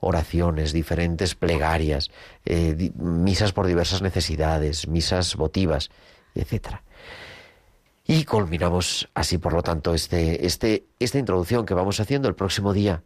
oraciones, 0.00 0.72
diferentes 0.72 1.34
plegarias, 1.34 2.10
eh, 2.44 2.92
misas 2.96 3.52
por 3.52 3.66
diversas 3.66 4.02
necesidades, 4.02 4.86
misas 4.86 5.34
votivas, 5.36 5.90
etcétera. 6.34 6.84
Y 8.06 8.24
culminamos 8.24 9.08
así, 9.14 9.38
por 9.38 9.52
lo 9.52 9.62
tanto, 9.62 9.94
este, 9.94 10.46
este, 10.46 10.86
esta 10.98 11.18
introducción 11.18 11.66
que 11.66 11.74
vamos 11.74 11.98
haciendo 12.00 12.28
el 12.28 12.34
próximo 12.34 12.72
día 12.72 13.02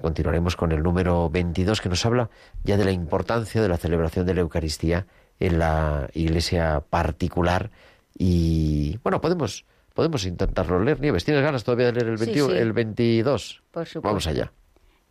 Continuaremos 0.00 0.56
con 0.56 0.72
el 0.72 0.82
número 0.82 1.30
22 1.30 1.80
que 1.80 1.88
nos 1.88 2.04
habla 2.04 2.30
ya 2.64 2.76
de 2.76 2.84
la 2.84 2.92
importancia 2.92 3.62
de 3.62 3.68
la 3.68 3.76
celebración 3.76 4.26
de 4.26 4.34
la 4.34 4.40
Eucaristía 4.40 5.06
en 5.40 5.58
la 5.58 6.08
iglesia 6.14 6.84
particular. 6.88 7.70
Y 8.16 8.98
bueno, 9.02 9.20
podemos, 9.20 9.64
podemos 9.94 10.24
intentarlo 10.26 10.82
leer, 10.82 11.00
Nieves. 11.00 11.24
¿Tienes 11.24 11.42
ganas 11.42 11.64
todavía 11.64 11.86
de 11.86 11.92
leer 11.92 12.06
el, 12.08 12.56
el 12.56 12.72
22? 12.72 13.62
Por 13.70 13.86
supuesto. 13.86 14.08
Vamos 14.08 14.26
allá. 14.26 14.52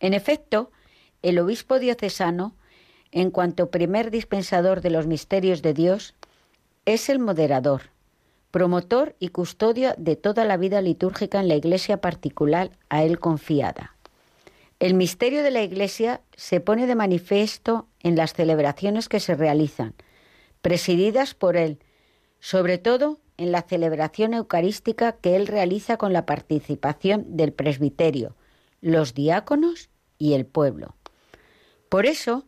En 0.00 0.14
efecto, 0.14 0.70
el 1.22 1.38
obispo 1.38 1.78
diocesano, 1.78 2.54
en 3.10 3.30
cuanto 3.30 3.70
primer 3.70 4.10
dispensador 4.10 4.80
de 4.80 4.90
los 4.90 5.06
misterios 5.06 5.62
de 5.62 5.74
Dios, 5.74 6.14
es 6.84 7.08
el 7.08 7.18
moderador, 7.18 7.82
promotor 8.50 9.14
y 9.18 9.28
custodio 9.28 9.94
de 9.98 10.16
toda 10.16 10.44
la 10.44 10.56
vida 10.56 10.80
litúrgica 10.80 11.40
en 11.40 11.48
la 11.48 11.54
iglesia 11.54 12.00
particular 12.00 12.70
a 12.88 13.04
él 13.04 13.18
confiada. 13.20 13.91
El 14.82 14.94
misterio 14.94 15.44
de 15.44 15.52
la 15.52 15.62
Iglesia 15.62 16.22
se 16.36 16.58
pone 16.58 16.88
de 16.88 16.96
manifiesto 16.96 17.86
en 18.00 18.16
las 18.16 18.32
celebraciones 18.32 19.08
que 19.08 19.20
se 19.20 19.36
realizan, 19.36 19.94
presididas 20.60 21.34
por 21.34 21.56
él, 21.56 21.78
sobre 22.40 22.78
todo 22.78 23.20
en 23.36 23.52
la 23.52 23.62
celebración 23.62 24.34
eucarística 24.34 25.12
que 25.12 25.36
él 25.36 25.46
realiza 25.46 25.98
con 25.98 26.12
la 26.12 26.26
participación 26.26 27.36
del 27.36 27.52
presbiterio, 27.52 28.34
los 28.80 29.14
diáconos 29.14 29.88
y 30.18 30.32
el 30.32 30.46
pueblo. 30.46 30.96
Por 31.88 32.04
eso, 32.04 32.44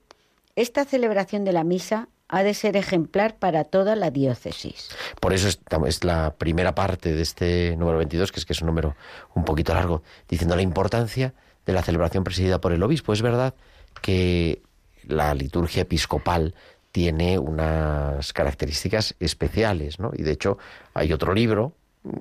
esta 0.56 0.84
celebración 0.84 1.44
de 1.44 1.52
la 1.52 1.62
misa 1.62 2.08
ha 2.26 2.42
de 2.42 2.54
ser 2.54 2.76
ejemplar 2.76 3.38
para 3.38 3.62
toda 3.62 3.94
la 3.94 4.10
diócesis. 4.10 4.88
Por 5.20 5.34
eso 5.34 5.46
es, 5.86 6.02
la 6.02 6.34
primera 6.34 6.74
parte 6.74 7.12
de 7.12 7.22
este 7.22 7.76
número 7.76 7.98
22, 7.98 8.32
que 8.32 8.40
es 8.40 8.44
que 8.44 8.54
es 8.54 8.60
un 8.60 8.66
número 8.66 8.96
un 9.36 9.44
poquito 9.44 9.72
largo, 9.72 10.02
diciendo 10.28 10.56
la 10.56 10.62
importancia 10.62 11.32
de 11.66 11.72
la 11.72 11.82
celebración 11.82 12.24
presidida 12.24 12.60
por 12.60 12.72
el 12.72 12.82
obispo. 12.82 13.12
Es 13.12 13.22
verdad 13.22 13.54
que 14.02 14.62
la 15.04 15.34
liturgia 15.34 15.82
episcopal 15.82 16.54
tiene 16.92 17.38
unas 17.38 18.32
características 18.32 19.16
especiales, 19.18 19.98
¿no? 19.98 20.12
Y 20.16 20.22
de 20.22 20.32
hecho 20.32 20.58
hay 20.94 21.12
otro 21.12 21.34
libro 21.34 21.74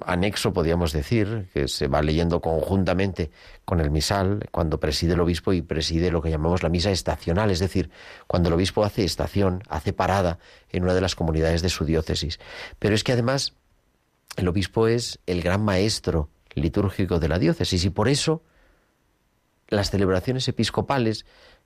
anexo, 0.06 0.54
podríamos 0.54 0.94
decir, 0.94 1.50
que 1.54 1.68
se 1.68 1.88
va 1.88 2.02
leyendo 2.02 2.42
conjuntamente 2.42 3.32
con 3.66 3.82
el 3.82 3.92
misal 3.92 4.48
cuando 4.52 4.80
preside 4.80 5.14
el 5.14 5.20
obispo 5.20 5.54
y 5.54 5.62
preside 5.62 6.10
lo 6.10 6.22
que 6.22 6.30
llamamos 6.30 6.64
la 6.64 6.70
misa 6.70 6.92
estacional, 6.92 7.52
es 7.52 7.60
decir, 7.60 7.90
cuando 8.28 8.48
el 8.50 8.56
obispo 8.56 8.84
hace 8.84 9.04
estación, 9.04 9.62
hace 9.68 9.94
parada 9.94 10.40
en 10.70 10.84
una 10.84 10.94
de 10.94 11.02
las 11.02 11.16
comunidades 11.16 11.62
de 11.62 11.70
su 11.70 11.86
diócesis. 11.86 12.40
Pero 12.80 12.96
es 12.96 13.04
que 13.04 13.12
además 13.12 13.54
el 14.38 14.48
obispo 14.48 14.88
es 14.88 15.20
el 15.26 15.42
gran 15.42 15.64
maestro 15.64 16.30
litúrgico 16.56 17.20
de 17.20 17.28
la 17.28 17.40
diócesis 17.40 17.84
y 17.84 17.90
por 17.90 18.08
eso 18.08 18.42
las 19.74 19.90
celebraciones 19.92 20.48
episcopales 20.48 21.26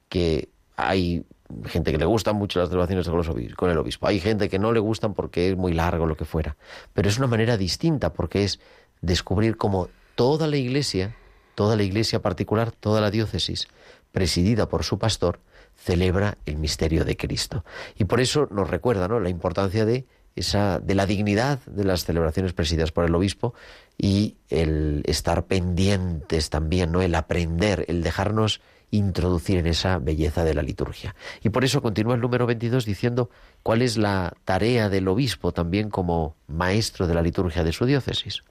que 0.10 0.50
hay 0.76 1.26
gente 1.66 1.92
que 1.92 1.98
le 1.98 2.06
gustan 2.06 2.36
mucho 2.36 2.60
las 2.60 2.70
celebraciones 2.70 3.08
con 3.56 3.70
el 3.70 3.78
obispo. 3.78 4.08
Hay 4.08 4.20
gente 4.20 4.50
que 4.50 4.60
no 4.60 4.72
le 4.72 4.80
gustan 4.80 5.14
porque 5.14 5.50
es 5.50 5.58
muy 5.58 5.74
largo, 5.74 6.06
lo 6.06 6.16
que 6.16 6.26
fuera. 6.26 6.58
Pero 6.94 7.10
es 7.10 7.18
una 7.18 7.28
manera 7.28 7.58
distinta 7.58 8.14
porque 8.14 8.44
es 8.44 8.60
descubrir 9.02 9.58
cómo 9.58 9.90
toda 10.16 10.48
la 10.48 10.58
iglesia, 10.58 11.16
toda 11.56 11.76
la 11.76 11.84
iglesia 11.84 12.22
particular, 12.22 12.72
toda 12.72 13.02
la 13.02 13.12
diócesis, 13.12 13.68
presidida 14.12 14.68
por 14.68 14.84
su 14.84 14.98
pastor, 14.98 15.40
celebra 15.76 16.38
el 16.46 16.58
misterio 16.58 17.06
de 17.06 17.18
Cristo. 17.18 17.64
Y 17.98 18.06
por 18.06 18.20
eso 18.20 18.48
nos 18.52 18.70
recuerda 18.70 19.08
¿no? 19.08 19.20
la 19.20 19.30
importancia 19.30 19.86
de 19.86 20.06
esa, 20.38 20.80
de 20.80 20.96
la 20.96 21.06
dignidad 21.06 21.60
de 21.66 21.84
las 21.84 22.06
celebraciones 22.06 22.54
presididas 22.54 22.92
por 22.92 23.06
el 23.06 23.16
obispo 23.16 23.54
y 23.98 24.36
el 24.50 25.04
estar 25.06 25.46
pendientes 25.46 26.50
también, 26.50 26.92
¿no? 26.92 27.02
el 27.02 27.16
aprender, 27.16 27.86
el 27.88 28.04
dejarnos 28.04 28.62
introducir 28.92 29.58
en 29.58 29.68
esa 29.68 30.00
belleza 30.00 30.46
de 30.46 30.54
la 30.54 30.62
liturgia. 30.62 31.16
Y 31.44 31.50
por 31.50 31.66
eso 31.66 31.82
continúa 31.82 32.16
el 32.16 32.22
número 32.22 32.46
22 32.46 32.86
diciendo 32.86 33.30
cuál 33.64 33.82
es 33.82 33.98
la 33.98 34.34
tarea 34.46 34.90
del 34.90 35.08
obispo 35.08 35.52
también 35.52 35.90
como 35.90 36.36
maestro 36.48 37.08
de 37.08 37.14
la 37.14 37.22
liturgia 37.22 37.64
de 37.64 37.74
su 37.74 37.86
diócesis. 37.86 38.44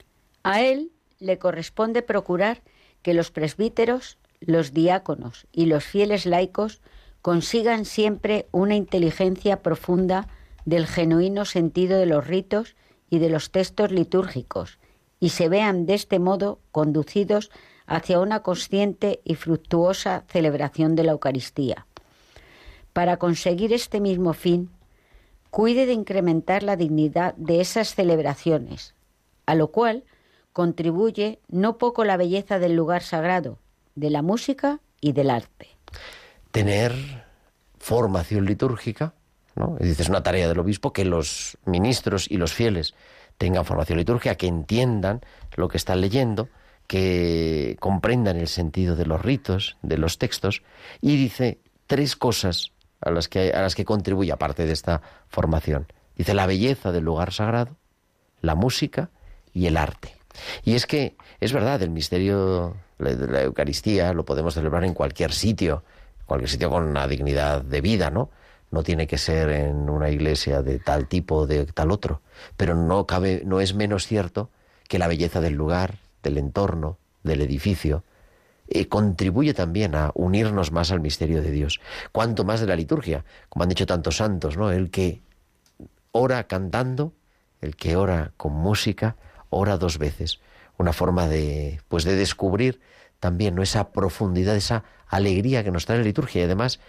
A 0.43 0.61
él 0.61 0.91
le 1.19 1.39
corresponde 1.39 2.03
procurar 2.03 2.61
que 3.01 3.13
los 3.13 3.31
presbíteros, 3.31 4.17
los 4.39 4.73
diáconos 4.73 5.47
y 5.51 5.65
los 5.65 5.83
fieles 5.83 6.25
laicos 6.25 6.81
consigan 7.21 7.85
siempre 7.85 8.47
una 8.51 8.75
inteligencia 8.75 9.61
profunda 9.61 10.27
del 10.67 10.85
genuino 10.85 11.45
sentido 11.45 11.97
de 11.97 12.05
los 12.05 12.27
ritos 12.27 12.75
y 13.09 13.19
de 13.19 13.29
los 13.29 13.51
textos 13.51 13.89
litúrgicos 13.89 14.79
y 15.17 15.29
se 15.29 15.47
vean 15.47 15.85
de 15.85 15.93
este 15.93 16.19
modo 16.19 16.59
conducidos 16.73 17.51
hacia 17.85 18.19
una 18.19 18.41
consciente 18.41 19.21
y 19.23 19.35
fructuosa 19.35 20.25
celebración 20.27 20.97
de 20.97 21.05
la 21.05 21.13
Eucaristía. 21.13 21.87
Para 22.91 23.15
conseguir 23.15 23.71
este 23.71 24.01
mismo 24.01 24.33
fin, 24.33 24.69
cuide 25.51 25.85
de 25.85 25.93
incrementar 25.93 26.63
la 26.63 26.75
dignidad 26.75 27.33
de 27.35 27.61
esas 27.61 27.95
celebraciones, 27.95 28.93
a 29.45 29.55
lo 29.55 29.69
cual 29.69 30.03
contribuye 30.51 31.39
no 31.47 31.77
poco 31.77 32.03
la 32.03 32.17
belleza 32.17 32.59
del 32.59 32.75
lugar 32.75 33.03
sagrado, 33.03 33.57
de 33.95 34.09
la 34.09 34.21
música 34.21 34.81
y 34.99 35.13
del 35.13 35.29
arte. 35.29 35.69
Tener 36.51 36.91
formación 37.79 38.45
litúrgica, 38.45 39.13
¿no? 39.57 39.77
Es 39.79 40.09
una 40.09 40.23
tarea 40.23 40.47
del 40.47 40.59
obispo 40.59 40.93
que 40.93 41.05
los 41.05 41.57
ministros 41.65 42.29
y 42.29 42.37
los 42.37 42.53
fieles 42.53 42.93
tengan 43.37 43.65
formación 43.65 43.97
litúrgica, 43.97 44.35
que 44.35 44.47
entiendan 44.47 45.21
lo 45.55 45.67
que 45.67 45.77
están 45.77 46.01
leyendo, 46.01 46.49
que 46.87 47.75
comprendan 47.79 48.37
el 48.37 48.47
sentido 48.47 48.95
de 48.95 49.05
los 49.05 49.21
ritos, 49.21 49.77
de 49.81 49.97
los 49.97 50.17
textos, 50.17 50.63
y 51.01 51.17
dice 51.17 51.59
tres 51.85 52.15
cosas 52.15 52.71
a 53.01 53.11
las 53.11 53.27
que, 53.27 53.51
a 53.51 53.61
las 53.61 53.75
que 53.75 53.85
contribuye, 53.85 54.31
aparte 54.31 54.65
de 54.65 54.73
esta 54.73 55.01
formación. 55.27 55.87
Dice 56.15 56.33
la 56.33 56.47
belleza 56.47 56.91
del 56.91 57.03
lugar 57.03 57.31
sagrado, 57.31 57.75
la 58.41 58.55
música 58.55 59.11
y 59.53 59.67
el 59.67 59.77
arte. 59.77 60.15
Y 60.63 60.75
es 60.75 60.85
que 60.85 61.15
es 61.39 61.53
verdad, 61.53 61.81
el 61.81 61.89
misterio 61.89 62.75
de 62.97 63.27
la 63.27 63.41
Eucaristía 63.43 64.13
lo 64.13 64.25
podemos 64.25 64.53
celebrar 64.53 64.83
en 64.83 64.93
cualquier 64.93 65.31
sitio, 65.31 65.83
cualquier 66.25 66.49
sitio 66.49 66.69
con 66.69 66.83
una 66.83 67.07
dignidad 67.07 67.61
de 67.61 67.81
vida, 67.81 68.09
¿no? 68.09 68.31
No 68.71 68.83
tiene 68.83 69.07
que 69.07 69.17
ser 69.17 69.49
en 69.49 69.89
una 69.89 70.09
iglesia 70.09 70.61
de 70.61 70.79
tal 70.79 71.07
tipo 71.07 71.35
o 71.35 71.47
de 71.47 71.65
tal 71.65 71.91
otro, 71.91 72.21
pero 72.57 72.75
no 72.75 73.05
cabe, 73.07 73.43
no 73.45 73.61
es 73.61 73.73
menos 73.73 74.07
cierto 74.07 74.49
que 74.87 74.99
la 74.99 75.07
belleza 75.07 75.41
del 75.41 75.53
lugar, 75.53 75.99
del 76.23 76.37
entorno, 76.37 76.97
del 77.23 77.41
edificio, 77.41 78.03
eh, 78.67 78.87
contribuye 78.87 79.53
también 79.53 79.95
a 79.95 80.11
unirnos 80.13 80.71
más 80.71 80.91
al 80.91 80.99
misterio 80.99 81.41
de 81.41 81.51
Dios. 81.51 81.79
Cuanto 82.11 82.43
más 82.43 82.59
de 82.59 82.67
la 82.67 82.75
liturgia, 82.75 83.23
como 83.49 83.63
han 83.63 83.69
dicho 83.69 83.85
tantos 83.85 84.17
santos, 84.17 84.57
¿no? 84.57 84.71
El 84.71 84.91
que 84.91 85.21
ora 86.11 86.47
cantando, 86.47 87.13
el 87.61 87.75
que 87.75 87.95
ora 87.95 88.33
con 88.35 88.53
música, 88.53 89.15
ora 89.49 89.77
dos 89.77 89.97
veces. 89.97 90.39
Una 90.77 90.93
forma 90.93 91.27
de, 91.27 91.81
pues 91.87 92.03
de 92.03 92.15
descubrir 92.15 92.81
también 93.19 93.55
¿no? 93.55 93.63
esa 93.63 93.91
profundidad, 93.91 94.55
esa 94.55 94.83
alegría 95.07 95.63
que 95.63 95.71
nos 95.71 95.85
trae 95.85 95.99
la 95.99 96.03
liturgia. 96.03 96.41
Y 96.41 96.45
además, 96.45 96.79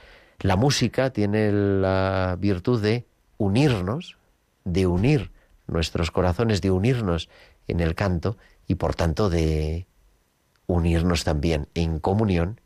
la 0.40 0.56
música 0.56 1.10
tiene 1.10 1.52
la 1.52 2.36
virtud 2.38 2.80
de 2.80 3.06
unirnos, 3.38 4.18
de 4.64 4.86
unir 4.86 5.30
nuestros 5.66 6.10
corazones, 6.10 6.60
de 6.60 6.70
unirnos 6.70 7.28
en 7.66 7.80
el 7.80 7.94
canto 7.94 8.36
y 8.66 8.76
por 8.76 8.94
tanto 8.94 9.30
de 9.30 9.86
unirnos 10.66 11.24
también 11.24 11.68
en 11.74 11.98
comunión 11.98 12.60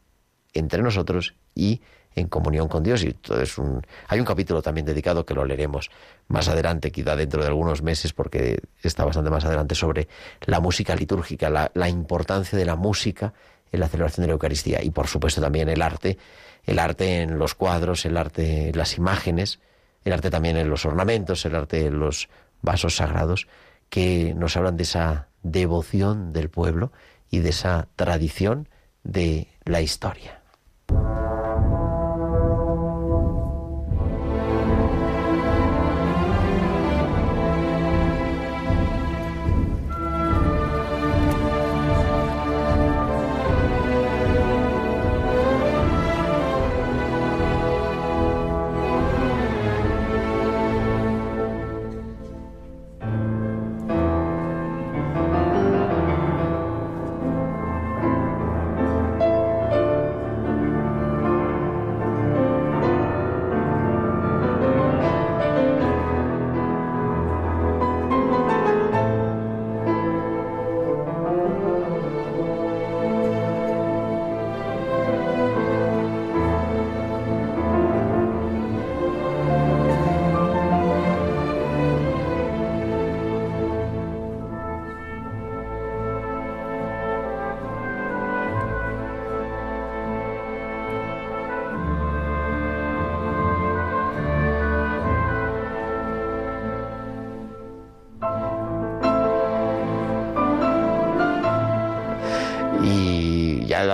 entre 0.52 0.82
nosotros 0.82 1.34
y 1.54 1.80
en 2.14 2.28
comunión 2.28 2.68
con 2.68 2.82
Dios. 2.82 3.02
Y 3.04 3.14
todo 3.14 3.40
es 3.40 3.56
un... 3.56 3.80
Hay 4.08 4.20
un 4.20 4.26
capítulo 4.26 4.60
también 4.60 4.84
dedicado 4.84 5.24
que 5.24 5.34
lo 5.34 5.44
leeremos 5.44 5.90
más 6.28 6.48
adelante, 6.48 6.90
quizá 6.92 7.16
dentro 7.16 7.40
de 7.40 7.48
algunos 7.48 7.82
meses, 7.82 8.12
porque 8.12 8.60
está 8.82 9.04
bastante 9.04 9.30
más 9.30 9.44
adelante, 9.44 9.74
sobre 9.74 10.08
la 10.42 10.60
música 10.60 10.94
litúrgica, 10.94 11.48
la, 11.48 11.70
la 11.74 11.88
importancia 11.88 12.58
de 12.58 12.66
la 12.66 12.76
música 12.76 13.32
en 13.72 13.80
la 13.80 13.88
celebración 13.88 14.22
de 14.22 14.28
la 14.28 14.34
Eucaristía. 14.34 14.82
Y 14.82 14.90
por 14.90 15.08
supuesto 15.08 15.40
también 15.40 15.68
el 15.68 15.82
arte, 15.82 16.18
el 16.64 16.78
arte 16.78 17.22
en 17.22 17.38
los 17.38 17.54
cuadros, 17.54 18.04
el 18.04 18.16
arte 18.16 18.68
en 18.68 18.78
las 18.78 18.96
imágenes, 18.96 19.58
el 20.04 20.12
arte 20.12 20.30
también 20.30 20.56
en 20.56 20.68
los 20.70 20.84
ornamentos, 20.84 21.44
el 21.44 21.56
arte 21.56 21.86
en 21.86 21.98
los 21.98 22.28
vasos 22.60 22.96
sagrados, 22.96 23.48
que 23.88 24.34
nos 24.34 24.56
hablan 24.56 24.76
de 24.76 24.84
esa 24.84 25.28
devoción 25.42 26.32
del 26.32 26.50
pueblo 26.50 26.92
y 27.30 27.40
de 27.40 27.50
esa 27.50 27.88
tradición 27.96 28.68
de 29.02 29.48
la 29.64 29.80
historia. 29.80 30.41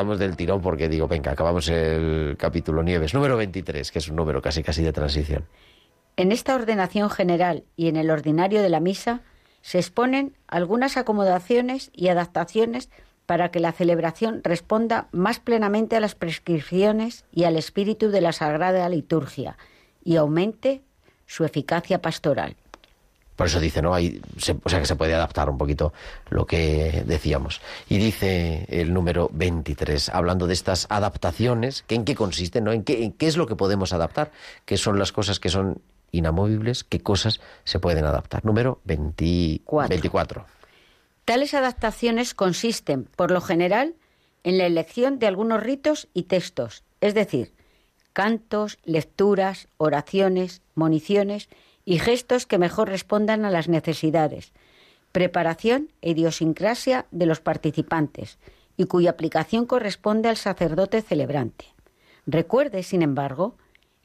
Del 0.05 0.37
tirón 0.37 0.61
porque 0.61 0.89
digo, 0.89 1.09
venga, 1.09 1.33
acabamos 1.33 1.69
el 1.69 2.37
capítulo 2.39 2.83
Nieves, 2.83 3.15
número 3.15 3.37
23, 3.37 3.91
que 3.91 3.99
es 3.99 4.09
un 4.09 4.17
número 4.17 4.41
casi 4.41 4.63
casi 4.63 4.83
de 4.83 4.93
transición. 4.93 5.47
En 6.17 6.33
esta 6.33 6.55
ordenación 6.55 7.11
general 7.11 7.65
y 7.77 7.89
en 7.89 7.97
el 7.97 8.11
ordinario 8.11 8.63
de 8.63 8.69
la 8.69 8.81
misa 8.81 9.21
se 9.63 9.79
exponen 9.79 10.37
algunas 10.47 10.97
acomodaciones 10.97 11.91
y 11.95 12.09
adaptaciones 12.09 12.91
para 13.27 13.51
que 13.51 13.61
la 13.61 13.73
celebración 13.73 14.41
responda 14.43 15.09
más 15.13 15.39
plenamente 15.39 15.97
a 15.97 16.01
las 16.01 16.15
prescripciones 16.15 17.25
y 17.31 17.45
al 17.45 17.57
espíritu 17.57 18.11
de 18.11 18.21
la 18.21 18.33
Sagrada 18.33 18.89
Liturgia 18.89 19.59
y 20.03 20.17
aumente 20.17 20.83
su 21.27 21.45
eficacia 21.45 22.01
pastoral. 22.01 22.57
Por 23.39 23.47
eso 23.47 23.61
dice, 23.61 23.81
¿no? 23.83 23.95
Hay, 23.95 24.21
o 24.65 24.69
sea 24.69 24.81
que 24.81 24.85
se 24.85 24.97
puede 24.97 25.15
adaptar 25.15 25.49
un 25.49 25.59
poquito 25.59 25.93
lo 26.29 26.45
que 26.45 27.05
decíamos. 27.07 27.61
Y 27.89 27.99
dice 27.99 28.67
el 28.69 28.93
número 28.93 29.31
23, 29.33 30.09
hablando 30.09 30.49
de 30.49 30.55
estas 30.55 30.89
adaptaciones, 30.91 31.85
¿en 31.89 32.05
qué 32.05 32.17
consisten? 32.17 32.65
¿no? 32.65 32.73
¿En, 32.73 32.83
qué, 32.83 33.05
¿En 33.05 33.13
qué 33.13 33.29
es 33.29 33.37
lo 33.37 33.47
que 33.47 33.55
podemos 33.55 33.93
adaptar? 33.93 34.33
¿Qué 34.65 34.77
son 34.77 34.99
las 34.99 35.13
cosas 35.13 35.39
que 35.39 35.51
son 35.51 35.81
inamovibles? 36.11 36.83
¿Qué 36.83 36.99
cosas 36.99 37.41
se 37.63 37.79
pueden 37.79 38.05
adaptar? 38.07 38.45
Número 38.45 38.81
24. 38.87 40.45
Tales 41.25 41.55
adaptaciones 41.55 42.35
consisten, 42.35 43.05
por 43.05 43.31
lo 43.31 43.41
general, 43.41 43.95
en 44.43 44.59
la 44.59 44.67
elección 44.67 45.21
de 45.21 45.29
algunos 45.29 45.63
ritos 45.63 46.09
y 46.13 46.25
textos, 46.25 46.83
es 47.01 47.15
decir, 47.15 47.53
cantos, 48.13 48.81
lecturas, 48.85 49.69
oraciones, 49.77 50.61
moniciones 50.75 51.49
y 51.89 52.01
gestos 52.01 52.45
que 52.45 52.59
mejor 52.59 52.91
respondan 52.91 53.47
a 53.47 53.51
las 53.51 53.67
necesidades, 53.67 54.53
preparación 55.11 55.89
e 56.03 56.11
idiosincrasia 56.11 57.07
de 57.13 57.25
los 57.25 57.41
participantes 57.41 58.37
y 58.77 58.85
cuya 58.85 59.09
aplicación 59.09 59.65
corresponde 59.65 60.29
al 60.29 60.37
sacerdote 60.37 61.01
celebrante. 61.01 61.65
Recuerde, 62.27 62.83
sin 62.83 63.01
embargo, 63.01 63.57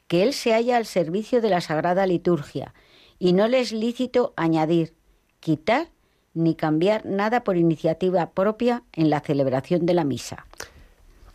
que 0.08 0.22
él 0.22 0.32
se 0.32 0.54
halla 0.54 0.78
al 0.78 0.86
servicio 0.86 1.42
de 1.42 1.50
la 1.50 1.60
sagrada 1.60 2.06
liturgia 2.06 2.72
y 3.18 3.34
no 3.34 3.48
le 3.48 3.60
es 3.60 3.70
lícito 3.70 4.32
añadir, 4.34 4.94
quitar 5.40 5.88
ni 6.32 6.54
cambiar 6.54 7.04
nada 7.04 7.44
por 7.44 7.58
iniciativa 7.58 8.30
propia 8.30 8.82
en 8.94 9.10
la 9.10 9.20
celebración 9.20 9.84
de 9.84 9.92
la 9.92 10.04
misa. 10.04 10.46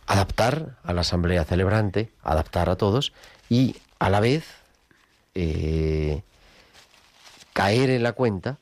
Adaptar 0.08 0.78
a 0.82 0.92
la 0.94 1.02
asamblea 1.02 1.44
celebrante, 1.44 2.10
adaptar 2.24 2.70
a 2.70 2.74
todos 2.74 3.12
y 3.48 3.76
a 4.00 4.10
la 4.10 4.18
vez 4.18 4.44
eh, 5.36 6.24
caer 7.60 7.90
en 7.90 8.02
la 8.02 8.14
cuenta 8.14 8.58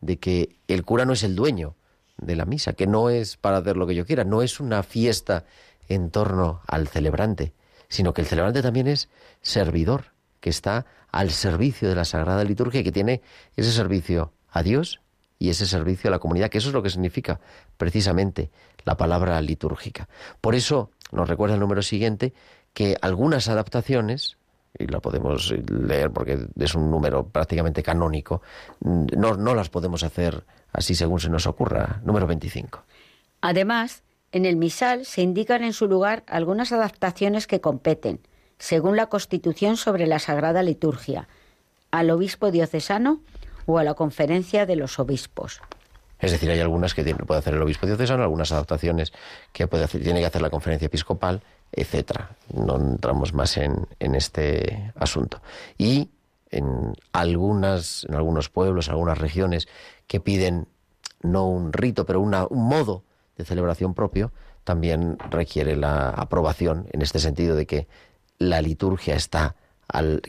de 0.00 0.18
que 0.18 0.56
el 0.66 0.84
cura 0.84 1.04
no 1.04 1.12
es 1.12 1.22
el 1.22 1.36
dueño 1.36 1.76
de 2.16 2.34
la 2.34 2.46
misa, 2.46 2.72
que 2.72 2.88
no 2.88 3.08
es 3.08 3.36
para 3.36 3.58
hacer 3.58 3.76
lo 3.76 3.86
que 3.86 3.94
yo 3.94 4.04
quiera, 4.04 4.24
no 4.24 4.42
es 4.42 4.58
una 4.58 4.82
fiesta 4.82 5.44
en 5.88 6.10
torno 6.10 6.60
al 6.66 6.88
celebrante, 6.88 7.52
sino 7.88 8.12
que 8.12 8.22
el 8.22 8.26
celebrante 8.26 8.60
también 8.60 8.88
es 8.88 9.08
servidor, 9.40 10.06
que 10.40 10.50
está 10.50 10.84
al 11.12 11.30
servicio 11.30 11.88
de 11.88 11.94
la 11.94 12.04
Sagrada 12.04 12.42
Liturgia 12.42 12.80
y 12.80 12.84
que 12.84 12.90
tiene 12.90 13.22
ese 13.54 13.70
servicio 13.70 14.32
a 14.50 14.64
Dios 14.64 15.00
y 15.38 15.50
ese 15.50 15.64
servicio 15.64 16.08
a 16.08 16.10
la 16.10 16.18
comunidad, 16.18 16.50
que 16.50 16.58
eso 16.58 16.70
es 16.70 16.74
lo 16.74 16.82
que 16.82 16.90
significa 16.90 17.38
precisamente 17.76 18.50
la 18.84 18.96
palabra 18.96 19.40
litúrgica. 19.42 20.08
Por 20.40 20.56
eso 20.56 20.90
nos 21.12 21.28
recuerda 21.28 21.54
el 21.54 21.60
número 21.60 21.82
siguiente 21.82 22.34
que 22.74 22.96
algunas 23.00 23.46
adaptaciones 23.46 24.38
y 24.78 24.86
la 24.86 25.00
podemos 25.00 25.52
leer 25.68 26.10
porque 26.10 26.46
es 26.58 26.74
un 26.74 26.90
número 26.90 27.26
prácticamente 27.26 27.82
canónico, 27.82 28.42
no, 28.80 29.36
no 29.36 29.54
las 29.54 29.68
podemos 29.68 30.02
hacer 30.02 30.44
así 30.72 30.94
según 30.94 31.20
se 31.20 31.28
nos 31.28 31.46
ocurra. 31.46 32.00
Número 32.04 32.26
25. 32.26 32.82
Además, 33.40 34.02
en 34.32 34.44
el 34.44 34.56
misal 34.56 35.04
se 35.04 35.22
indican 35.22 35.64
en 35.64 35.72
su 35.72 35.88
lugar 35.88 36.22
algunas 36.26 36.72
adaptaciones 36.72 37.46
que 37.46 37.60
competen, 37.60 38.20
según 38.58 38.96
la 38.96 39.06
Constitución 39.06 39.76
sobre 39.76 40.06
la 40.06 40.18
Sagrada 40.18 40.62
Liturgia, 40.62 41.28
al 41.90 42.10
obispo 42.10 42.50
diocesano 42.50 43.20
o 43.66 43.78
a 43.78 43.84
la 43.84 43.94
conferencia 43.94 44.66
de 44.66 44.76
los 44.76 44.98
obispos. 44.98 45.60
Es 46.20 46.32
decir, 46.32 46.50
hay 46.50 46.60
algunas 46.60 46.94
que 46.94 47.02
puede 47.14 47.38
hacer 47.38 47.54
el 47.54 47.62
obispo 47.62 47.86
diocesano, 47.86 48.22
algunas 48.22 48.52
adaptaciones 48.52 49.12
que 49.52 49.66
tiene 49.66 50.20
que 50.20 50.26
hacer 50.26 50.42
la 50.42 50.50
conferencia 50.50 50.86
episcopal 50.86 51.42
etcétera. 51.72 52.36
No 52.52 52.76
entramos 52.76 53.32
más 53.32 53.56
en, 53.56 53.86
este 53.98 54.92
asunto. 54.96 55.40
Y 55.78 56.10
en 56.50 56.94
algunas, 57.12 58.04
en 58.08 58.14
algunos 58.14 58.48
pueblos, 58.48 58.88
algunas 58.88 59.18
regiones 59.18 59.68
que 60.06 60.20
piden 60.20 60.66
no 61.22 61.46
un 61.46 61.72
rito, 61.72 62.06
pero 62.06 62.20
un 62.20 62.30
modo 62.50 63.04
de 63.36 63.44
celebración 63.44 63.94
propio, 63.94 64.32
también 64.64 65.18
requiere 65.30 65.76
la 65.76 66.10
aprobación 66.10 66.86
en 66.92 67.02
este 67.02 67.18
sentido 67.18 67.56
de 67.56 67.66
que 67.66 67.88
la 68.38 68.60
liturgia 68.62 69.14
está 69.14 69.54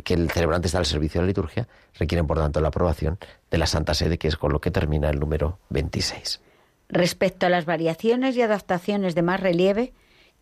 que 0.04 0.14
el 0.14 0.30
celebrante 0.32 0.68
está 0.68 0.80
al 0.80 0.86
servicio 0.86 1.20
de 1.20 1.26
la 1.26 1.30
liturgia, 1.30 1.68
requieren 1.98 2.28
por 2.28 2.38
tanto 2.38 2.62
la 2.62 2.70
aprobación 2.70 3.18
de 3.50 3.58
la 3.58 3.68
Santa 3.68 3.94
Sede, 3.94 4.18
que 4.18 4.28
es 4.28 4.38
con 4.38 4.52
lo 4.52 4.62
que 4.62 4.72
termina 4.72 5.10
el 5.10 5.20
número 5.20 5.60
26. 5.70 6.42
Respecto 6.90 7.46
a 7.46 7.50
las 7.50 7.66
variaciones 7.66 8.36
y 8.36 8.42
adaptaciones 8.42 9.16
de 9.16 9.22
más 9.22 9.40
relieve, 9.40 9.94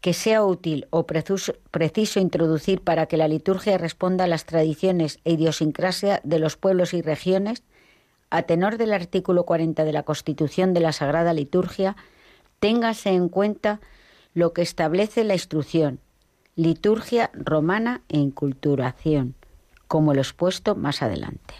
que 0.02 0.14
sea 0.14 0.44
útil 0.44 0.88
o 0.92 1.06
preciso 1.06 2.20
introducir 2.20 2.82
para 2.82 3.06
que 3.08 3.18
la 3.18 3.28
liturgia 3.28 3.78
responda 3.78 4.24
a 4.24 4.28
las 4.28 4.46
tradiciones 4.46 5.20
e 5.26 5.34
idiosincrasia 5.34 6.22
de 6.24 6.40
los 6.40 6.56
pueblos 6.56 6.94
y 6.94 7.02
regiones, 7.02 7.64
a 8.30 8.44
tenor 8.44 8.78
del 8.78 8.94
artículo 8.94 9.46
40 9.46 9.84
de 9.84 9.94
la 9.94 10.04
Constitución 10.04 10.74
de 10.74 10.80
la 10.80 10.94
Sagrada 10.94 11.34
Liturgia, 11.34 11.98
téngase 12.60 13.10
en 13.10 13.28
cuenta 13.28 13.82
lo 14.34 14.54
que 14.54 14.62
establece 14.62 15.24
la 15.24 15.34
instrucción, 15.34 16.00
liturgia 16.60 17.32
romana 17.34 18.02
e 18.10 18.18
inculturación, 18.18 19.34
como 19.88 20.14
lo 20.14 20.20
expuesto 20.20 20.76
más 20.76 21.02
adelante. 21.02 21.54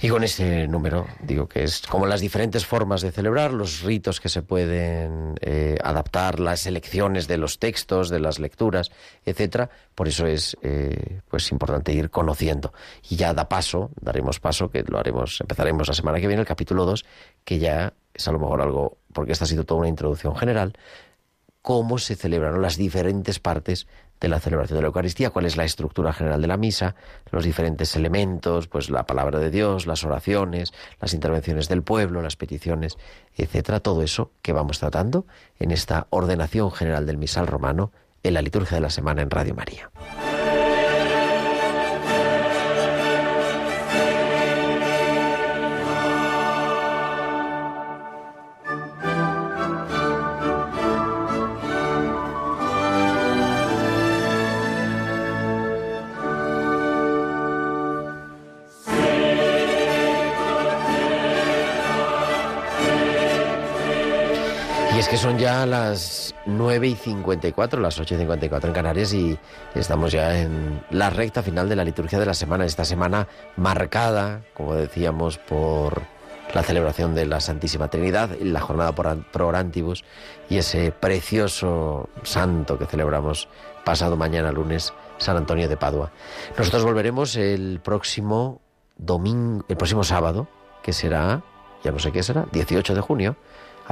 Y 0.00 0.08
con 0.08 0.24
ese 0.24 0.66
número, 0.66 1.06
digo 1.22 1.46
que 1.46 1.62
es 1.62 1.82
como 1.82 2.06
las 2.06 2.20
diferentes 2.20 2.66
formas 2.66 3.02
de 3.02 3.12
celebrar, 3.12 3.52
los 3.52 3.82
ritos 3.82 4.20
que 4.20 4.28
se 4.28 4.42
pueden 4.42 5.34
eh, 5.42 5.76
adaptar, 5.84 6.40
las 6.40 6.66
elecciones 6.66 7.28
de 7.28 7.36
los 7.36 7.60
textos, 7.60 8.08
de 8.08 8.18
las 8.18 8.40
lecturas, 8.40 8.90
etcétera. 9.24 9.70
Por 9.94 10.08
eso 10.08 10.26
es 10.26 10.56
eh, 10.62 11.20
pues 11.28 11.52
importante 11.52 11.92
ir 11.92 12.10
conociendo. 12.10 12.72
Y 13.08 13.16
ya 13.16 13.34
da 13.34 13.48
paso, 13.48 13.90
daremos 14.00 14.40
paso, 14.40 14.70
que 14.70 14.82
lo 14.82 14.98
haremos, 14.98 15.40
empezaremos 15.40 15.86
la 15.86 15.94
semana 15.94 16.18
que 16.18 16.26
viene, 16.26 16.40
el 16.40 16.48
capítulo 16.48 16.84
2, 16.84 17.04
que 17.44 17.58
ya 17.60 17.92
es 18.12 18.26
a 18.26 18.32
lo 18.32 18.40
mejor 18.40 18.62
algo, 18.62 18.96
porque 19.12 19.32
esta 19.32 19.44
ha 19.44 19.48
sido 19.48 19.64
toda 19.64 19.80
una 19.80 19.88
introducción 19.88 20.34
general, 20.34 20.72
cómo 21.62 21.98
se 21.98 22.16
celebran 22.16 22.60
las 22.60 22.76
diferentes 22.76 23.38
partes 23.38 23.86
de 24.22 24.28
la 24.28 24.38
celebración 24.38 24.76
de 24.76 24.82
la 24.82 24.86
Eucaristía, 24.86 25.30
cuál 25.30 25.46
es 25.46 25.56
la 25.56 25.64
estructura 25.64 26.12
general 26.12 26.40
de 26.40 26.46
la 26.46 26.56
misa, 26.56 26.94
los 27.30 27.44
diferentes 27.44 27.96
elementos, 27.96 28.68
pues 28.68 28.88
la 28.88 29.04
palabra 29.04 29.40
de 29.40 29.50
Dios, 29.50 29.86
las 29.86 30.04
oraciones, 30.04 30.72
las 31.00 31.12
intervenciones 31.12 31.68
del 31.68 31.82
pueblo, 31.82 32.22
las 32.22 32.36
peticiones, 32.36 32.96
etcétera, 33.36 33.80
todo 33.80 34.02
eso 34.02 34.30
que 34.40 34.52
vamos 34.52 34.78
tratando 34.78 35.26
en 35.58 35.72
esta 35.72 36.06
ordenación 36.10 36.70
general 36.70 37.04
del 37.04 37.18
misal 37.18 37.48
romano 37.48 37.90
en 38.22 38.34
la 38.34 38.42
liturgia 38.42 38.76
de 38.76 38.82
la 38.82 38.90
semana 38.90 39.22
en 39.22 39.30
Radio 39.30 39.56
María. 39.56 39.90
Son 65.18 65.38
ya 65.38 65.66
las 65.66 66.34
9 66.46 66.88
y 66.88 66.94
54, 66.94 67.80
las 67.80 68.00
8 68.00 68.14
y 68.14 68.18
54 68.18 68.68
en 68.68 68.74
Canarias 68.74 69.12
y 69.12 69.38
estamos 69.74 70.10
ya 70.10 70.40
en 70.40 70.82
la 70.90 71.10
recta 71.10 71.42
final 71.42 71.68
de 71.68 71.76
la 71.76 71.84
liturgia 71.84 72.18
de 72.18 72.24
la 72.24 72.32
semana. 72.32 72.64
Esta 72.64 72.86
semana 72.86 73.28
marcada, 73.56 74.40
como 74.54 74.74
decíamos, 74.74 75.36
por 75.36 76.02
la 76.54 76.62
celebración 76.62 77.14
de 77.14 77.26
la 77.26 77.40
Santísima 77.40 77.88
Trinidad, 77.88 78.30
la 78.40 78.60
jornada 78.60 78.92
por, 78.94 79.42
orantibus 79.42 80.02
y 80.48 80.56
ese 80.56 80.92
precioso 80.92 82.08
santo 82.22 82.78
que 82.78 82.86
celebramos 82.86 83.48
pasado 83.84 84.16
mañana 84.16 84.50
lunes, 84.50 84.94
San 85.18 85.36
Antonio 85.36 85.68
de 85.68 85.76
Padua. 85.76 86.10
Nosotros 86.56 86.84
volveremos 86.84 87.36
el 87.36 87.80
próximo 87.82 88.62
domingo, 88.96 89.64
el 89.68 89.76
próximo 89.76 90.04
sábado, 90.04 90.48
que 90.82 90.94
será, 90.94 91.42
ya 91.84 91.92
no 91.92 91.98
sé 91.98 92.12
qué 92.12 92.22
será, 92.22 92.46
18 92.50 92.94
de 92.94 93.00
junio 93.02 93.36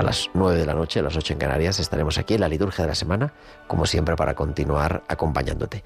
a 0.00 0.02
las 0.02 0.30
9 0.32 0.58
de 0.58 0.64
la 0.64 0.72
noche, 0.72 1.00
a 1.00 1.02
las 1.02 1.14
8 1.14 1.34
en 1.34 1.38
Canarias, 1.38 1.78
estaremos 1.78 2.16
aquí 2.16 2.34
en 2.34 2.40
la 2.40 2.48
liturgia 2.48 2.84
de 2.84 2.88
la 2.88 2.94
semana, 2.94 3.34
como 3.66 3.84
siempre, 3.84 4.16
para 4.16 4.34
continuar 4.34 5.04
acompañándote. 5.08 5.84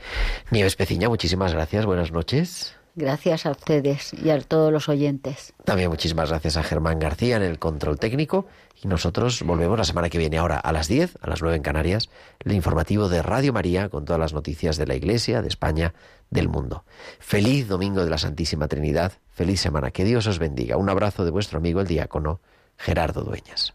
Nieves 0.52 0.76
Peciña, 0.76 1.08
muchísimas 1.08 1.52
gracias, 1.52 1.84
buenas 1.84 2.12
noches. 2.12 2.76
Gracias 2.94 3.44
a 3.44 3.50
ustedes 3.50 4.14
y 4.14 4.30
a 4.30 4.40
todos 4.40 4.72
los 4.72 4.88
oyentes. 4.88 5.52
También 5.64 5.90
muchísimas 5.90 6.30
gracias 6.30 6.56
a 6.56 6.62
Germán 6.62 7.00
García 7.00 7.36
en 7.36 7.42
el 7.42 7.58
control 7.58 7.98
técnico 7.98 8.46
y 8.80 8.86
nosotros 8.86 9.42
volvemos 9.42 9.76
la 9.76 9.84
semana 9.84 10.08
que 10.08 10.18
viene 10.18 10.38
ahora 10.38 10.58
a 10.58 10.70
las 10.70 10.86
10, 10.86 11.18
a 11.20 11.28
las 11.28 11.42
9 11.42 11.56
en 11.56 11.62
Canarias, 11.62 12.08
el 12.44 12.52
informativo 12.52 13.08
de 13.08 13.20
Radio 13.20 13.52
María 13.52 13.88
con 13.88 14.04
todas 14.04 14.20
las 14.20 14.32
noticias 14.32 14.76
de 14.76 14.86
la 14.86 14.94
Iglesia, 14.94 15.42
de 15.42 15.48
España, 15.48 15.92
del 16.30 16.48
mundo. 16.48 16.84
Feliz 17.18 17.66
Domingo 17.66 18.04
de 18.04 18.10
la 18.10 18.18
Santísima 18.18 18.68
Trinidad, 18.68 19.14
feliz 19.32 19.60
semana, 19.60 19.90
que 19.90 20.04
Dios 20.04 20.28
os 20.28 20.38
bendiga. 20.38 20.76
Un 20.76 20.88
abrazo 20.88 21.24
de 21.24 21.32
vuestro 21.32 21.58
amigo 21.58 21.80
el 21.80 21.88
diácono 21.88 22.40
Gerardo 22.76 23.24
Dueñas. 23.24 23.74